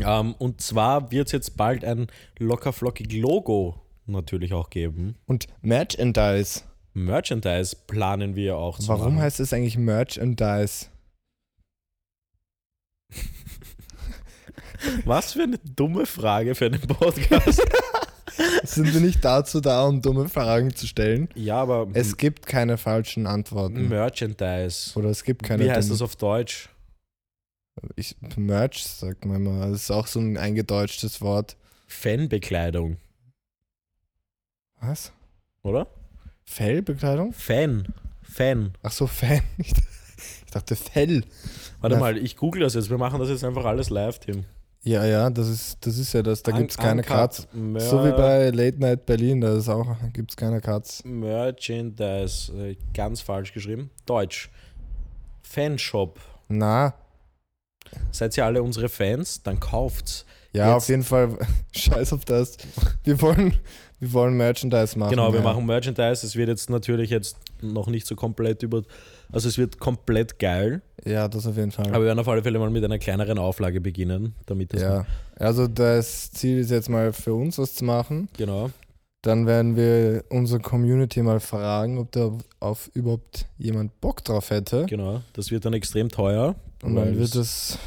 Ja, 0.00 0.20
Ähm, 0.20 0.34
und 0.38 0.60
zwar 0.60 1.10
wird 1.12 1.26
es 1.28 1.32
jetzt 1.32 1.56
bald 1.56 1.84
ein 1.84 2.08
lockerflockig 2.38 3.12
Logo 3.12 3.80
natürlich 4.06 4.52
auch 4.52 4.70
geben. 4.70 5.14
und 5.26 5.46
Merchandise. 5.62 6.62
Merchandise 6.94 7.76
planen 7.86 8.34
wir 8.36 8.56
auch 8.56 8.78
zu 8.78 8.88
Warum 8.88 9.14
machen. 9.14 9.22
heißt 9.24 9.40
es 9.40 9.52
eigentlich 9.52 9.78
Merchandise? 9.78 10.86
Was 15.04 15.32
für 15.32 15.44
eine 15.44 15.58
dumme 15.58 16.06
Frage 16.06 16.54
für 16.54 16.66
einen 16.66 16.80
Podcast. 16.80 17.62
Sind 18.64 18.92
wir 18.92 19.00
nicht 19.00 19.24
dazu 19.24 19.60
da, 19.60 19.84
um 19.84 20.02
dumme 20.02 20.28
Fragen 20.28 20.74
zu 20.74 20.86
stellen? 20.86 21.28
ja, 21.34 21.56
aber 21.60 21.86
Es 21.94 22.16
gibt 22.16 22.46
keine 22.46 22.78
falschen 22.78 23.26
Antworten. 23.26 23.88
Merchandise. 23.88 24.98
Oder 24.98 25.10
es 25.10 25.22
gibt 25.24 25.42
keine 25.42 25.64
Wie 25.64 25.70
heißt 25.70 25.90
das 25.90 26.02
auf 26.02 26.16
Deutsch? 26.16 26.68
Ich, 27.96 28.16
Merch, 28.36 28.84
sagt 28.86 29.24
man 29.24 29.36
immer. 29.36 29.68
Das 29.68 29.82
ist 29.82 29.90
auch 29.90 30.06
so 30.06 30.20
ein 30.20 30.36
eingedeutschtes 30.36 31.20
Wort. 31.20 31.56
Fanbekleidung, 31.86 32.96
Was? 34.80 35.12
oder? 35.62 35.86
Fellbekleidung? 36.44 37.32
Fan. 37.32 37.86
Fan. 38.22 38.72
Ach 38.82 38.92
so, 38.92 39.06
Fan. 39.06 39.40
Ich 40.46 40.50
dachte 40.56 40.76
Fell. 40.76 41.24
Warte 41.80 41.96
Na, 41.96 42.00
mal, 42.00 42.16
ich 42.16 42.36
google 42.36 42.62
das 42.62 42.74
jetzt. 42.74 42.88
Wir 42.88 42.96
machen 42.96 43.18
das 43.18 43.28
jetzt 43.28 43.42
einfach 43.42 43.64
alles 43.64 43.90
live, 43.90 44.20
Tim. 44.20 44.44
Ja, 44.86 45.04
ja, 45.06 45.30
das 45.30 45.48
ist, 45.48 45.78
das 45.86 45.96
ist 45.96 46.12
ja 46.12 46.22
das. 46.22 46.42
Da 46.42 46.52
gibt 46.52 46.70
es 46.70 46.76
keine 46.76 47.02
Cuts. 47.02 47.48
So 47.78 48.04
wie 48.04 48.12
bei 48.12 48.50
Late 48.50 48.78
Night 48.78 49.06
Berlin, 49.06 49.40
da 49.40 49.56
ist 49.56 49.68
auch, 49.70 49.86
gibt 50.12 50.30
es 50.32 50.36
keine 50.36 50.60
Cuts. 50.60 51.02
Merchandise. 51.04 52.52
äh, 52.52 52.76
Ganz 52.92 53.22
falsch 53.22 53.54
geschrieben. 53.54 53.90
Deutsch. 54.04 54.50
Fanshop. 55.42 56.20
Na, 56.48 56.92
Seid 58.10 58.36
ihr 58.36 58.44
alle 58.44 58.62
unsere 58.62 58.88
Fans? 58.88 59.42
Dann 59.42 59.60
kauft's. 59.60 60.24
ja, 60.52 60.66
Jetzt- 60.68 60.76
auf 60.76 60.88
jeden 60.88 61.02
Fall. 61.02 61.38
Scheiß 61.76 62.12
auf 62.12 62.24
das. 62.24 62.56
Wir 63.02 63.20
wollen, 63.20 63.56
wir 64.00 64.12
wollen 64.12 64.34
Merchandise 64.36 64.98
machen. 64.98 65.10
Genau, 65.10 65.32
wir 65.32 65.40
ja. 65.40 65.44
machen 65.44 65.66
Merchandise. 65.66 66.26
Es 66.26 66.36
wird 66.36 66.48
jetzt 66.48 66.70
natürlich 66.70 67.10
jetzt 67.10 67.36
noch 67.60 67.86
nicht 67.88 68.06
so 68.06 68.14
komplett 68.16 68.62
über. 68.62 68.82
Also 69.32 69.48
es 69.48 69.58
wird 69.58 69.78
komplett 69.78 70.38
geil. 70.38 70.82
Ja, 71.04 71.28
das 71.28 71.46
auf 71.46 71.56
jeden 71.56 71.72
Fall. 71.72 71.86
Aber 71.88 72.00
wir 72.00 72.06
werden 72.06 72.18
auf 72.18 72.28
alle 72.28 72.42
Fälle 72.42 72.58
mal 72.58 72.70
mit 72.70 72.84
einer 72.84 72.98
kleineren 72.98 73.38
Auflage 73.38 73.80
beginnen, 73.80 74.34
damit 74.46 74.72
das. 74.74 74.82
ja, 74.82 75.06
also 75.36 75.66
das 75.66 76.30
Ziel 76.30 76.58
ist 76.58 76.70
jetzt 76.70 76.88
mal 76.88 77.12
für 77.12 77.34
uns 77.34 77.58
was 77.58 77.74
zu 77.74 77.84
machen. 77.84 78.28
Genau. 78.36 78.70
Dann 79.22 79.46
werden 79.46 79.74
wir 79.74 80.24
unsere 80.28 80.60
Community 80.60 81.22
mal 81.22 81.40
fragen, 81.40 81.98
ob 81.98 82.12
da 82.12 82.30
auf 82.60 82.90
überhaupt 82.92 83.46
jemand 83.56 83.98
Bock 84.02 84.22
drauf 84.22 84.50
hätte. 84.50 84.84
Genau. 84.86 85.22
Das 85.32 85.50
wird 85.50 85.64
dann 85.64 85.72
extrem 85.72 86.10
teuer. 86.10 86.54
Und 86.84 86.96
dann 86.96 87.18
wird 87.18 87.34
es 87.34 87.78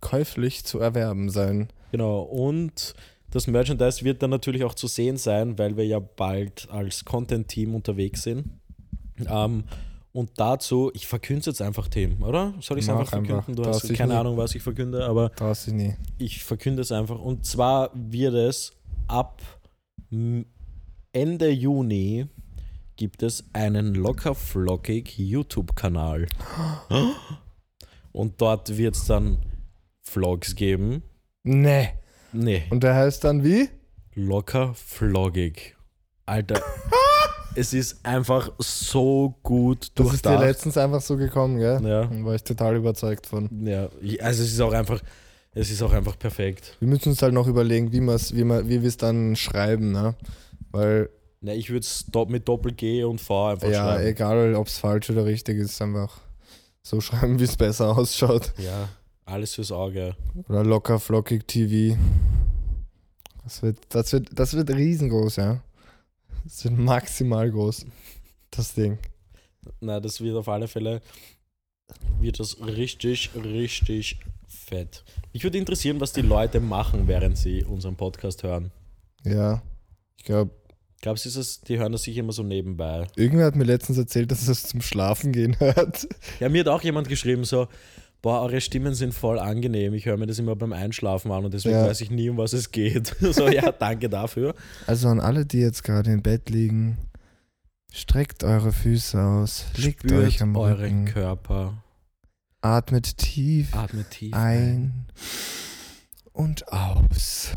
käuflich 0.00 0.64
zu 0.64 0.78
erwerben 0.80 1.30
sein. 1.30 1.68
Genau, 1.92 2.20
und 2.22 2.94
das 3.30 3.46
Merchandise 3.46 4.04
wird 4.04 4.22
dann 4.22 4.30
natürlich 4.30 4.64
auch 4.64 4.74
zu 4.74 4.86
sehen 4.88 5.16
sein, 5.16 5.58
weil 5.58 5.76
wir 5.76 5.86
ja 5.86 5.98
bald 6.00 6.68
als 6.70 7.04
Content-Team 7.04 7.74
unterwegs 7.74 8.22
sind. 8.22 8.46
Ähm, 9.28 9.64
und 10.12 10.30
dazu, 10.36 10.90
ich 10.94 11.06
verkünde 11.06 11.46
jetzt 11.46 11.62
einfach, 11.62 11.86
Tim, 11.86 12.22
oder? 12.22 12.54
Soll 12.60 12.78
ich 12.78 12.84
es 12.84 12.90
einfach 12.90 13.08
verkünden? 13.08 13.54
Du 13.54 13.62
Darfst 13.62 13.84
hast 13.84 13.94
keine 13.94 14.14
nie- 14.14 14.18
Ahnung, 14.18 14.36
was 14.36 14.54
ich 14.56 14.62
verkünde, 14.62 15.04
aber 15.04 15.30
Traust 15.36 15.68
dich 15.68 15.74
nie. 15.74 15.94
ich 16.18 16.42
verkünde 16.42 16.82
es 16.82 16.90
einfach. 16.90 17.20
Und 17.20 17.46
zwar 17.46 17.90
wird 17.94 18.34
es 18.34 18.72
ab 19.06 19.40
Ende 21.12 21.50
Juni 21.50 22.26
gibt 22.96 23.22
es 23.22 23.44
einen 23.52 23.94
lockerflockig 23.94 25.16
YouTube-Kanal. 25.18 26.26
Und 28.12 28.40
dort 28.40 28.76
wird 28.76 28.96
es 28.96 29.06
dann 29.06 29.38
Vlogs 30.02 30.54
geben. 30.56 31.02
Nee. 31.42 31.90
Nee, 32.32 32.62
Und 32.70 32.82
der 32.84 32.94
heißt 32.94 33.24
dann 33.24 33.42
wie? 33.44 33.68
lockerfloggig. 34.14 35.76
Alter, 36.26 36.60
es 37.56 37.72
ist 37.72 38.04
einfach 38.04 38.52
so 38.58 39.34
gut 39.42 39.90
Das 39.94 40.06
ist 40.14 40.24
dir 40.24 40.30
durchdacht. 40.30 40.40
letztens 40.40 40.76
einfach 40.76 41.00
so 41.00 41.16
gekommen, 41.16 41.58
gell? 41.58 41.80
Ja, 41.82 42.04
Da 42.06 42.24
war 42.24 42.34
ich 42.34 42.44
total 42.44 42.76
überzeugt 42.76 43.26
von. 43.26 43.48
ja, 43.66 43.88
also 44.20 44.42
es 44.42 44.52
ist 44.52 44.60
auch 44.60 44.72
einfach, 44.72 45.00
es 45.52 45.70
ist 45.70 45.82
auch 45.82 45.92
einfach 45.92 46.18
perfekt. 46.18 46.76
Wir 46.80 46.88
müssen 46.88 47.08
uns 47.10 47.22
halt 47.22 47.34
noch 47.34 47.46
überlegen, 47.48 47.92
wie, 47.92 48.00
wir's- 48.00 48.34
wie, 48.34 48.44
wir- 48.44 48.68
wie 48.68 48.80
wir 48.82 48.88
es 48.88 48.96
dann 48.96 49.34
schreiben, 49.36 49.90
ne? 49.92 50.14
Weil, 50.70 51.08
Ja, 51.42 51.52
ich 51.54 51.70
würde 51.70 51.80
es 51.80 52.06
mit 52.28 52.46
Doppel-G 52.48 53.02
und 53.04 53.20
V 53.20 53.46
einfach 53.48 53.68
ja, 53.68 53.84
schreiben. 53.94 54.06
egal 54.06 54.54
ob 54.54 54.66
es 54.68 54.78
falsch 54.78 55.10
oder 55.10 55.24
richtig 55.24 55.58
ist, 55.58 55.80
einfach 55.82 56.20
so 56.82 57.00
schreiben, 57.00 57.38
wie 57.38 57.44
es 57.44 57.56
besser 57.56 57.96
ausschaut. 57.96 58.52
Ja, 58.58 58.88
alles 59.24 59.54
fürs 59.54 59.72
Auge. 59.72 60.16
Oder 60.48 60.64
locker 60.64 60.98
flockig 60.98 61.46
TV. 61.46 61.98
Das 63.44 63.62
wird, 63.62 63.78
das 63.88 64.12
wird, 64.12 64.28
das 64.32 64.54
wird 64.54 64.70
riesengroß, 64.70 65.36
ja. 65.36 65.62
Das 66.44 66.64
wird 66.64 66.78
maximal 66.78 67.50
groß. 67.50 67.86
Das 68.50 68.74
Ding. 68.74 68.98
Na, 69.80 70.00
das 70.00 70.20
wird 70.20 70.36
auf 70.36 70.48
alle 70.48 70.68
Fälle, 70.68 71.00
wird 72.18 72.40
das 72.40 72.60
richtig, 72.60 73.30
richtig 73.34 74.18
fett. 74.46 75.04
Mich 75.32 75.44
würde 75.44 75.58
interessieren, 75.58 76.00
was 76.00 76.12
die 76.12 76.22
Leute 76.22 76.60
machen, 76.60 77.06
während 77.06 77.36
sie 77.36 77.64
unseren 77.64 77.96
Podcast 77.96 78.42
hören. 78.42 78.72
Ja. 79.24 79.62
Ich 80.16 80.24
glaube, 80.24 80.50
Glaubst 81.02 81.24
du, 81.24 81.28
es- 81.40 81.60
die 81.62 81.78
hören 81.78 81.92
das 81.92 82.02
sich 82.02 82.16
immer 82.18 82.32
so 82.32 82.42
nebenbei? 82.42 83.06
irgendwer 83.16 83.46
hat 83.46 83.56
mir 83.56 83.64
letztens 83.64 83.96
erzählt, 83.98 84.30
dass 84.30 84.46
er 84.46 84.52
es 84.52 84.64
zum 84.64 84.82
Schlafen 84.82 85.32
gehen 85.32 85.58
hört. 85.58 86.06
Ja, 86.40 86.48
mir 86.48 86.60
hat 86.60 86.68
auch 86.68 86.82
jemand 86.82 87.08
geschrieben, 87.08 87.44
so, 87.44 87.68
boah, 88.20 88.42
eure 88.42 88.60
Stimmen 88.60 88.92
sind 88.94 89.14
voll 89.14 89.38
angenehm. 89.38 89.94
Ich 89.94 90.04
höre 90.04 90.18
mir 90.18 90.26
das 90.26 90.38
immer 90.38 90.56
beim 90.56 90.74
Einschlafen 90.74 91.32
an 91.32 91.46
und 91.46 91.54
deswegen 91.54 91.76
Ja. 91.76 91.86
weiß 91.86 92.02
ich 92.02 92.10
nie, 92.10 92.28
um 92.28 92.36
was 92.36 92.52
es 92.52 92.70
geht. 92.70 93.16
so, 93.20 93.48
ja, 93.48 93.72
danke 93.72 94.10
dafür. 94.10 94.54
Also 94.86 95.08
an 95.08 95.20
alle, 95.20 95.46
die 95.46 95.58
jetzt 95.60 95.84
gerade 95.84 96.12
im 96.12 96.20
Bett 96.20 96.50
liegen, 96.50 96.98
streckt 97.90 98.44
eure 98.44 98.72
Füße 98.72 99.18
aus, 99.18 99.64
legt 99.76 100.02
Spürt 100.02 100.26
euch 100.26 100.42
am 100.42 100.54
euren 100.54 100.80
Rücken, 100.80 101.04
Körper. 101.06 101.82
atmet 102.60 103.16
tief 103.16 103.74
Atmet 103.74 104.10
tief 104.10 104.34
ein 104.34 105.06
und 106.34 106.70
aus. 106.70 107.52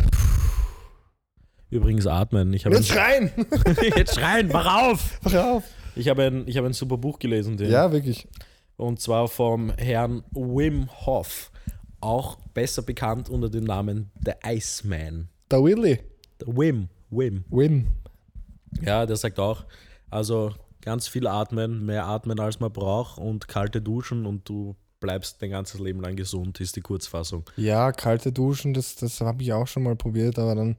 Übrigens 1.74 2.06
atmen. 2.06 2.54
Ich 2.54 2.64
Jetzt 2.66 2.90
schreien! 2.90 3.32
jetzt 3.96 4.16
schreien, 4.16 4.48
mach 4.52 4.92
auf! 4.92 5.20
Hör 5.30 5.54
auf! 5.54 5.64
Ich 5.96 6.08
habe 6.08 6.24
ein, 6.24 6.48
ich 6.48 6.56
habe 6.58 6.68
ein 6.68 6.74
super 6.74 6.98
Buch 6.98 7.18
gelesen, 7.18 7.58
den. 7.58 7.72
Ja, 7.72 7.92
wirklich. 7.92 8.28
Und 8.78 9.00
zwar 9.00 9.28
vom 9.28 9.72
Herrn 9.72 10.24
Wim 10.32 10.88
Hof. 11.06 11.52
Auch 12.00 12.36
besser 12.54 12.84
bekannt 12.84 13.30
unter 13.30 13.50
dem 13.50 13.64
Namen 13.64 14.12
The 14.24 14.34
Iceman. 14.46 15.30
Der 15.50 15.64
Willy. 15.64 16.00
Der 16.40 16.48
Wim, 16.48 16.90
Wim. 17.10 17.44
Wim. 17.50 17.88
Ja, 18.82 19.06
der 19.06 19.16
sagt 19.16 19.40
auch, 19.40 19.66
also 20.10 20.54
ganz 20.82 21.08
viel 21.08 21.26
atmen, 21.28 21.86
mehr 21.86 22.06
atmen 22.06 22.40
als 22.40 22.60
man 22.60 22.72
braucht 22.72 23.18
und 23.18 23.48
kalte 23.48 23.82
Duschen 23.82 24.26
und 24.26 24.48
du 24.48 24.76
bleibst 25.00 25.42
dein 25.42 25.52
ganzes 25.52 25.80
Leben 25.80 26.02
lang 26.02 26.16
gesund, 26.16 26.60
ist 26.60 26.76
die 26.76 26.82
Kurzfassung. 26.82 27.46
Ja, 27.56 27.92
kalte 27.92 28.32
Duschen, 28.32 28.74
das, 28.74 28.96
das 28.96 29.22
habe 29.22 29.42
ich 29.42 29.54
auch 29.54 29.68
schon 29.68 29.84
mal 29.84 29.96
probiert, 29.96 30.38
aber 30.38 30.56
dann 30.56 30.78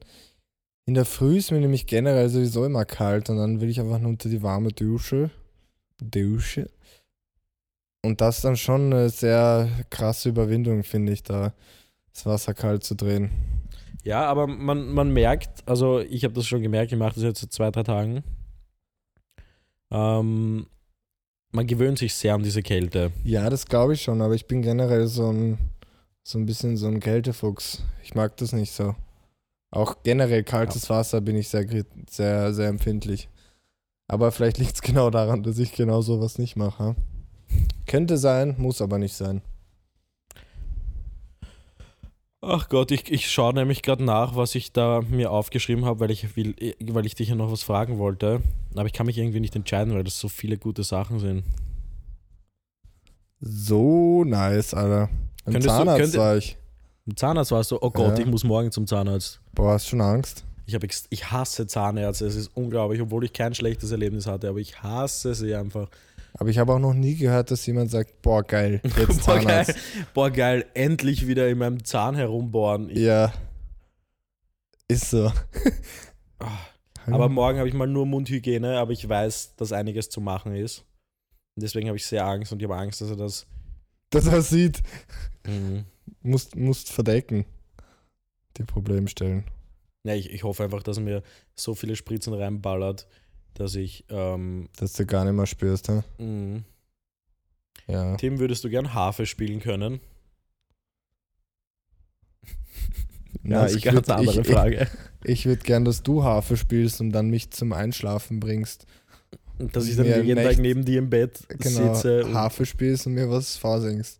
in 0.85 0.93
der 0.93 1.05
Früh 1.05 1.37
ist 1.37 1.51
mir 1.51 1.59
nämlich 1.59 1.87
generell 1.87 2.29
sowieso 2.29 2.65
immer 2.65 2.85
kalt 2.85 3.29
und 3.29 3.37
dann 3.37 3.59
will 3.59 3.69
ich 3.69 3.79
einfach 3.79 3.99
nur 3.99 4.09
unter 4.09 4.29
die 4.29 4.43
warme 4.43 4.71
Dusche. 4.71 5.31
Dusche. 5.99 6.69
Und 8.03 8.21
das 8.21 8.37
ist 8.37 8.45
dann 8.45 8.55
schon 8.57 8.93
eine 8.93 9.09
sehr 9.09 9.67
krasse 9.89 10.29
Überwindung, 10.29 10.83
finde 10.83 11.11
ich, 11.11 11.23
da 11.23 11.53
das 12.13 12.25
Wasser 12.25 12.53
kalt 12.53 12.83
zu 12.83 12.95
drehen. 12.95 13.31
Ja, 14.03 14.25
aber 14.25 14.45
man, 14.45 14.89
man 14.89 15.11
merkt, 15.11 15.67
also 15.67 15.99
ich 15.99 16.23
habe 16.23 16.35
das 16.35 16.45
schon 16.45 16.61
gemerkt, 16.61 16.91
ich 16.91 16.99
mache 16.99 17.15
das 17.15 17.23
jetzt 17.23 17.41
seit 17.41 17.51
zwei, 17.51 17.71
drei 17.71 17.81
Tagen. 17.81 18.23
Ähm, 19.89 20.67
man 21.51 21.65
gewöhnt 21.65 21.97
sich 21.97 22.13
sehr 22.13 22.35
an 22.35 22.43
diese 22.43 22.61
Kälte. 22.61 23.11
Ja, 23.23 23.49
das 23.49 23.65
glaube 23.65 23.93
ich 23.93 24.03
schon, 24.03 24.21
aber 24.21 24.35
ich 24.35 24.45
bin 24.45 24.61
generell 24.61 25.07
so 25.07 25.31
ein, 25.31 25.57
so 26.21 26.37
ein 26.37 26.45
bisschen 26.45 26.77
so 26.77 26.87
ein 26.87 26.99
Kältefuchs. 26.99 27.81
Ich 28.03 28.13
mag 28.13 28.37
das 28.37 28.53
nicht 28.53 28.71
so. 28.71 28.95
Auch 29.75 29.97
generell 30.03 30.43
kaltes 30.43 30.89
Wasser 30.89 31.21
bin 31.21 31.35
ich 31.35 31.49
sehr, 31.49 31.65
sehr, 32.09 32.53
sehr 32.53 32.67
empfindlich. 32.69 33.29
Aber 34.07 34.31
vielleicht 34.31 34.57
liegt 34.57 34.75
es 34.75 34.81
genau 34.81 35.09
daran, 35.09 35.43
dass 35.43 35.57
ich 35.59 35.73
genau 35.73 36.01
sowas 36.01 36.37
nicht 36.37 36.55
mache. 36.55 36.95
Könnte 37.85 38.17
sein, 38.17 38.55
muss 38.57 38.81
aber 38.81 38.97
nicht 38.97 39.13
sein. 39.15 39.41
Ach 42.41 42.69
Gott, 42.69 42.91
ich, 42.91 43.11
ich 43.11 43.29
schaue 43.31 43.53
nämlich 43.55 43.81
gerade 43.81 44.03
nach, 44.03 44.35
was 44.35 44.53
ich 44.53 44.71
da 44.71 45.01
mir 45.09 45.31
aufgeschrieben 45.31 45.85
habe, 45.85 45.99
weil 46.01 46.11
ich 46.11 46.35
will, 46.35 46.55
weil 46.79 47.05
ich 47.07 47.15
dich 47.15 47.29
ja 47.29 47.35
noch 47.35 47.51
was 47.51 47.63
fragen 47.63 47.97
wollte. 47.97 48.41
Aber 48.75 48.85
ich 48.85 48.93
kann 48.93 49.07
mich 49.07 49.17
irgendwie 49.17 49.39
nicht 49.39 49.55
entscheiden, 49.55 49.93
weil 49.95 50.03
das 50.03 50.19
so 50.19 50.27
viele 50.29 50.57
gute 50.57 50.83
Sachen 50.83 51.19
sind. 51.19 51.43
So 53.39 54.23
nice, 54.23 54.73
Alter. 54.73 55.09
Im 55.45 55.53
Könntest 55.53 55.65
du- 55.65 55.69
Zahnarzt 55.69 56.01
könnte- 56.01 56.17
war 56.19 56.37
ich. 56.37 56.57
Im 57.07 57.15
Zahnarzt 57.17 57.51
warst 57.51 57.71
du, 57.71 57.77
oh 57.81 57.91
Gott, 57.91 58.17
Ja. 58.17 58.23
ich 58.23 58.29
muss 58.29 58.43
morgen 58.43 58.71
zum 58.71 58.87
Zahnarzt. 58.87 59.39
Boah, 59.55 59.73
hast 59.73 59.87
schon 59.87 60.01
Angst? 60.01 60.43
Ich, 60.67 60.73
hab 60.75 60.83
ex 60.83 61.05
ich 61.09 61.31
hasse 61.31 61.67
Zahnärzte, 61.67 62.25
es 62.25 62.35
ist 62.35 62.51
unglaublich, 62.55 62.99
obwohl 63.01 63.23
ich 63.23 63.33
kein 63.33 63.53
schlechtes 63.53 63.91
Erlebnis 63.91 64.25
hatte, 64.27 64.49
aber 64.49 64.59
ich 64.59 64.81
hasse 64.81 65.33
sie 65.35 65.53
einfach. 65.55 65.89
Aber 66.37 66.49
ich 66.49 66.57
habe 66.57 66.73
auch 66.73 66.79
noch 66.79 66.93
nie 66.93 67.15
gehört, 67.15 67.51
dass 67.51 67.65
jemand 67.65 67.91
sagt, 67.91 68.21
boah, 68.21 68.43
geil, 68.43 68.81
jetzt 68.97 69.25
Boah 69.25 69.35
geil, 69.35 69.43
Zahnarzt. 69.65 69.75
boah, 70.13 70.29
geil, 70.31 70.65
endlich 70.73 71.27
wieder 71.27 71.47
in 71.47 71.59
meinem 71.59 71.83
Zahn 71.85 72.15
herumbohren. 72.15 72.89
Ich, 72.89 72.97
Ja. 72.97 73.31
Ist 74.87 75.09
so. 75.09 75.31
Ah, 76.39 76.57
aber 77.07 77.27
morgen 77.29 77.57
habe 77.57 77.67
ich 77.67 77.73
mal 77.73 77.87
nur 77.87 78.05
Mundhygiene, 78.05 78.77
aber 78.77 78.91
ich 78.91 79.07
weiß, 79.07 79.55
dass 79.55 79.71
einiges 79.71 80.09
zu 80.09 80.21
machen 80.21 80.55
ist. 80.55 80.79
Und 81.55 81.63
deswegen 81.63 81.87
habe 81.87 81.97
ich 81.97 82.05
sehr 82.05 82.25
Angst 82.25 82.51
und 82.51 82.59
ich 82.61 82.67
habe 82.69 82.77
Angst, 82.77 83.01
dass 83.01 83.09
er 83.09 83.15
das. 83.15 83.47
dass 84.09 84.27
er 84.27 84.41
sieht, 84.41 84.81
Mhm. 85.47 85.85
musst, 86.21 86.55
musst 86.55 86.91
verdecken. 86.91 87.45
Die 88.57 88.63
Problemstellen. 88.63 89.43
Ja, 90.03 90.13
ich, 90.13 90.29
ich 90.31 90.43
hoffe 90.43 90.63
einfach, 90.63 90.83
dass 90.83 90.97
er 90.97 91.03
mir 91.03 91.23
so 91.55 91.73
viele 91.75 91.95
Spritzen 91.95 92.33
reinballert, 92.33 93.07
dass 93.55 93.75
ich. 93.75 94.05
Ähm, 94.09 94.69
Dass 94.77 94.93
du 94.93 95.05
gar 95.05 95.23
nicht 95.25 95.33
mehr 95.33 95.45
spürst, 95.47 95.87
hä? 95.89 96.01
mh. 96.19 96.61
Ja. 97.87 98.15
Tim, 98.17 98.39
würdest 98.39 98.63
du 98.63 98.69
gern 98.69 98.93
Harfe 98.93 99.25
spielen 99.25 99.59
können? 99.59 99.99
Na, 103.43 103.61
Ganz, 103.61 103.75
ich 103.75 103.83
ganz 103.83 104.07
würd- 104.07 104.11
andere 104.13 104.41
ich- 104.41 104.47
Frage. 104.47 104.87
Ich 105.27 105.47
würde 105.47 105.63
gern, 105.63 105.85
dass 105.85 106.03
du 106.03 106.23
Harfe 106.23 106.55
spielst 106.55 107.01
und 107.01 107.09
dann 107.11 107.31
mich 107.31 107.49
zum 107.49 107.73
Einschlafen 107.73 108.39
bringst. 108.39 108.85
Dass 109.57 109.87
ich 109.87 109.95
dann 109.95 110.05
jeden 110.23 110.35
Tag 110.43 110.59
neben 110.59 110.85
dir 110.85 110.99
im 110.99 111.09
Bett 111.09 111.39
Genau, 111.47 111.95
sitze. 111.95 112.25
Und, 112.25 112.35
Harfe 112.35 112.63
spielst 112.67 113.07
und 113.07 113.13
mir 113.13 113.27
was 113.27 113.57
vorsingst. 113.57 114.19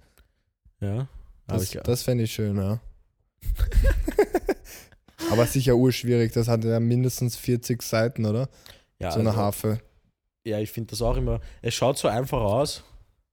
ja, 0.82 1.08
Das, 1.45 1.62
ich 1.76 1.80
das 1.84 2.02
fände 2.02 2.24
ich 2.24 2.34
schön, 2.34 2.58
ja. 2.58 2.80
Aber 5.36 5.48
sicher 5.48 5.76
urschwierig, 5.76 6.34
das 6.34 6.48
hat 6.48 6.63
ja 6.63 6.80
mindestens 6.80 7.36
40 7.36 7.82
Seiten, 7.82 8.26
oder? 8.26 8.50
ja, 9.00 9.12
so 9.12 9.19
eine 9.19 9.30
also, 9.30 9.41
Harfe. 9.41 9.80
Ja, 10.45 10.60
ich 10.60 10.71
finde 10.71 10.91
das 10.91 11.02
auch 11.02 11.17
immer. 11.17 11.39
Es 11.62 11.74
schaut 11.74 11.98
so 11.98 12.08
einfach 12.08 12.41
aus. 12.41 12.84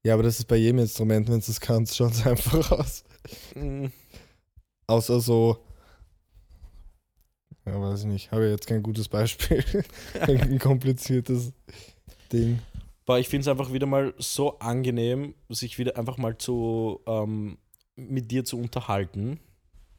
Ja, 0.04 0.14
aber 0.14 0.22
das 0.22 0.38
ist 0.38 0.46
bei 0.46 0.56
jedem 0.56 0.80
Instrument, 0.80 1.28
wenn 1.28 1.40
du 1.40 1.50
es 1.50 1.60
kannst, 1.60 1.96
schaut 1.96 2.12
es 2.12 2.26
einfach 2.26 2.70
aus. 2.72 3.04
Mm, 3.54 3.86
Außer 4.86 5.20
so. 5.20 5.58
Ja, 7.64 7.80
weiß 7.80 8.00
ich 8.00 8.06
nicht. 8.06 8.32
Habe 8.32 8.48
jetzt 8.48 8.66
kein 8.66 8.82
gutes 8.82 9.08
Beispiel. 9.08 9.64
ein 10.20 10.58
kompliziertes 10.58 11.52
Ding. 12.32 12.58
Aber 13.06 13.20
ich 13.20 13.28
finde 13.28 13.42
es 13.42 13.48
einfach 13.48 13.72
wieder 13.72 13.86
mal 13.86 14.14
so 14.18 14.58
angenehm, 14.58 15.34
sich 15.48 15.78
wieder 15.78 15.96
einfach 15.96 16.18
mal 16.18 16.38
zu 16.38 17.00
ähm, 17.06 17.58
mit 17.94 18.30
dir 18.30 18.44
zu 18.44 18.58
unterhalten. 18.58 19.38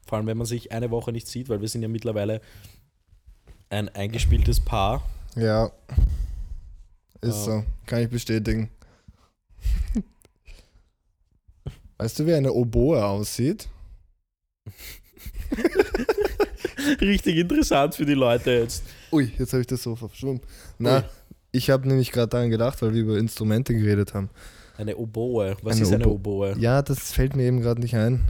Vor 0.06 0.18
allem, 0.18 0.28
wenn 0.28 0.38
man 0.38 0.46
sich 0.48 0.72
eine 0.72 0.92
Woche 0.92 1.12
nicht 1.12 1.28
sieht, 1.28 1.50
weil 1.50 1.62
wir 1.62 1.68
sind 1.68 1.82
ja 1.82 1.88
mittlerweile 1.88 2.42
ein 3.70 3.90
eingespieltes 3.90 4.60
Paar. 4.60 5.04
Ja. 5.36 5.72
Ist 7.22 7.48
Ja. 7.48 7.62
so. 7.62 7.64
Kann 7.86 8.04
ich 8.04 8.10
bestätigen. 8.10 8.70
weißt 11.98 12.20
du, 12.20 12.28
wie 12.28 12.34
eine 12.34 12.52
Oboe 12.54 13.04
aussieht? 13.04 13.68
Richtig 17.02 17.38
interessant 17.38 17.96
für 17.96 18.06
die 18.06 18.14
Leute 18.14 18.52
jetzt. 18.52 18.84
Ui, 19.12 19.32
jetzt 19.38 19.54
habe 19.54 19.62
ich 19.62 19.68
das 19.68 19.84
Sofa 19.84 20.08
verschwommen. 20.08 20.42
Na, 20.80 20.98
Ui. 20.98 21.04
ich 21.52 21.70
habe 21.70 21.88
nämlich 21.88 22.12
gerade 22.12 22.30
daran 22.30 22.50
gedacht, 22.50 22.82
weil 22.82 22.94
wir 22.94 23.02
über 23.02 23.18
Instrumente 23.18 23.74
geredet 23.74 24.14
haben. 24.14 24.30
Eine 24.78 24.98
Oboe. 24.98 25.56
Was 25.62 25.76
Eine 25.76 25.84
ist 25.84 25.94
eine 25.94 26.08
Obo- 26.08 26.44
Oboe? 26.46 26.56
Ja, 26.60 26.82
das 26.82 27.12
fällt 27.14 27.36
mir 27.36 27.44
eben 27.44 27.62
gerade 27.62 27.82
nicht 27.82 27.96
ein. 27.96 28.24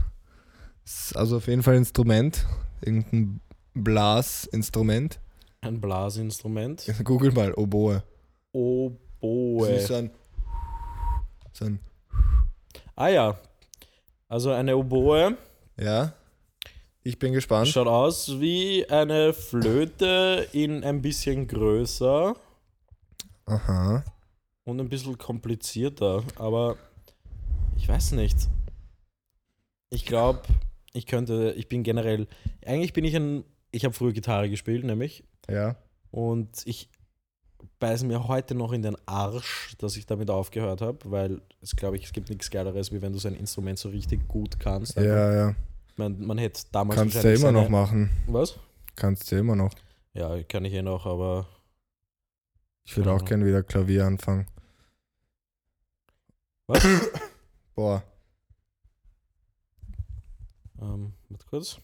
Ist 0.84 1.16
also 1.16 1.38
auf 1.38 1.46
jeden 1.46 1.62
Fall 1.62 1.74
ein 1.74 1.78
Instrument. 1.78 2.46
Irgendein 2.82 3.40
Blasinstrument. 3.74 5.18
Ein 5.62 5.80
Blasinstrument. 5.80 6.84
Google 7.04 7.32
mal 7.32 7.54
Oboe. 7.54 7.94
Das 7.94 8.04
Oboe. 8.52 9.68
ist 9.70 9.86
so 9.88 9.94
ein, 9.94 10.10
so 11.52 11.64
ein 11.64 11.78
Ah 12.96 13.08
ja. 13.08 13.38
Also 14.28 14.50
eine 14.50 14.76
Oboe 14.76 15.36
Ja. 15.78 16.12
Ich 17.02 17.18
bin 17.18 17.32
gespannt. 17.34 17.68
schaut 17.68 17.86
aus 17.86 18.40
wie 18.40 18.88
eine 18.88 19.34
Flöte 19.34 20.48
in 20.52 20.82
ein 20.84 21.02
bisschen 21.02 21.46
größer 21.46 22.34
Aha. 23.44 24.04
und 24.64 24.80
ein 24.80 24.88
bisschen 24.88 25.18
komplizierter. 25.18 26.22
Aber 26.36 26.76
ich 27.76 27.86
weiß 27.88 28.12
nicht. 28.12 28.48
Ich 29.90 30.06
glaube, 30.06 30.42
ich 30.94 31.06
könnte, 31.06 31.52
ich 31.56 31.68
bin 31.68 31.82
generell, 31.82 32.26
eigentlich 32.64 32.92
bin 32.94 33.04
ich 33.04 33.14
ein, 33.14 33.44
ich 33.72 33.84
habe 33.84 33.94
früher 33.94 34.12
Gitarre 34.12 34.48
gespielt, 34.48 34.84
nämlich. 34.84 35.24
Ja. 35.50 35.76
Und 36.10 36.62
ich 36.64 36.88
beiße 37.80 38.06
mir 38.06 38.28
heute 38.28 38.54
noch 38.54 38.72
in 38.72 38.82
den 38.82 38.96
Arsch, 39.04 39.74
dass 39.78 39.96
ich 39.96 40.06
damit 40.06 40.30
aufgehört 40.30 40.80
habe, 40.80 40.98
weil 41.10 41.42
es 41.60 41.74
glaube 41.74 41.96
ich, 41.96 42.04
es 42.04 42.12
gibt 42.12 42.30
nichts 42.30 42.50
Geileres, 42.50 42.92
wie 42.92 43.02
wenn 43.02 43.12
du 43.12 43.18
sein 43.18 43.34
Instrument 43.34 43.78
so 43.78 43.88
richtig 43.88 44.26
gut 44.28 44.60
kannst. 44.60 44.96
Ja, 44.96 45.34
ja. 45.34 45.54
Man, 45.96 46.24
man 46.24 46.38
hätte 46.38 46.62
damals 46.72 46.98
Kannst 46.98 47.22
du 47.22 47.32
immer 47.32 47.52
noch 47.52 47.68
machen. 47.68 48.10
Was? 48.26 48.58
Kannst 48.94 49.30
du 49.30 49.36
ja 49.36 49.40
immer 49.40 49.56
noch. 49.56 49.72
Ja, 50.12 50.40
kann 50.44 50.64
ich 50.64 50.72
eh 50.72 50.82
noch, 50.82 51.06
aber 51.06 51.48
Ich 52.84 52.96
würde 52.96 53.12
auch 53.12 53.24
gerne 53.24 53.44
wieder 53.44 53.62
Klavier 53.64 54.06
anfangen. 54.06 54.46
Was? 56.68 56.86
Boah. 57.74 58.02
Ähm, 60.80 61.12
warte 61.28 61.46
kurz. 61.46 61.78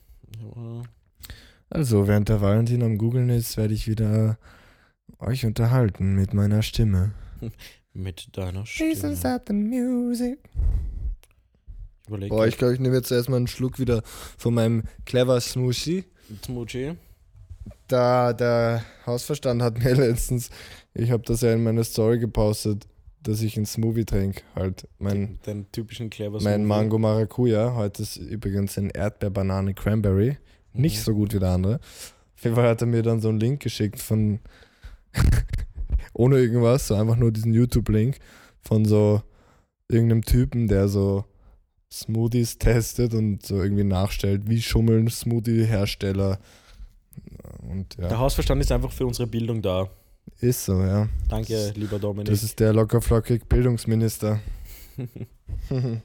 Also, 1.68 2.09
während 2.09 2.28
der 2.28 2.41
Valentin 2.41 2.82
am 2.82 2.99
Googeln 2.99 3.30
ist, 3.30 3.57
werde 3.57 3.74
ich 3.74 3.86
wieder 3.86 4.38
euch 5.18 5.45
unterhalten 5.47 6.14
mit 6.14 6.34
meiner 6.34 6.62
Stimme. 6.62 7.12
Mit 7.93 8.36
deiner 8.36 8.66
Stimme. 8.66 9.18
at 9.24 9.49
the 9.49 9.53
music. 9.53 10.38
Ich 12.03 12.09
überlege. 12.09 12.34
Boah, 12.34 12.47
ich 12.47 12.57
glaube, 12.57 12.74
ich 12.74 12.80
nehme 12.80 12.95
jetzt 12.95 13.11
erstmal 13.11 13.38
einen 13.38 13.49
Schluck 13.49 13.80
wieder 13.80 14.03
von 14.38 14.55
meinem 14.55 14.84
Clever 15.07 15.41
Smoothie. 15.41 16.05
Smucci. 16.45 16.97
Da 17.88 18.32
der 18.32 18.84
Hausverstand 19.07 19.61
hat 19.62 19.78
mir 19.78 19.95
letztens, 19.97 20.51
ich 20.95 21.11
habe 21.11 21.24
das 21.24 21.41
ja 21.41 21.53
in 21.53 21.64
meine 21.64 21.82
Story 21.82 22.20
gepostet, 22.20 22.86
dass 23.22 23.42
ich 23.42 23.56
einen 23.56 23.66
Smoothie 23.66 24.04
trinke. 24.04 24.42
Halt 24.54 24.88
mein, 24.98 25.38
den 25.46 25.70
typischen 25.72 26.10
Clever 26.10 26.40
mein 26.42 26.60
Smoothie. 26.60 26.66
Mango 26.66 26.98
Maracuja. 26.98 27.74
Heute 27.74 28.02
ist 28.02 28.16
übrigens 28.16 28.78
ein 28.78 28.90
Erdbeer, 28.90 29.30
Banane, 29.30 29.74
Cranberry. 29.74 30.38
Mhm. 30.72 30.80
Nicht 30.80 31.02
so 31.02 31.14
gut 31.14 31.34
wie 31.34 31.38
der 31.38 31.50
andere. 31.50 31.80
Auf 32.36 32.44
jeden 32.44 32.56
Fall 32.56 32.68
hat 32.68 32.80
er 32.80 32.86
mir 32.86 33.02
dann 33.02 33.20
so 33.20 33.28
einen 33.28 33.40
Link 33.40 33.60
geschickt 33.60 34.00
von, 34.00 34.40
ohne 36.14 36.38
irgendwas, 36.38 36.86
so 36.86 36.94
einfach 36.94 37.16
nur 37.16 37.32
diesen 37.32 37.52
YouTube-Link 37.52 38.18
von 38.62 38.84
so 38.84 39.22
irgendeinem 39.88 40.22
Typen, 40.22 40.66
der 40.66 40.88
so 40.88 41.24
Smoothies 41.92 42.58
testet 42.58 43.14
und 43.14 43.44
so 43.44 43.62
irgendwie 43.62 43.84
nachstellt, 43.84 44.48
wie 44.48 44.62
schummeln 44.62 45.08
Smoothie-Hersteller. 45.08 46.38
Und 47.68 47.98
Der 47.98 48.10
ja, 48.10 48.18
Hausverstand 48.18 48.60
ist 48.60 48.72
einfach 48.72 48.92
für 48.92 49.06
unsere 49.06 49.26
Bildung 49.26 49.60
da. 49.60 49.90
Ist 50.40 50.64
so, 50.64 50.80
ja. 50.80 51.08
Danke, 51.28 51.72
lieber 51.76 51.98
Dominik. 51.98 52.32
Das 52.32 52.42
ist 52.42 52.58
der 52.60 52.72
lockerflockig 52.72 53.46
Bildungsminister. 53.46 54.40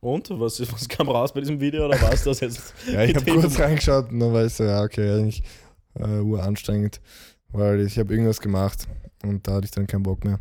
Und? 0.00 0.30
Was, 0.30 0.60
was 0.72 0.88
kam 0.88 1.08
raus 1.08 1.34
bei 1.34 1.40
diesem 1.40 1.60
Video 1.60 1.84
oder 1.84 2.00
war 2.00 2.12
es 2.12 2.22
das 2.22 2.40
jetzt? 2.40 2.72
Ja, 2.92 3.02
ich 3.02 3.14
habe 3.16 3.30
kurz 3.32 3.58
reingeschaut 3.58 4.10
und 4.10 4.20
dann 4.20 4.32
war 4.32 4.44
ich 4.46 4.54
so, 4.54 4.64
ja, 4.64 4.82
okay, 4.82 5.10
eigentlich 5.10 5.42
äh, 5.94 6.20
uranstrengend, 6.20 7.00
weil 7.48 7.80
ich 7.80 7.98
habe 7.98 8.12
irgendwas 8.12 8.40
gemacht 8.40 8.86
und 9.24 9.46
da 9.46 9.54
hatte 9.54 9.64
ich 9.64 9.72
dann 9.72 9.88
keinen 9.88 10.04
Bock 10.04 10.24
mehr. 10.24 10.38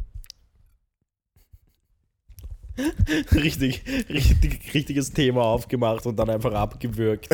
richtig, 3.33 3.83
richtig, 4.07 4.73
richtiges 4.75 5.11
Thema 5.11 5.41
aufgemacht 5.45 6.05
und 6.05 6.15
dann 6.17 6.29
einfach 6.29 6.53
abgewürgt. 6.53 7.27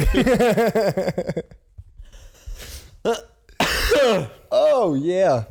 oh 4.49 4.95
yeah. 4.95 5.45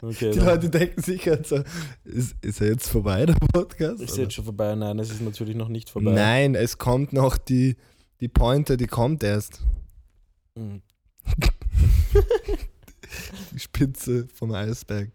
Okay, 0.00 0.30
Die 0.30 0.38
dann 0.38 0.46
Leute 0.46 0.70
denken 0.70 1.02
sich 1.02 1.26
halt 1.26 1.44
so, 1.44 1.64
ist, 2.04 2.36
ist 2.40 2.60
er 2.60 2.68
jetzt 2.68 2.88
vorbei, 2.88 3.26
der 3.26 3.34
Podcast? 3.34 4.00
ist 4.00 4.12
oder? 4.12 4.22
jetzt 4.22 4.34
schon 4.34 4.44
vorbei. 4.44 4.76
Nein, 4.76 5.00
es 5.00 5.10
ist 5.10 5.20
natürlich 5.20 5.56
noch 5.56 5.68
nicht 5.68 5.90
vorbei. 5.90 6.12
Nein, 6.12 6.54
es 6.54 6.78
kommt 6.78 7.12
noch 7.12 7.36
die, 7.36 7.76
die 8.20 8.28
Pointe, 8.28 8.76
die 8.76 8.86
kommt 8.86 9.24
erst. 9.24 9.60
Mhm. 10.54 10.82
Die 13.52 13.58
Spitze 13.58 14.28
vom 14.34 14.52
Eisberg. 14.52 15.10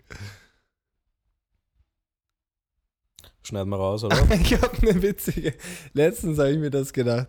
Schneiden 3.43 3.69
wir 3.69 3.77
raus, 3.77 4.03
oder? 4.05 4.17
Ich 4.31 4.53
habe 4.55 4.87
eine 4.87 5.01
witzige. 5.01 5.53
Letztens 5.93 6.39
habe 6.39 6.51
ich 6.51 6.59
mir 6.59 6.71
das 6.71 6.91
gedacht. 6.93 7.27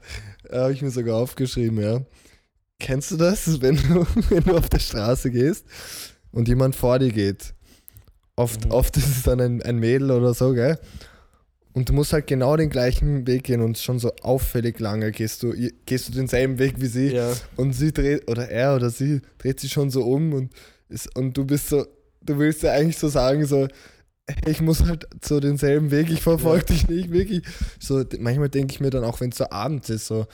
Habe 0.50 0.72
ich 0.72 0.82
mir 0.82 0.90
sogar 0.90 1.18
aufgeschrieben, 1.20 1.80
ja. 1.80 2.00
Kennst 2.80 3.10
du 3.10 3.16
das, 3.16 3.46
wenn 3.60 3.76
du, 3.76 4.06
wenn 4.30 4.44
du 4.44 4.56
auf 4.56 4.68
der 4.68 4.78
Straße 4.80 5.30
gehst 5.30 5.64
und 6.32 6.48
jemand 6.48 6.76
vor 6.76 6.98
dir 6.98 7.12
geht? 7.12 7.54
Oft, 8.36 8.64
Mhm. 8.66 8.70
oft 8.72 8.96
ist 8.96 9.08
es 9.08 9.22
dann 9.22 9.40
ein, 9.40 9.62
ein 9.62 9.78
Mädel 9.78 10.10
oder 10.10 10.34
so, 10.34 10.52
gell? 10.52 10.78
Und 11.72 11.88
du 11.88 11.92
musst 11.92 12.12
halt 12.12 12.28
genau 12.28 12.56
den 12.56 12.70
gleichen 12.70 13.26
Weg 13.26 13.44
gehen 13.44 13.60
und 13.60 13.78
schon 13.78 13.98
so 13.98 14.12
auffällig 14.22 14.78
lange 14.78 15.10
gehst 15.10 15.42
du, 15.42 15.52
gehst 15.86 16.08
du 16.08 16.12
denselben 16.12 16.58
Weg 16.58 16.74
wie 16.78 16.86
sie. 16.86 17.08
ja. 17.14 17.32
Und 17.56 17.72
sie 17.72 17.92
dreht, 17.92 18.28
oder 18.30 18.48
er 18.48 18.76
oder 18.76 18.90
sie 18.90 19.22
dreht 19.38 19.58
sich 19.60 19.72
schon 19.72 19.90
so 19.90 20.02
um 20.04 20.32
und, 20.34 20.52
ist, 20.88 21.16
und 21.16 21.36
du 21.36 21.44
bist 21.44 21.68
so, 21.68 21.84
du 22.22 22.38
willst 22.38 22.62
ja 22.62 22.72
eigentlich 22.72 22.98
so 22.98 23.08
sagen, 23.08 23.44
so, 23.46 23.66
hey, 24.28 24.52
ich 24.52 24.60
muss 24.60 24.84
halt 24.84 25.06
so 25.24 25.40
denselben 25.40 25.90
Weg, 25.90 26.10
ich 26.10 26.22
verfolge 26.22 26.66
dich 26.66 26.88
nicht 26.88 27.10
wirklich. 27.10 27.42
So, 27.80 28.04
manchmal 28.18 28.48
denke 28.50 28.72
ich 28.72 28.80
mir 28.80 28.90
dann 28.90 29.04
auch, 29.04 29.20
wenn 29.20 29.30
es 29.30 29.38
so 29.38 29.50
abends 29.50 29.90
ist, 29.90 30.06
so, 30.06 30.26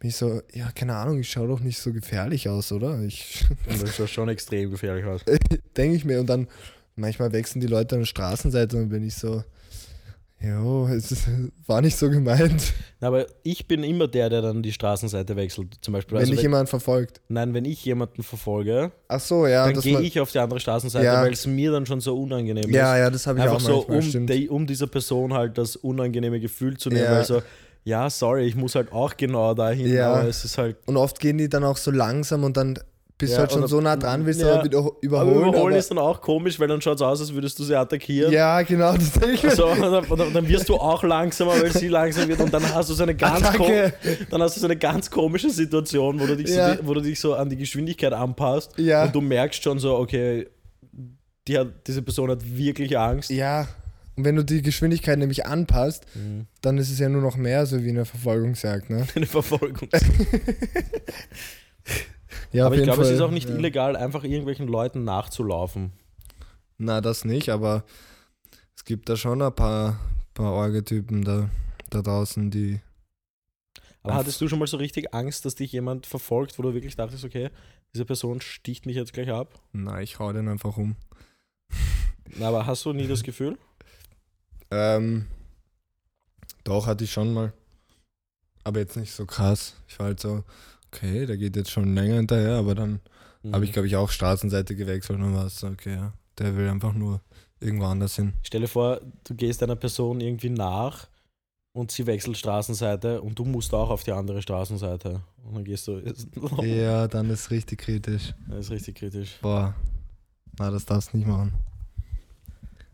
bin 0.00 0.10
ich 0.10 0.16
so, 0.16 0.40
ja, 0.52 0.70
keine 0.74 0.94
Ahnung, 0.94 1.18
ich 1.20 1.30
schaue 1.30 1.48
doch 1.48 1.60
nicht 1.60 1.78
so 1.78 1.92
gefährlich 1.92 2.48
aus, 2.48 2.70
oder? 2.72 3.00
Ich 3.02 3.44
Und 3.68 3.82
das 3.82 3.94
schaut 3.96 4.10
schon 4.10 4.28
extrem 4.28 4.70
gefährlich 4.70 5.04
aus. 5.04 5.22
denke 5.76 5.96
ich 5.96 6.04
mir 6.04 6.20
und 6.20 6.26
dann, 6.26 6.46
manchmal 6.96 7.32
wechseln 7.32 7.60
die 7.60 7.66
Leute 7.66 7.94
an 7.96 8.02
der 8.02 8.06
Straßenseite 8.06 8.76
und 8.76 8.88
bin 8.90 9.02
ich 9.04 9.14
so, 9.16 9.42
jo, 10.40 10.86
es 10.88 11.10
ist, 11.10 11.26
war 11.66 11.80
nicht 11.80 11.96
so 11.96 12.08
gemeint. 12.10 12.72
Aber 13.00 13.26
ich 13.42 13.66
bin 13.66 13.82
immer 13.82 14.06
der, 14.06 14.30
der 14.30 14.40
dann 14.42 14.62
die 14.62 14.72
Straßenseite 14.72 15.34
wechselt. 15.34 15.76
Zum 15.80 15.94
Beispiel. 15.94 16.14
wenn 16.14 16.20
Also, 16.20 16.32
dich 16.32 16.42
jemand 16.42 16.68
verfolgt. 16.68 17.20
nein, 17.28 17.54
wenn 17.54 17.64
ich 17.64 17.84
jemanden 17.84 18.22
verfolge, 18.22 18.92
Ach 19.08 19.18
so, 19.20 19.46
ja, 19.48 19.68
dann 19.70 19.80
gehe 19.80 20.00
ich 20.00 20.20
auf 20.20 20.30
die 20.30 20.38
andere 20.38 20.60
Straßenseite, 20.60 21.04
Ja. 21.06 21.22
weil 21.22 21.32
es 21.32 21.44
mir 21.46 21.72
dann 21.72 21.86
schon 21.86 22.00
so 22.00 22.16
unangenehm 22.20 22.70
ja, 22.70 22.94
ist. 22.94 22.98
ja, 23.00 23.10
das 23.10 23.26
habe 23.26 23.38
ich 23.38 23.42
Einfach 23.44 23.56
auch 23.56 23.60
so, 23.60 23.76
manchmal, 23.78 23.96
um, 23.96 24.02
stimmt. 24.02 24.30
die, 24.30 24.48
um 24.48 24.66
dieser 24.66 24.86
Person 24.86 25.34
halt 25.34 25.58
das 25.58 25.74
unangenehme 25.74 26.38
Gefühl 26.38 26.76
zu 26.76 26.88
nehmen, 26.88 27.02
Ja. 27.04 27.12
weil 27.12 27.24
so, 27.24 27.42
ja, 27.84 28.10
sorry, 28.10 28.44
ich 28.46 28.54
muss 28.54 28.74
halt 28.74 28.92
auch 28.92 29.16
genau 29.16 29.54
dahin, 29.54 29.86
Ja. 29.92 30.12
aber 30.12 30.28
es 30.28 30.44
ist 30.44 30.58
halt. 30.58 30.76
Und 30.86 30.96
oft 30.96 31.18
gehen 31.20 31.38
die 31.38 31.48
dann 31.48 31.64
auch 31.64 31.76
so 31.76 31.90
langsam 31.90 32.44
und 32.44 32.56
dann 32.56 32.78
bist 33.16 33.32
Ja, 33.32 33.38
du 33.38 33.42
halt 33.42 33.52
schon 33.52 33.66
so 33.66 33.80
nah 33.80 33.96
dran, 33.96 34.24
willst 34.26 34.40
du 34.40 34.46
ja. 34.46 34.54
aber 34.54 34.64
wieder 34.64 34.78
Aber 34.78 34.92
überholen. 35.00 35.38
überholen 35.48 35.56
aber- 35.72 35.76
ist 35.76 35.90
dann 35.90 35.98
auch 35.98 36.20
komisch, 36.20 36.60
weil 36.60 36.68
dann 36.68 36.80
schaut 36.80 36.96
es 36.96 37.02
aus, 37.02 37.18
als 37.20 37.32
würdest 37.34 37.58
du 37.58 37.64
sie 37.64 37.74
attackieren. 37.74 38.32
ja, 38.32 38.62
genau, 38.62 38.92
das 38.92 39.10
denke 39.10 39.32
ich 39.34 39.42
mir. 39.42 39.50
So, 39.56 39.66
und 39.66 39.80
dann, 39.80 40.32
dann- 40.34 40.48
wirst 40.48 40.68
du 40.68 40.76
auch 40.76 41.02
langsamer, 41.02 41.60
weil 41.60 41.72
sie 41.72 41.88
langsam 41.88 42.28
wird 42.28 42.38
und 42.40 42.54
dann 42.54 42.62
hast 42.72 42.90
du 42.90 42.94
so 42.94 43.02
eine 43.02 43.16
ganz, 43.16 43.42
dann 44.30 44.40
hast 44.42 44.56
du 44.56 44.60
so 44.60 44.66
eine 44.68 44.76
ganz 44.76 45.10
komische 45.10 45.50
Situation, 45.50 46.20
wo 46.20 46.26
du 46.26 46.36
dich, 46.36 46.50
Ja. 46.50 46.76
so, 46.76 46.86
wo 46.86 46.94
du 46.94 47.00
dich 47.00 47.18
so 47.18 47.34
an 47.34 47.48
die 47.50 47.56
Geschwindigkeit 47.56 48.12
anpasst 48.12 48.72
Ja. 48.78 49.04
und 49.04 49.14
du 49.14 49.20
merkst 49.20 49.64
schon 49.64 49.80
so, 49.80 49.96
okay, 49.96 50.46
die 51.48 51.58
hat, 51.58 51.68
diese 51.88 52.02
Person 52.02 52.30
hat 52.30 52.38
wirklich 52.44 52.96
Angst. 52.96 53.30
Ja, 53.30 53.66
und 54.18 54.24
wenn 54.24 54.34
du 54.34 54.44
die 54.44 54.62
Geschwindigkeit 54.62 55.16
nämlich 55.16 55.46
anpasst, 55.46 56.04
Mhm. 56.16 56.48
dann 56.60 56.76
ist 56.76 56.90
es 56.90 56.98
ja 56.98 57.08
nur 57.08 57.22
noch 57.22 57.36
mehr 57.36 57.66
so 57.66 57.84
wie 57.84 57.90
eine 57.90 58.04
Verfolgungsjagd, 58.04 58.90
ne? 58.90 59.06
Eine 59.14 59.26
Verfolgung. 59.26 59.88
Ja, 62.52 62.66
aber 62.66 62.76
ich 62.76 62.82
glaube, 62.82 63.02
es 63.02 63.10
ist 63.10 63.20
auch 63.20 63.30
nicht 63.30 63.48
ja. 63.48 63.54
illegal, 63.56 63.94
einfach 63.94 64.24
irgendwelchen 64.24 64.66
Leuten 64.68 65.04
nachzulaufen. 65.04 65.92
Na, 66.78 67.00
das 67.00 67.24
nicht, 67.24 67.50
aber 67.50 67.84
es 68.74 68.84
gibt 68.84 69.08
da 69.08 69.16
schon 69.16 69.42
ein 69.42 69.54
paar, 69.54 69.98
paar 70.34 70.52
Orgetypen 70.52 71.24
da, 71.24 71.50
da 71.90 72.00
draußen, 72.02 72.50
die. 72.50 72.80
Aber 74.02 74.14
hattest 74.14 74.40
du 74.40 74.48
schon 74.48 74.58
mal 74.58 74.66
so 74.66 74.78
richtig 74.78 75.12
Angst, 75.14 75.44
dass 75.44 75.56
dich 75.56 75.72
jemand 75.72 76.06
verfolgt, 76.06 76.58
wo 76.58 76.62
du 76.62 76.72
wirklich 76.72 76.96
dachtest, 76.96 77.24
okay, 77.24 77.50
diese 77.94 78.04
Person 78.06 78.40
sticht 78.40 78.86
mich 78.86 78.96
jetzt 78.96 79.12
gleich 79.12 79.30
ab? 79.30 79.60
Na, 79.72 80.00
ich 80.00 80.18
hau 80.18 80.32
den 80.32 80.48
einfach 80.48 80.76
um. 80.78 80.96
Na, 82.38 82.48
aber 82.48 82.64
hast 82.66 82.84
du 82.84 82.92
nie 82.92 83.08
das 83.08 83.22
Gefühl? 83.22 83.58
Ähm, 84.70 85.26
Doch, 86.64 86.86
hatte 86.86 87.04
ich 87.04 87.12
schon 87.12 87.32
mal. 87.32 87.52
Aber 88.64 88.80
jetzt 88.80 88.96
nicht 88.96 89.12
so 89.12 89.24
krass. 89.24 89.74
Ich 89.88 89.98
war 89.98 90.06
halt 90.06 90.20
so, 90.20 90.44
okay, 90.92 91.24
der 91.26 91.36
geht 91.38 91.56
jetzt 91.56 91.70
schon 91.70 91.94
länger 91.94 92.16
hinterher, 92.16 92.56
aber 92.56 92.74
dann 92.74 93.00
Mhm. 93.42 93.54
habe 93.54 93.64
ich, 93.64 93.72
glaube 93.72 93.86
ich, 93.86 93.96
auch 93.96 94.10
Straßenseite 94.10 94.74
gewechselt 94.74 95.20
und 95.20 95.34
war 95.34 95.46
es 95.46 95.58
so, 95.60 95.68
okay, 95.68 95.94
ja, 95.94 96.12
der 96.38 96.56
will 96.56 96.68
einfach 96.68 96.92
nur 96.92 97.20
irgendwo 97.60 97.86
anders 97.86 98.16
hin. 98.16 98.32
Stell 98.42 98.62
dir 98.62 98.68
vor, 98.68 99.00
du 99.24 99.34
gehst 99.34 99.62
einer 99.62 99.76
Person 99.76 100.20
irgendwie 100.20 100.50
nach 100.50 101.06
und 101.72 101.90
sie 101.92 102.04
wechselt 102.06 102.36
Straßenseite 102.36 103.22
und 103.22 103.38
du 103.38 103.44
musst 103.44 103.72
auch 103.72 103.90
auf 103.90 104.02
die 104.02 104.10
andere 104.12 104.42
Straßenseite. 104.42 105.22
Und 105.44 105.54
dann 105.54 105.64
gehst 105.64 105.86
du. 105.86 106.02
Ja, 106.62 107.06
dann 107.08 107.30
ist 107.30 107.50
richtig 107.50 107.78
kritisch. 107.78 108.34
Das 108.48 108.66
ist 108.66 108.70
richtig 108.72 108.96
kritisch. 108.96 109.38
Boah, 109.40 109.74
na, 110.58 110.70
das 110.70 110.84
darfst 110.84 111.12
du 111.12 111.18
nicht 111.18 111.26
machen. 111.28 111.54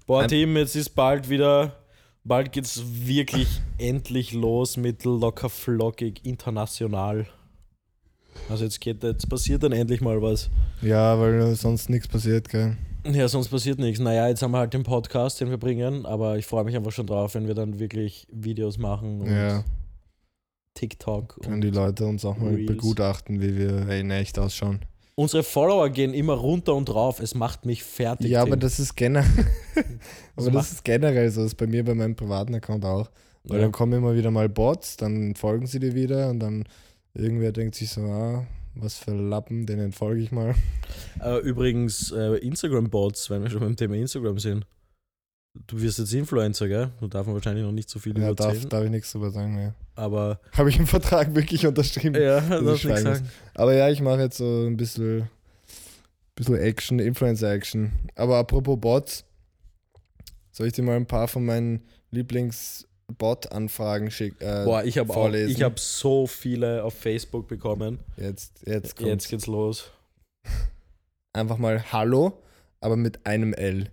Boah, 0.06 0.26
Team, 0.28 0.56
jetzt 0.56 0.76
ist 0.76 0.90
bald 0.90 1.28
wieder. 1.30 1.76
Bald 2.24 2.52
geht's 2.52 2.82
wirklich 2.84 3.48
endlich 3.78 4.32
los 4.32 4.76
mit 4.76 5.04
locker 5.04 5.48
flockig 5.50 6.24
international. 6.24 7.26
Also 8.48 8.64
jetzt 8.64 8.80
geht, 8.80 9.02
jetzt 9.02 9.28
passiert 9.28 9.62
dann 9.62 9.72
endlich 9.72 10.00
mal 10.00 10.20
was. 10.20 10.50
Ja, 10.82 11.18
weil 11.20 11.54
sonst 11.54 11.88
nichts 11.88 12.08
passiert, 12.08 12.48
gell? 12.48 12.76
Ja, 13.06 13.28
sonst 13.28 13.48
passiert 13.48 13.78
nichts. 13.78 14.00
Naja, 14.00 14.28
jetzt 14.28 14.42
haben 14.42 14.52
wir 14.52 14.58
halt 14.58 14.74
den 14.74 14.82
Podcast, 14.82 15.40
den 15.40 15.50
wir 15.50 15.58
bringen, 15.58 16.04
aber 16.06 16.38
ich 16.38 16.46
freue 16.46 16.64
mich 16.64 16.74
einfach 16.74 16.92
schon 16.92 17.06
drauf, 17.06 17.34
wenn 17.34 17.46
wir 17.46 17.54
dann 17.54 17.78
wirklich 17.78 18.26
Videos 18.32 18.78
machen 18.78 19.20
und 19.20 19.30
Ja, 19.30 19.62
TikTok. 20.74 21.38
können 21.42 21.56
Und 21.56 21.60
die 21.60 21.70
Leute 21.70 22.06
uns 22.06 22.24
auch 22.24 22.36
mal 22.38 22.54
Reels. 22.54 22.66
begutachten, 22.66 23.40
wie 23.40 23.56
wir 23.56 23.88
in 23.90 24.10
echt 24.10 24.38
ausschauen. 24.38 24.80
Unsere 25.16 25.42
Follower 25.44 25.88
gehen 25.90 26.12
immer 26.12 26.32
runter 26.34 26.74
und 26.74 26.92
rauf. 26.92 27.20
Es 27.20 27.34
macht 27.34 27.66
mich 27.66 27.84
fertig. 27.84 28.30
Ja, 28.30 28.40
aber 28.42 28.52
Tim. 28.52 28.60
das 28.60 28.80
ist 28.80 28.96
generell. 28.96 29.46
Aber 30.36 30.50
das 30.50 30.72
ist 30.72 30.84
generell 30.84 31.30
so. 31.30 31.42
Das 31.42 31.52
ist 31.52 31.54
bei 31.56 31.68
mir 31.68 31.84
bei 31.84 31.94
meinem 31.94 32.16
privaten 32.16 32.54
Account 32.56 32.84
auch. 32.84 33.08
Weil 33.44 33.58
Ja. 33.58 33.62
dann 33.62 33.72
kommen 33.72 33.92
immer 33.92 34.16
wieder 34.16 34.32
mal 34.32 34.48
Bots, 34.48 34.96
dann 34.96 35.34
folgen 35.36 35.66
sie 35.66 35.78
dir 35.78 35.94
wieder 35.94 36.30
und 36.30 36.40
dann 36.40 36.64
irgendwer 37.14 37.52
denkt 37.52 37.76
sich 37.76 37.90
so, 37.90 38.00
ah, 38.00 38.44
was 38.74 38.98
für 38.98 39.12
Lappen, 39.12 39.66
den 39.66 39.78
entfolge 39.78 40.20
ich 40.22 40.32
mal. 40.32 40.54
Äh, 41.22 41.38
übrigens, 41.40 42.10
äh, 42.10 42.38
Instagram-Bots, 42.38 43.30
wenn 43.30 43.42
wir 43.44 43.50
schon 43.50 43.60
beim 43.60 43.76
Thema 43.76 43.94
Instagram 43.94 44.38
sind. 44.40 44.66
Du 45.66 45.80
wirst 45.80 45.98
jetzt 45.98 46.12
Influencer, 46.12 46.66
gell? 46.68 46.90
Du 47.00 47.06
darfst 47.06 47.28
mir 47.28 47.34
wahrscheinlich 47.34 47.64
noch 47.64 47.72
nicht 47.72 47.88
so 47.88 47.98
viel 48.00 48.18
Ja, 48.18 48.34
darf, 48.34 48.54
erzählen. 48.54 48.68
darf 48.68 48.84
ich 48.84 48.90
nichts 48.90 49.12
drüber 49.12 49.30
sagen, 49.30 49.58
ja. 49.58 49.74
Aber 49.94 50.40
Habe 50.52 50.68
ich 50.68 50.78
im 50.78 50.86
Vertrag 50.86 51.34
wirklich 51.34 51.66
unterschrieben. 51.66 52.20
ja, 52.20 52.38
ich 52.38 52.48
darf 52.48 52.60
nichts 52.62 52.80
schweigen 52.80 53.04
sagen. 53.04 53.28
Aber 53.54 53.74
ja, 53.74 53.88
ich 53.88 54.00
mache 54.00 54.20
jetzt 54.20 54.38
so 54.38 54.66
ein 54.66 54.76
bisschen, 54.76 55.28
bisschen 56.34 56.56
Action, 56.56 56.98
Influencer-Action. 56.98 57.92
Aber 58.16 58.38
apropos 58.38 58.78
Bots, 58.80 59.24
soll 60.50 60.66
ich 60.66 60.72
dir 60.72 60.82
mal 60.82 60.96
ein 60.96 61.06
paar 61.06 61.28
von 61.28 61.44
meinen 61.44 61.82
Lieblings-Bot-Anfragen 62.10 64.10
schicken? 64.10 64.42
Äh, 64.42 64.64
Boah, 64.64 64.82
ich 64.84 64.98
habe 64.98 65.14
auch, 65.16 65.32
ich 65.32 65.62
habe 65.62 65.76
so 65.78 66.26
viele 66.26 66.82
auf 66.82 66.94
Facebook 66.94 67.46
bekommen. 67.46 68.00
Jetzt, 68.16 68.62
jetzt 68.66 68.96
kommt 68.96 69.08
Jetzt 69.08 69.28
geht's 69.28 69.46
los. 69.46 69.92
einfach 71.32 71.58
mal 71.58 71.92
Hallo, 71.92 72.42
aber 72.80 72.96
mit 72.96 73.24
einem 73.24 73.54
L. 73.54 73.88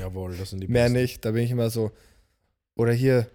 Jawohl, 0.00 0.36
das 0.36 0.50
sind 0.50 0.60
die 0.60 0.68
Mehr 0.68 0.84
besten. 0.84 0.98
nicht, 1.00 1.24
da 1.24 1.30
bin 1.32 1.44
ich 1.44 1.50
immer 1.50 1.70
so. 1.70 1.90
Oder 2.76 2.92
hier, 2.92 3.30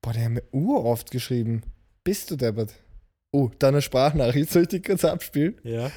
boah, 0.00 0.12
der 0.12 0.24
hat 0.24 0.30
mir 0.32 0.42
uroft 0.52 1.10
geschrieben. 1.10 1.62
Bist 2.04 2.30
du 2.30 2.36
deppert? 2.36 2.74
Oh, 3.32 3.50
da 3.58 3.68
eine 3.68 3.82
Sprachnachricht, 3.82 4.50
soll 4.50 4.62
ich 4.62 4.68
die 4.68 4.80
kurz 4.82 5.04
abspielen? 5.04 5.60
Ja. 5.64 5.90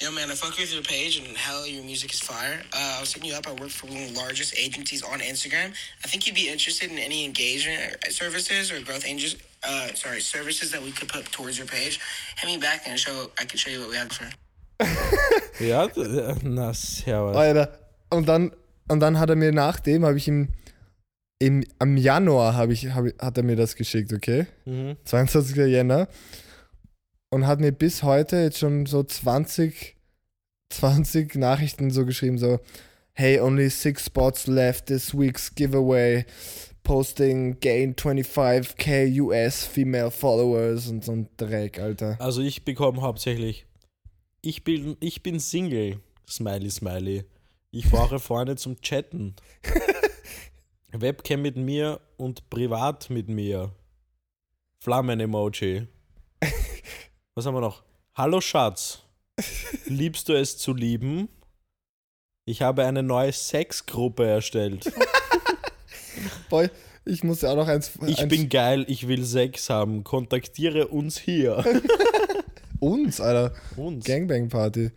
Yo, 0.00 0.12
man, 0.12 0.30
I 0.30 0.34
fuck 0.36 0.56
with 0.56 0.72
your 0.72 0.82
page 0.82 1.18
and 1.18 1.36
hell, 1.36 1.66
your 1.66 1.82
music 1.82 2.12
is 2.12 2.20
fire. 2.20 2.60
Uh, 2.72 2.98
I 2.98 3.00
was 3.00 3.12
hitting 3.12 3.28
you 3.28 3.36
up. 3.36 3.48
I 3.48 3.52
work 3.60 3.70
for 3.70 3.88
one 3.88 4.00
of 4.00 4.14
the 4.14 4.20
largest 4.20 4.54
agencies 4.56 5.02
on 5.02 5.18
Instagram. 5.20 5.72
I 6.04 6.08
think 6.08 6.24
you'd 6.24 6.36
be 6.36 6.48
interested 6.48 6.90
in 6.92 6.98
any 6.98 7.24
engagement 7.24 7.96
services 8.10 8.70
or 8.70 8.80
growth 8.80 9.04
angels. 9.04 9.34
Uh, 9.64 9.88
sorry, 9.94 10.20
services 10.20 10.70
that 10.70 10.80
we 10.80 10.92
could 10.92 11.08
put 11.08 11.24
towards 11.32 11.58
your 11.58 11.66
page. 11.66 11.98
Hit 12.36 12.46
me 12.46 12.58
back 12.58 12.86
and 12.86 12.96
show. 12.96 13.32
I 13.40 13.44
can 13.44 13.58
show 13.58 13.70
you 13.70 13.80
what 13.80 13.90
we 13.90 13.96
have 13.96 14.12
for. 14.12 14.30
Ja, 15.60 15.86
d- 15.88 16.34
na, 16.44 16.72
servus. 16.72 17.36
Alter. 17.36 17.78
Und 18.10 18.28
dann, 18.28 18.52
und 18.88 19.00
dann 19.00 19.18
hat 19.18 19.28
er 19.30 19.36
mir 19.36 19.50
nachdem, 19.52 20.04
habe 20.04 20.16
ich 20.16 20.28
ihm, 20.28 20.48
im, 21.40 21.64
am 21.78 21.96
Januar 21.96 22.54
hab 22.56 22.70
ich, 22.70 22.94
hab, 22.94 23.04
hat 23.20 23.36
er 23.36 23.42
mir 23.42 23.56
das 23.56 23.74
geschickt, 23.76 24.12
okay? 24.12 24.46
Mhm. 24.66 24.96
22. 25.04 25.56
Jänner. 25.56 26.08
Und 27.30 27.46
hat 27.46 27.60
mir 27.60 27.72
bis 27.72 28.02
heute 28.02 28.36
jetzt 28.36 28.58
schon 28.58 28.86
so 28.86 29.02
20, 29.02 29.96
20 30.72 31.34
Nachrichten 31.34 31.90
so 31.90 32.06
geschrieben, 32.06 32.38
so, 32.38 32.60
hey, 33.12 33.40
only 33.40 33.68
six 33.68 34.06
spots 34.06 34.46
left 34.46 34.86
this 34.86 35.12
week's 35.16 35.54
giveaway. 35.54 36.24
Posting 36.84 37.58
gain 37.60 37.94
25k 37.96 39.20
US 39.20 39.64
female 39.66 40.10
followers 40.10 40.88
und 40.88 41.04
so 41.04 41.12
ein 41.12 41.28
Dreck, 41.36 41.78
Alter. 41.78 42.16
Also 42.18 42.40
ich 42.40 42.64
bekomme 42.64 43.02
hauptsächlich, 43.02 43.66
ich 44.42 44.64
bin, 44.64 44.96
ich 45.00 45.22
bin 45.22 45.40
Single, 45.40 46.00
Smiley 46.28 46.70
Smiley. 46.70 47.24
Ich 47.70 47.90
brauche 47.90 48.18
Freunde 48.18 48.56
zum 48.56 48.80
Chatten. 48.80 49.34
Webcam 50.92 51.42
mit 51.42 51.56
mir 51.56 52.00
und 52.16 52.48
privat 52.48 53.10
mit 53.10 53.28
mir. 53.28 53.72
Flammen-Emoji. 54.80 55.86
Was 57.34 57.46
haben 57.46 57.54
wir 57.54 57.60
noch? 57.60 57.82
Hallo 58.14 58.40
Schatz. 58.40 59.02
Liebst 59.86 60.28
du 60.28 60.32
es 60.32 60.56
zu 60.58 60.74
lieben? 60.74 61.28
Ich 62.44 62.62
habe 62.62 62.84
eine 62.86 63.02
neue 63.02 63.32
Sexgruppe 63.32 64.26
erstellt. 64.26 64.90
Boy, 66.48 66.70
ich 67.04 67.22
muss 67.22 67.42
ja 67.42 67.52
auch 67.52 67.56
noch 67.56 67.68
eins. 67.68 67.92
Ich 68.06 68.20
eins 68.20 68.28
bin 68.28 68.48
geil, 68.48 68.86
ich 68.88 69.06
will 69.06 69.24
Sex 69.24 69.68
haben. 69.68 70.02
Kontaktiere 70.02 70.88
uns 70.88 71.18
hier. 71.18 71.62
Uns, 72.80 73.20
Alter. 73.20 73.54
Uns. 73.76 74.04
Gangbang-Party. 74.04 74.90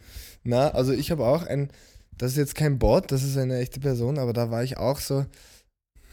Na, 0.44 0.70
also 0.70 0.94
ich 0.94 1.12
habe 1.12 1.26
auch 1.26 1.44
ein, 1.44 1.70
das 2.18 2.32
ist 2.32 2.38
jetzt 2.38 2.56
kein 2.56 2.80
Bot, 2.80 3.12
das 3.12 3.24
ist 3.24 3.38
eine 3.38 3.60
echte 3.60 3.80
Person, 3.80 4.18
aber 4.18 4.34
da 4.34 4.52
war 4.52 4.64
ich 4.64 4.78
auch 4.78 5.00
so, 5.00 5.26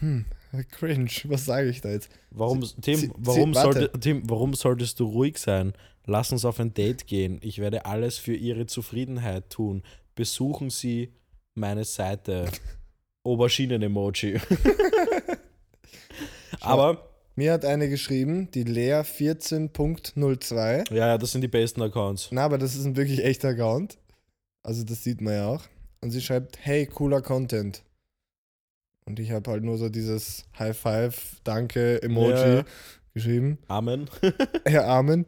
hm, 0.00 0.24
cringe, 0.70 1.10
was 1.24 1.44
sage 1.44 1.68
ich 1.68 1.80
da 1.80 1.90
jetzt? 1.90 2.10
Warum, 2.30 2.64
Tim, 2.80 3.12
warum, 3.16 3.54
sie- 3.54 3.60
sollte, 3.60 3.90
Tim, 4.00 4.22
warum 4.28 4.54
solltest 4.54 5.00
du 5.00 5.06
ruhig 5.06 5.38
sein? 5.38 5.72
Lass 6.04 6.32
uns 6.32 6.44
auf 6.44 6.58
ein 6.58 6.72
Date 6.72 7.06
gehen. 7.06 7.38
Ich 7.42 7.58
werde 7.58 7.84
alles 7.84 8.16
für 8.16 8.34
Ihre 8.34 8.66
Zufriedenheit 8.66 9.50
tun. 9.50 9.82
Besuchen 10.14 10.70
Sie 10.70 11.12
meine 11.54 11.84
Seite. 11.84 12.48
Auberginen-Emoji. 13.24 14.40
Aber, 16.60 17.07
Mir 17.38 17.52
hat 17.52 17.64
eine 17.64 17.88
geschrieben, 17.88 18.50
die 18.50 18.64
Lea 18.64 19.02
14.02. 19.02 20.92
ja, 20.92 21.06
ja, 21.06 21.18
das 21.18 21.30
sind 21.30 21.40
die 21.42 21.46
besten 21.46 21.80
Accounts. 21.80 22.30
Na, 22.32 22.44
aber 22.44 22.58
das 22.58 22.74
ist 22.74 22.84
ein 22.84 22.96
wirklich 22.96 23.22
echter 23.24 23.50
Account. 23.50 23.96
Also 24.64 24.82
das 24.82 25.04
sieht 25.04 25.20
man 25.20 25.34
ja 25.34 25.46
auch. 25.46 25.62
Und 26.00 26.10
sie 26.10 26.20
schreibt, 26.20 26.58
hey, 26.60 26.84
cooler 26.86 27.22
Content. 27.22 27.84
Und 29.04 29.20
ich 29.20 29.30
habe 29.30 29.52
halt 29.52 29.62
nur 29.62 29.78
so 29.78 29.88
dieses 29.88 30.46
High 30.58 30.76
Five, 30.76 31.36
Danke, 31.44 32.02
Emoji 32.02 32.56
Ja. 32.56 32.64
geschrieben. 33.14 33.58
Amen. 33.68 34.10
Ja, 34.68 34.88
Amen. 34.88 35.24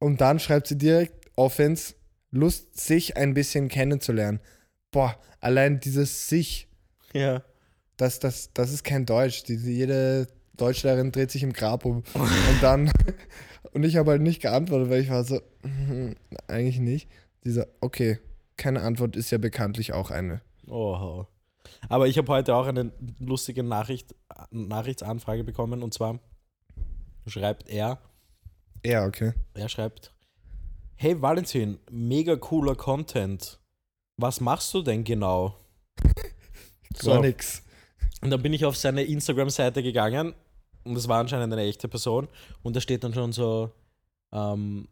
Und 0.00 0.20
dann 0.20 0.40
schreibt 0.40 0.66
sie 0.66 0.78
direkt 0.78 1.30
Offense, 1.36 1.94
Lust, 2.32 2.76
sich 2.76 3.16
ein 3.16 3.34
bisschen 3.34 3.68
kennenzulernen. 3.68 4.40
Boah, 4.90 5.16
allein 5.38 5.78
dieses 5.78 6.28
sich, 6.28 6.66
ja. 7.12 7.44
das, 7.96 8.18
das, 8.18 8.52
das 8.52 8.72
ist 8.72 8.82
kein 8.82 9.06
Deutsch. 9.06 9.44
Die, 9.44 9.54
jede 9.54 10.26
Deutschlehrerin 10.60 11.12
dreht 11.12 11.30
sich 11.30 11.42
im 11.42 11.52
Grab 11.52 11.84
um. 11.84 12.02
Und 12.14 12.62
dann, 12.62 12.90
und 13.72 13.84
ich 13.84 13.96
habe 13.96 14.12
halt 14.12 14.22
nicht 14.22 14.42
geantwortet, 14.42 14.90
weil 14.90 15.02
ich 15.02 15.10
war 15.10 15.24
so, 15.24 15.40
"Mhm, 15.62 16.16
eigentlich 16.48 16.78
nicht. 16.78 17.08
Dieser, 17.44 17.66
okay, 17.80 18.18
keine 18.56 18.82
Antwort 18.82 19.16
ist 19.16 19.30
ja 19.30 19.38
bekanntlich 19.38 19.92
auch 19.92 20.10
eine. 20.10 20.42
Oh. 20.68 21.24
Aber 21.88 22.06
ich 22.08 22.18
habe 22.18 22.30
heute 22.32 22.54
auch 22.54 22.66
eine 22.66 22.92
lustige 23.18 23.62
Nachricht, 23.62 24.14
Nachrichtsanfrage 24.50 25.44
bekommen 25.44 25.82
und 25.82 25.94
zwar 25.94 26.18
schreibt 27.26 27.68
er, 27.68 27.98
Ja, 28.84 29.06
okay. 29.06 29.32
er 29.54 29.68
schreibt, 29.68 30.12
hey 30.96 31.20
Valentin, 31.20 31.78
mega 31.90 32.36
cooler 32.36 32.74
Content. 32.74 33.58
Was 34.16 34.40
machst 34.40 34.74
du 34.74 34.82
denn 34.82 35.04
genau? 35.04 35.56
Gar 37.02 37.22
nix. 37.22 37.62
Und 38.20 38.30
dann 38.30 38.42
bin 38.42 38.52
ich 38.52 38.66
auf 38.66 38.76
seine 38.76 39.02
Instagram-Seite 39.04 39.82
gegangen 39.82 40.34
und 40.84 40.94
das 40.94 41.08
war 41.08 41.20
anscheinend 41.20 41.52
eine 41.52 41.62
echte 41.62 41.88
Person 41.88 42.28
und 42.62 42.76
da 42.76 42.80
steht 42.80 43.04
dann 43.04 43.14
schon 43.14 43.32
so 43.32 43.70
ähm, 44.32 44.88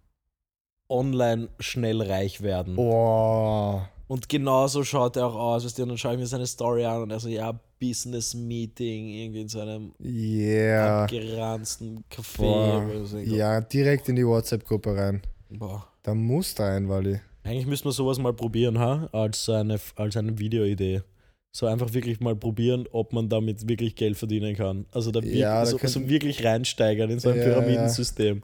online 0.88 1.48
schnell 1.58 2.02
reich 2.02 2.40
werden. 2.42 2.76
Oh. 2.78 3.80
Und 4.06 4.28
genauso 4.28 4.84
schaut 4.84 5.16
er 5.16 5.26
auch 5.26 5.34
aus, 5.34 5.64
weißt 5.64 5.78
du, 5.78 5.82
und 5.82 5.90
dann 5.90 5.98
schaue 5.98 6.14
ich 6.14 6.18
mir 6.18 6.26
seine 6.26 6.46
Story 6.46 6.84
an 6.84 7.02
und 7.02 7.10
er 7.10 7.20
so, 7.20 7.28
ja, 7.28 7.52
Business 7.78 8.34
Meeting, 8.34 9.08
irgendwie 9.08 9.42
in 9.42 9.48
so 9.48 9.60
einem 9.60 9.92
Yeah. 10.02 11.04
abgeranzten 11.04 12.04
Café. 12.10 13.04
So. 13.04 13.18
Ja, 13.18 13.60
direkt 13.60 14.08
in 14.08 14.16
die 14.16 14.26
WhatsApp-Gruppe 14.26 14.96
rein. 14.96 15.22
Boah. 15.50 15.86
Da 16.02 16.14
muss 16.14 16.58
rein, 16.58 16.88
Wally. 16.88 17.20
Eigentlich 17.44 17.66
müsste 17.66 17.86
man 17.86 17.92
sowas 17.92 18.18
mal 18.18 18.32
probieren, 18.32 18.78
ha? 18.78 19.08
Als 19.12 19.48
eine, 19.48 19.78
als 19.96 20.16
eine 20.16 20.38
Videoidee. 20.38 21.02
So 21.58 21.66
einfach 21.66 21.92
wirklich 21.92 22.20
mal 22.20 22.36
probieren, 22.36 22.86
ob 22.92 23.12
man 23.12 23.28
damit 23.28 23.66
wirklich 23.68 23.96
Geld 23.96 24.16
verdienen 24.16 24.54
kann. 24.54 24.86
Also 24.92 25.10
da, 25.10 25.20
wir- 25.24 25.34
Ja, 25.34 25.58
da 25.60 25.66
so, 25.66 25.76
könnten- 25.76 26.04
so 26.04 26.08
wirklich 26.08 26.44
reinsteigern 26.44 27.10
in 27.10 27.18
so 27.18 27.30
ein 27.30 27.36
Ja. 27.38 27.42
Pyramidensystem. 27.42 28.42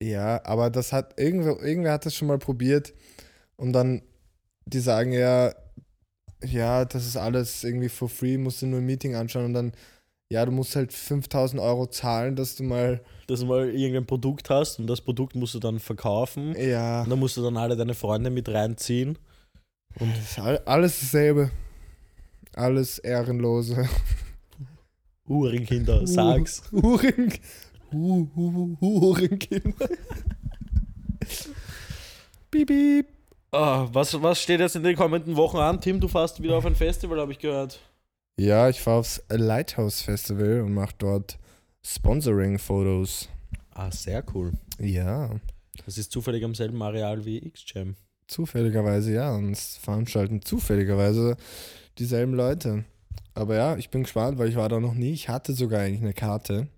Ja, 0.00 0.44
aber 0.44 0.70
das 0.70 0.92
hat 0.92 1.18
irgendwer, 1.18 1.60
irgendwer 1.60 1.92
hat 1.92 2.06
das 2.06 2.14
schon 2.14 2.28
mal 2.28 2.38
probiert 2.38 2.92
und 3.56 3.72
dann 3.72 4.02
die 4.64 4.78
sagen 4.78 5.10
ja, 5.12 5.52
ja, 6.44 6.84
das 6.84 7.04
ist 7.04 7.16
alles 7.16 7.64
irgendwie 7.64 7.88
for 7.88 8.08
free, 8.08 8.38
musst 8.38 8.62
du 8.62 8.66
nur 8.66 8.78
ein 8.78 8.86
Meeting 8.86 9.16
anschauen 9.16 9.46
und 9.46 9.54
dann, 9.54 9.72
ja, 10.32 10.44
du 10.46 10.52
musst 10.52 10.76
halt 10.76 10.92
5000 10.92 11.60
Euro 11.60 11.86
zahlen, 11.86 12.36
dass 12.36 12.54
du 12.54 12.62
mal, 12.62 13.00
Dass 13.26 13.40
du 13.40 13.46
mal 13.46 13.68
irgendein 13.70 14.06
Produkt 14.06 14.50
hast 14.50 14.78
und 14.78 14.86
das 14.86 15.00
Produkt 15.00 15.34
musst 15.34 15.54
du 15.54 15.58
dann 15.58 15.80
verkaufen. 15.80 16.54
ja, 16.56 17.02
Und 17.02 17.10
dann 17.10 17.18
musst 17.18 17.36
du 17.36 17.42
dann 17.42 17.56
alle 17.56 17.76
deine 17.76 17.94
Freunde 17.94 18.30
mit 18.30 18.48
reinziehen. 18.48 19.18
all- 20.36 20.58
alles 20.64 21.00
dasselbe. 21.00 21.50
Alles 22.54 22.98
Ehrenlose. 22.98 23.88
Hurenkinder, 25.28 26.06
sag's. 26.06 26.62
Huren, 26.72 27.32
Hu- 27.92 28.28
Hu- 28.34 28.76
Hurenkinder. 28.80 29.88
Piep, 32.50 32.68
piep. 32.68 33.06
Ah, 33.50 33.88
was, 33.92 34.20
was 34.22 34.40
steht 34.40 34.60
jetzt 34.60 34.76
in 34.76 34.82
den 34.82 34.96
kommenden 34.96 35.36
Wochen 35.36 35.58
an? 35.58 35.80
Tim, 35.80 36.00
du 36.00 36.08
fährst 36.08 36.42
wieder 36.42 36.56
auf 36.56 36.64
ein 36.66 36.74
Festival, 36.74 37.20
habe 37.20 37.32
ich 37.32 37.38
gehört. 37.38 37.80
Ja, 38.38 38.68
ich 38.68 38.80
fahre 38.80 38.98
aufs 39.00 39.22
Lighthouse 39.30 40.00
Festival 40.02 40.62
und 40.62 40.72
mache 40.72 40.94
dort 40.98 41.38
Sponsoring-Fotos. 41.84 43.28
Ah, 43.74 43.90
sehr 43.90 44.24
cool. 44.34 44.52
Ja, 44.78 45.30
Das 45.84 45.98
ist 45.98 46.12
zufällig 46.12 46.44
am 46.44 46.54
selben 46.54 46.80
Areal 46.82 47.24
wie 47.24 47.38
X-Jam. 47.38 47.94
zufälligerweise 48.26 49.12
ja. 49.12 49.34
Und 49.34 49.52
es 49.52 49.76
veranstalten 49.76 50.40
zufälligerweise 50.42 51.36
dieselben 51.98 52.34
Leute. 52.34 52.84
Aber 53.34 53.56
ja, 53.56 53.76
ich 53.76 53.90
bin 53.90 54.02
gespannt, 54.02 54.38
weil 54.38 54.48
ich 54.48 54.56
war 54.56 54.68
da 54.68 54.78
noch 54.80 54.94
nie. 54.94 55.12
Ich 55.12 55.28
hatte 55.28 55.54
sogar 55.54 55.80
eigentlich 55.80 56.02
eine 56.02 56.12
Karte. 56.12 56.68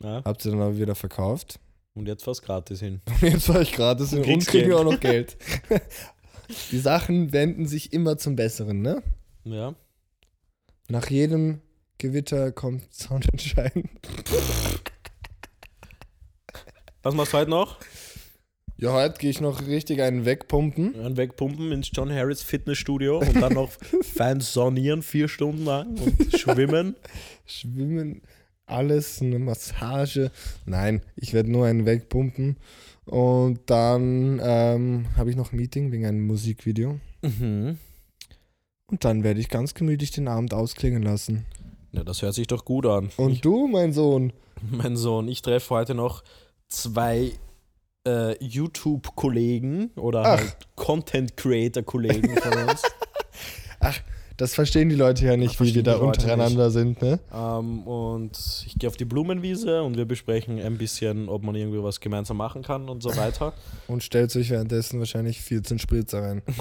Ja? 0.00 0.22
Hab 0.24 0.42
sie 0.42 0.50
dann 0.50 0.60
aber 0.60 0.76
wieder 0.76 0.94
verkauft. 0.94 1.60
Und 1.94 2.06
jetzt 2.08 2.24
fast 2.24 2.42
gratis 2.42 2.80
hin. 2.80 3.00
Und 3.06 3.22
jetzt 3.22 3.48
war 3.48 3.60
ich 3.60 3.72
gratis 3.72 4.12
Und 4.12 4.20
und 4.20 4.24
kriegst 4.24 4.48
kriege 4.48 4.66
Geld. 4.68 4.76
auch 4.76 4.84
noch 4.84 5.00
Geld. 5.00 5.36
Die 6.70 6.78
Sachen 6.78 7.32
wenden 7.32 7.66
sich 7.66 7.92
immer 7.92 8.18
zum 8.18 8.36
Besseren, 8.36 8.82
ne? 8.82 9.02
Ja. 9.44 9.74
Nach 10.88 11.08
jedem 11.08 11.60
Gewitter 11.98 12.52
kommt 12.52 12.92
Sonnenschein. 12.92 13.88
Was 17.02 17.14
machst 17.14 17.32
du 17.32 17.38
heute 17.38 17.50
noch? 17.50 17.78
Ja, 18.82 18.94
heute 18.94 19.20
gehe 19.20 19.30
ich 19.30 19.40
noch 19.40 19.64
richtig 19.68 20.02
einen 20.02 20.24
wegpumpen. 20.24 20.94
Dann 20.94 21.16
wegpumpen 21.16 21.70
ins 21.70 21.90
John 21.92 22.12
Harris 22.12 22.42
Fitnessstudio 22.42 23.20
und 23.20 23.40
dann 23.40 23.52
noch 23.52 23.70
fein 24.02 24.40
saunieren, 24.40 25.02
vier 25.02 25.28
Stunden 25.28 25.64
lang 25.64 25.96
und 26.00 26.36
schwimmen. 26.36 26.96
Schwimmen, 27.46 28.22
alles, 28.66 29.22
eine 29.22 29.38
Massage. 29.38 30.32
Nein, 30.66 31.00
ich 31.14 31.32
werde 31.32 31.52
nur 31.52 31.66
einen 31.66 31.86
wegpumpen. 31.86 32.56
Und 33.04 33.60
dann 33.66 34.40
ähm, 34.42 35.06
habe 35.16 35.30
ich 35.30 35.36
noch 35.36 35.52
ein 35.52 35.58
Meeting 35.58 35.92
wegen 35.92 36.04
einem 36.04 36.26
Musikvideo. 36.26 36.98
Mhm. 37.22 37.78
Und 38.86 39.04
dann 39.04 39.22
werde 39.22 39.38
ich 39.38 39.48
ganz 39.48 39.74
gemütlich 39.74 40.10
den 40.10 40.26
Abend 40.26 40.54
ausklingen 40.54 41.04
lassen. 41.04 41.46
Ja, 41.92 42.02
das 42.02 42.20
hört 42.20 42.34
sich 42.34 42.48
doch 42.48 42.64
gut 42.64 42.86
an. 42.86 43.10
Und 43.16 43.30
ich, 43.30 43.42
du, 43.42 43.68
mein 43.68 43.92
Sohn? 43.92 44.32
mein 44.72 44.96
Sohn, 44.96 45.28
ich 45.28 45.40
treffe 45.40 45.70
heute 45.72 45.94
noch 45.94 46.24
zwei 46.68 47.30
äh, 48.06 48.36
YouTube-Kollegen 48.44 49.90
oder 49.96 50.20
Ach. 50.22 50.38
halt 50.38 50.56
Content-Creator-Kollegen 50.76 52.36
von 52.36 52.68
uns. 52.68 52.82
Das 54.42 54.54
verstehen 54.54 54.88
die 54.88 54.96
Leute 54.96 55.24
ja 55.26 55.36
nicht, 55.36 55.56
Ach, 55.56 55.64
wie 55.64 55.74
wir 55.74 55.82
da 55.84 55.96
untereinander 55.96 56.70
sind, 56.70 57.00
ne? 57.00 57.20
ähm, 57.32 57.86
und 57.86 58.64
ich 58.66 58.76
gehe 58.76 58.88
auf 58.88 58.96
die 58.96 59.04
Blumenwiese 59.04 59.82
und 59.82 59.96
wir 59.96 60.04
besprechen 60.04 60.58
ein 60.60 60.78
bisschen, 60.78 61.28
ob 61.28 61.44
man 61.44 61.54
irgendwie 61.54 61.80
was 61.82 62.00
gemeinsam 62.00 62.38
machen 62.38 62.62
kann 62.62 62.88
und 62.88 63.02
so 63.04 63.14
weiter. 63.16 63.52
Und 63.86 64.02
stellt 64.02 64.34
euch 64.34 64.50
währenddessen 64.50 64.98
wahrscheinlich 64.98 65.40
14 65.40 65.78
Spritzer 65.78 66.22
rein. 66.22 66.42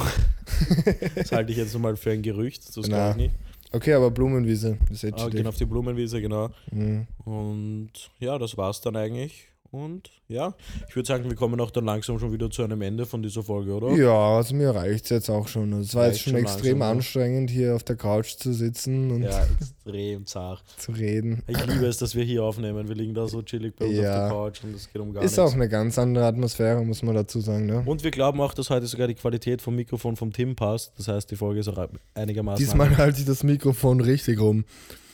Das 1.16 1.32
halte 1.32 1.52
ich 1.52 1.58
jetzt 1.58 1.76
mal 1.80 1.96
für 1.96 2.12
ein 2.12 2.22
Gerücht, 2.22 2.78
das 2.78 2.86
glaube 2.86 3.12
ich 3.12 3.16
nicht. 3.16 3.36
Okay, 3.72 3.94
aber 3.94 4.12
Blumenwiese 4.12 4.78
ist 4.92 5.02
jetzt 5.02 5.20
Aber 5.20 5.32
gehen 5.32 5.48
auf 5.48 5.56
die 5.56 5.66
Blumenwiese, 5.66 6.22
genau. 6.22 6.50
mhm. 6.72 7.08
Und 7.26 7.92
ja, 8.20 8.38
das 8.38 8.58
war's 8.58 8.82
dann 8.82 8.96
eigentlich. 8.96 9.48
Und 9.72 10.12
ja, 10.28 10.54
ich 10.90 10.96
würde 10.98 11.08
sagen, 11.08 11.30
wir 11.30 11.36
kommen 11.38 11.58
auch 11.62 11.72
dann 11.72 11.86
langsam 11.86 12.20
schon 12.20 12.34
wieder 12.34 12.50
zu 12.52 12.62
einem 12.62 12.82
Ende 12.82 13.06
von 13.06 13.24
dieser 13.24 13.42
Folge, 13.42 13.74
oder? 13.74 13.92
Ja, 13.94 14.36
also 14.36 14.54
mir 14.54 14.72
reicht 14.76 15.06
es 15.06 15.10
jetzt 15.12 15.30
auch 15.30 15.48
schon. 15.48 15.72
Es 15.74 15.96
war 15.96 16.08
jetzt 16.08 16.16
Reicht 16.16 16.24
schon 16.24 16.32
schon 16.34 16.42
extrem 16.42 16.80
langsam, 16.80 16.98
anstrengend, 16.98 17.50
hier 17.50 17.74
auf 17.76 17.84
der 17.84 17.96
Couch 17.96 18.36
zu 18.36 18.52
sitzen 18.54 19.12
und 19.12 19.22
Ja, 19.24 19.48
extrem 19.62 20.26
zart. 20.26 20.62
zu 20.78 20.92
reden. 20.92 21.42
Ich 21.48 21.66
liebe 21.66 21.86
es, 21.86 21.98
dass 22.00 22.16
wir 22.16 22.26
hier 22.26 22.44
aufnehmen. 22.44 22.90
Wir 22.90 22.96
liegen 22.96 23.14
da 23.14 23.30
so 23.30 23.42
chillig 23.44 23.74
bei 23.78 23.86
uns 23.86 23.98
auf 23.98 24.04
Ja. 24.04 24.20
der 24.28 24.30
Couch 24.30 24.64
und 24.66 24.76
es 24.76 24.92
geht 24.92 25.02
um 25.02 25.14
gar 25.14 25.24
Ist 25.24 25.38
nichts. 25.38 25.40
auch 25.40 25.54
eine 25.56 25.70
ganz 25.70 25.98
andere 25.98 26.26
Atmosphäre, 26.26 26.84
muss 26.84 27.02
man 27.02 27.16
dazu 27.16 27.40
sagen. 27.40 27.66
Ne? 27.66 27.82
Und 27.86 28.04
wir 28.04 28.12
glauben 28.12 28.42
auch, 28.42 28.54
dass 28.54 28.70
heute 28.70 28.88
sogar 28.88 29.08
die 29.08 29.16
Qualität 29.16 29.62
vom 29.62 29.78
Mikrofon 29.78 30.18
vom 30.18 30.34
Tim 30.34 30.54
passt. 30.58 30.92
Das 30.98 31.08
heißt, 31.08 31.32
die 31.32 31.38
Folge 31.38 31.62
ist 31.62 31.70
auch 31.70 31.88
einigermaßen. 32.14 32.64
Diesmal 32.64 32.98
halte 32.98 33.22
ich 33.22 33.26
das 33.26 33.44
Mikrofon 33.44 34.02
richtig 34.02 34.38
rum. 34.38 34.66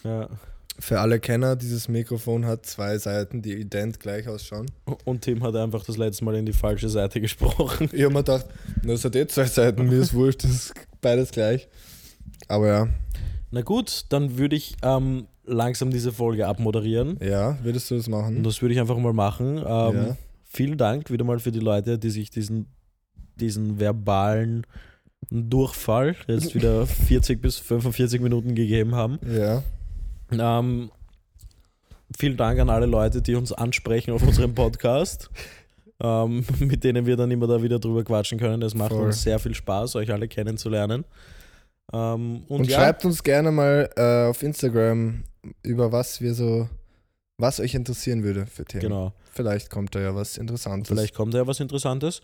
Ja. 0.03 0.30
Für 0.80 1.00
alle 1.00 1.20
Kenner, 1.20 1.56
dieses 1.56 1.88
Mikrofon 1.88 2.46
hat 2.46 2.66
zwei 2.66 2.98
Seiten, 3.00 3.42
die 3.42 3.54
ident 3.56 4.00
gleich 4.00 4.28
ausschauen. 4.28 4.68
Und 5.06 5.22
Tim 5.24 5.42
hat 5.44 5.56
einfach 5.56 5.84
das 5.84 5.98
letzte 5.98 6.24
Mal 6.24 6.36
in 6.36 6.46
die 6.46 6.54
falsche 6.54 6.88
Seite 6.90 7.20
gesprochen. 7.22 7.90
Ich 7.92 8.04
habe 8.04 8.14
mir 8.14 8.20
gedacht, 8.20 8.46
das 8.84 9.04
hat 9.04 9.16
eh 9.16 9.26
zwei 9.28 9.46
Seiten, 9.46 9.88
mir 9.88 10.00
ist 10.00 10.14
wurscht, 10.14 10.44
das 10.44 10.52
ist 10.52 10.74
beides 11.02 11.32
gleich. 11.32 11.68
Aber 12.48 12.68
ja, 12.68 12.88
Na 13.52 13.62
gut, 13.62 14.06
dann 14.10 14.38
würde 14.38 14.56
ich 14.56 14.76
ähm, 14.84 15.28
langsam 15.46 15.90
diese 15.90 16.12
Folge 16.12 16.46
abmoderieren. 16.48 17.18
ja, 17.22 17.58
würdest 17.64 17.90
du 17.90 17.96
das 17.96 18.06
Und 18.08 18.12
machen? 18.12 18.44
das 18.44 18.62
würde 18.62 18.74
ich 18.76 18.80
einfach 18.80 18.98
mal 18.98 19.14
machen. 19.14 19.58
Ähm, 19.58 19.64
Ja. 19.64 20.18
Vielen 20.50 20.78
Dank 20.78 21.12
wieder 21.12 21.26
mal 21.26 21.40
für 21.40 21.52
die 21.52 21.60
Leute, 21.60 21.98
die 22.00 22.10
sich 22.10 22.30
diesen, 22.30 22.68
diesen 23.36 23.80
verbalen 23.80 24.66
Durchfall 25.30 26.16
jetzt 26.28 26.56
wieder 26.56 26.86
40 26.88 27.42
bis 27.42 27.58
45 27.58 28.22
Minuten 28.22 28.56
gegeben 28.56 28.96
haben. 28.96 29.20
Ja, 29.30 29.64
Ähm, 30.32 30.92
vielen 32.18 32.38
Dank 32.38 32.60
an 32.60 32.70
alle 32.70 32.86
Leute, 32.86 33.22
die 33.22 33.36
uns 33.36 33.52
ansprechen 33.54 34.12
auf 34.12 34.24
unserem 34.24 34.54
Podcast, 34.56 35.30
ähm, 36.02 36.46
mit 36.60 36.84
denen 36.84 37.06
wir 37.06 37.16
dann 37.18 37.32
immer 37.32 37.48
da 37.48 37.62
wieder 37.62 37.80
drüber 37.80 38.04
quatschen 38.04 38.40
können. 38.40 38.62
Es 38.62 38.74
macht 38.76 38.92
Voll. 38.92 39.06
uns 39.06 39.22
sehr 39.22 39.40
viel 39.40 39.56
Spaß, 39.56 39.96
euch 39.96 40.12
alle 40.12 40.28
kennenzulernen. 40.28 41.06
Ähm, 41.94 42.44
und 42.48 42.62
und, 42.62 42.70
ja, 42.70 42.78
schreibt 42.78 43.06
uns 43.06 43.24
gerne 43.24 43.52
mal 43.52 43.90
äh, 43.96 44.30
auf 44.30 44.44
Instagram, 44.44 45.24
über 45.64 45.92
was 45.92 46.20
wir 46.20 46.34
so, 46.34 46.68
was 47.38 47.60
euch 47.60 47.74
interessieren 47.76 48.24
würde 48.24 48.46
für 48.46 48.66
Themen. 48.66 48.82
genau, 48.82 49.14
Vielleicht 49.32 49.70
kommt 49.70 49.96
da 49.96 50.00
ja 50.02 50.16
was 50.16 50.38
Interessantes. 50.38 50.90
vielleicht 50.90 51.14
kommt 51.14 51.34
da 51.34 51.40
ja 51.40 51.48
was 51.48 51.60
Interessantes. 51.60 52.22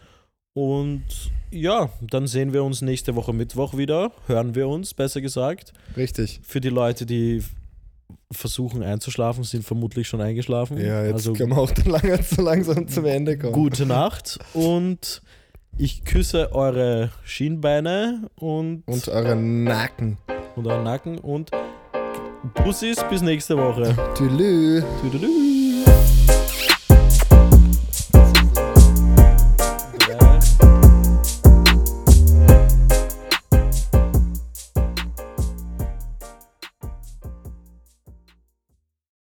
Und 0.56 1.04
ja, 1.50 1.90
dann 2.02 2.28
sehen 2.28 2.54
wir 2.54 2.64
uns 2.64 2.82
nächste 2.82 3.16
Woche 3.16 3.34
Mittwoch 3.34 3.76
wieder. 3.76 4.12
Hören 4.28 4.54
wir 4.54 4.68
uns, 4.68 4.94
besser 4.94 5.20
gesagt. 5.22 5.74
Richtig. 5.98 6.42
Für 6.44 6.62
die 6.62 6.70
Leute, 6.70 7.06
die 7.08 7.44
versuchen 8.32 8.82
einzuschlafen, 8.84 9.44
sind 9.44 9.64
vermutlich 9.64 10.08
schon 10.08 10.22
eingeschlafen. 10.22 10.78
Ja, 10.78 11.04
jetzt 11.04 11.14
also 11.14 11.34
können 11.34 11.52
wir 11.52 11.58
auch 11.60 11.72
dann 11.72 11.86
lang, 11.92 12.20
so 12.24 12.42
langsam 12.42 12.88
zum 12.88 13.06
Ende 13.06 13.38
kommen. 13.38 13.54
gute 13.54 13.86
Nacht 13.86 14.40
und 14.54 15.22
ich 15.78 16.04
küsse 16.06 16.54
eure 16.54 17.12
Schienbeine 17.24 18.30
und, 18.36 18.84
Und 18.88 19.08
eure 19.08 19.36
Nacken. 19.36 20.18
und 20.56 20.68
euren 20.68 20.84
Nacken 20.84 21.18
und 21.18 21.52
Bussis 22.56 22.98
bis 23.10 23.22
nächste 23.22 23.58
Woche. 23.58 23.96
Tülü. 24.16 24.84
Tüdelü. 25.02 25.53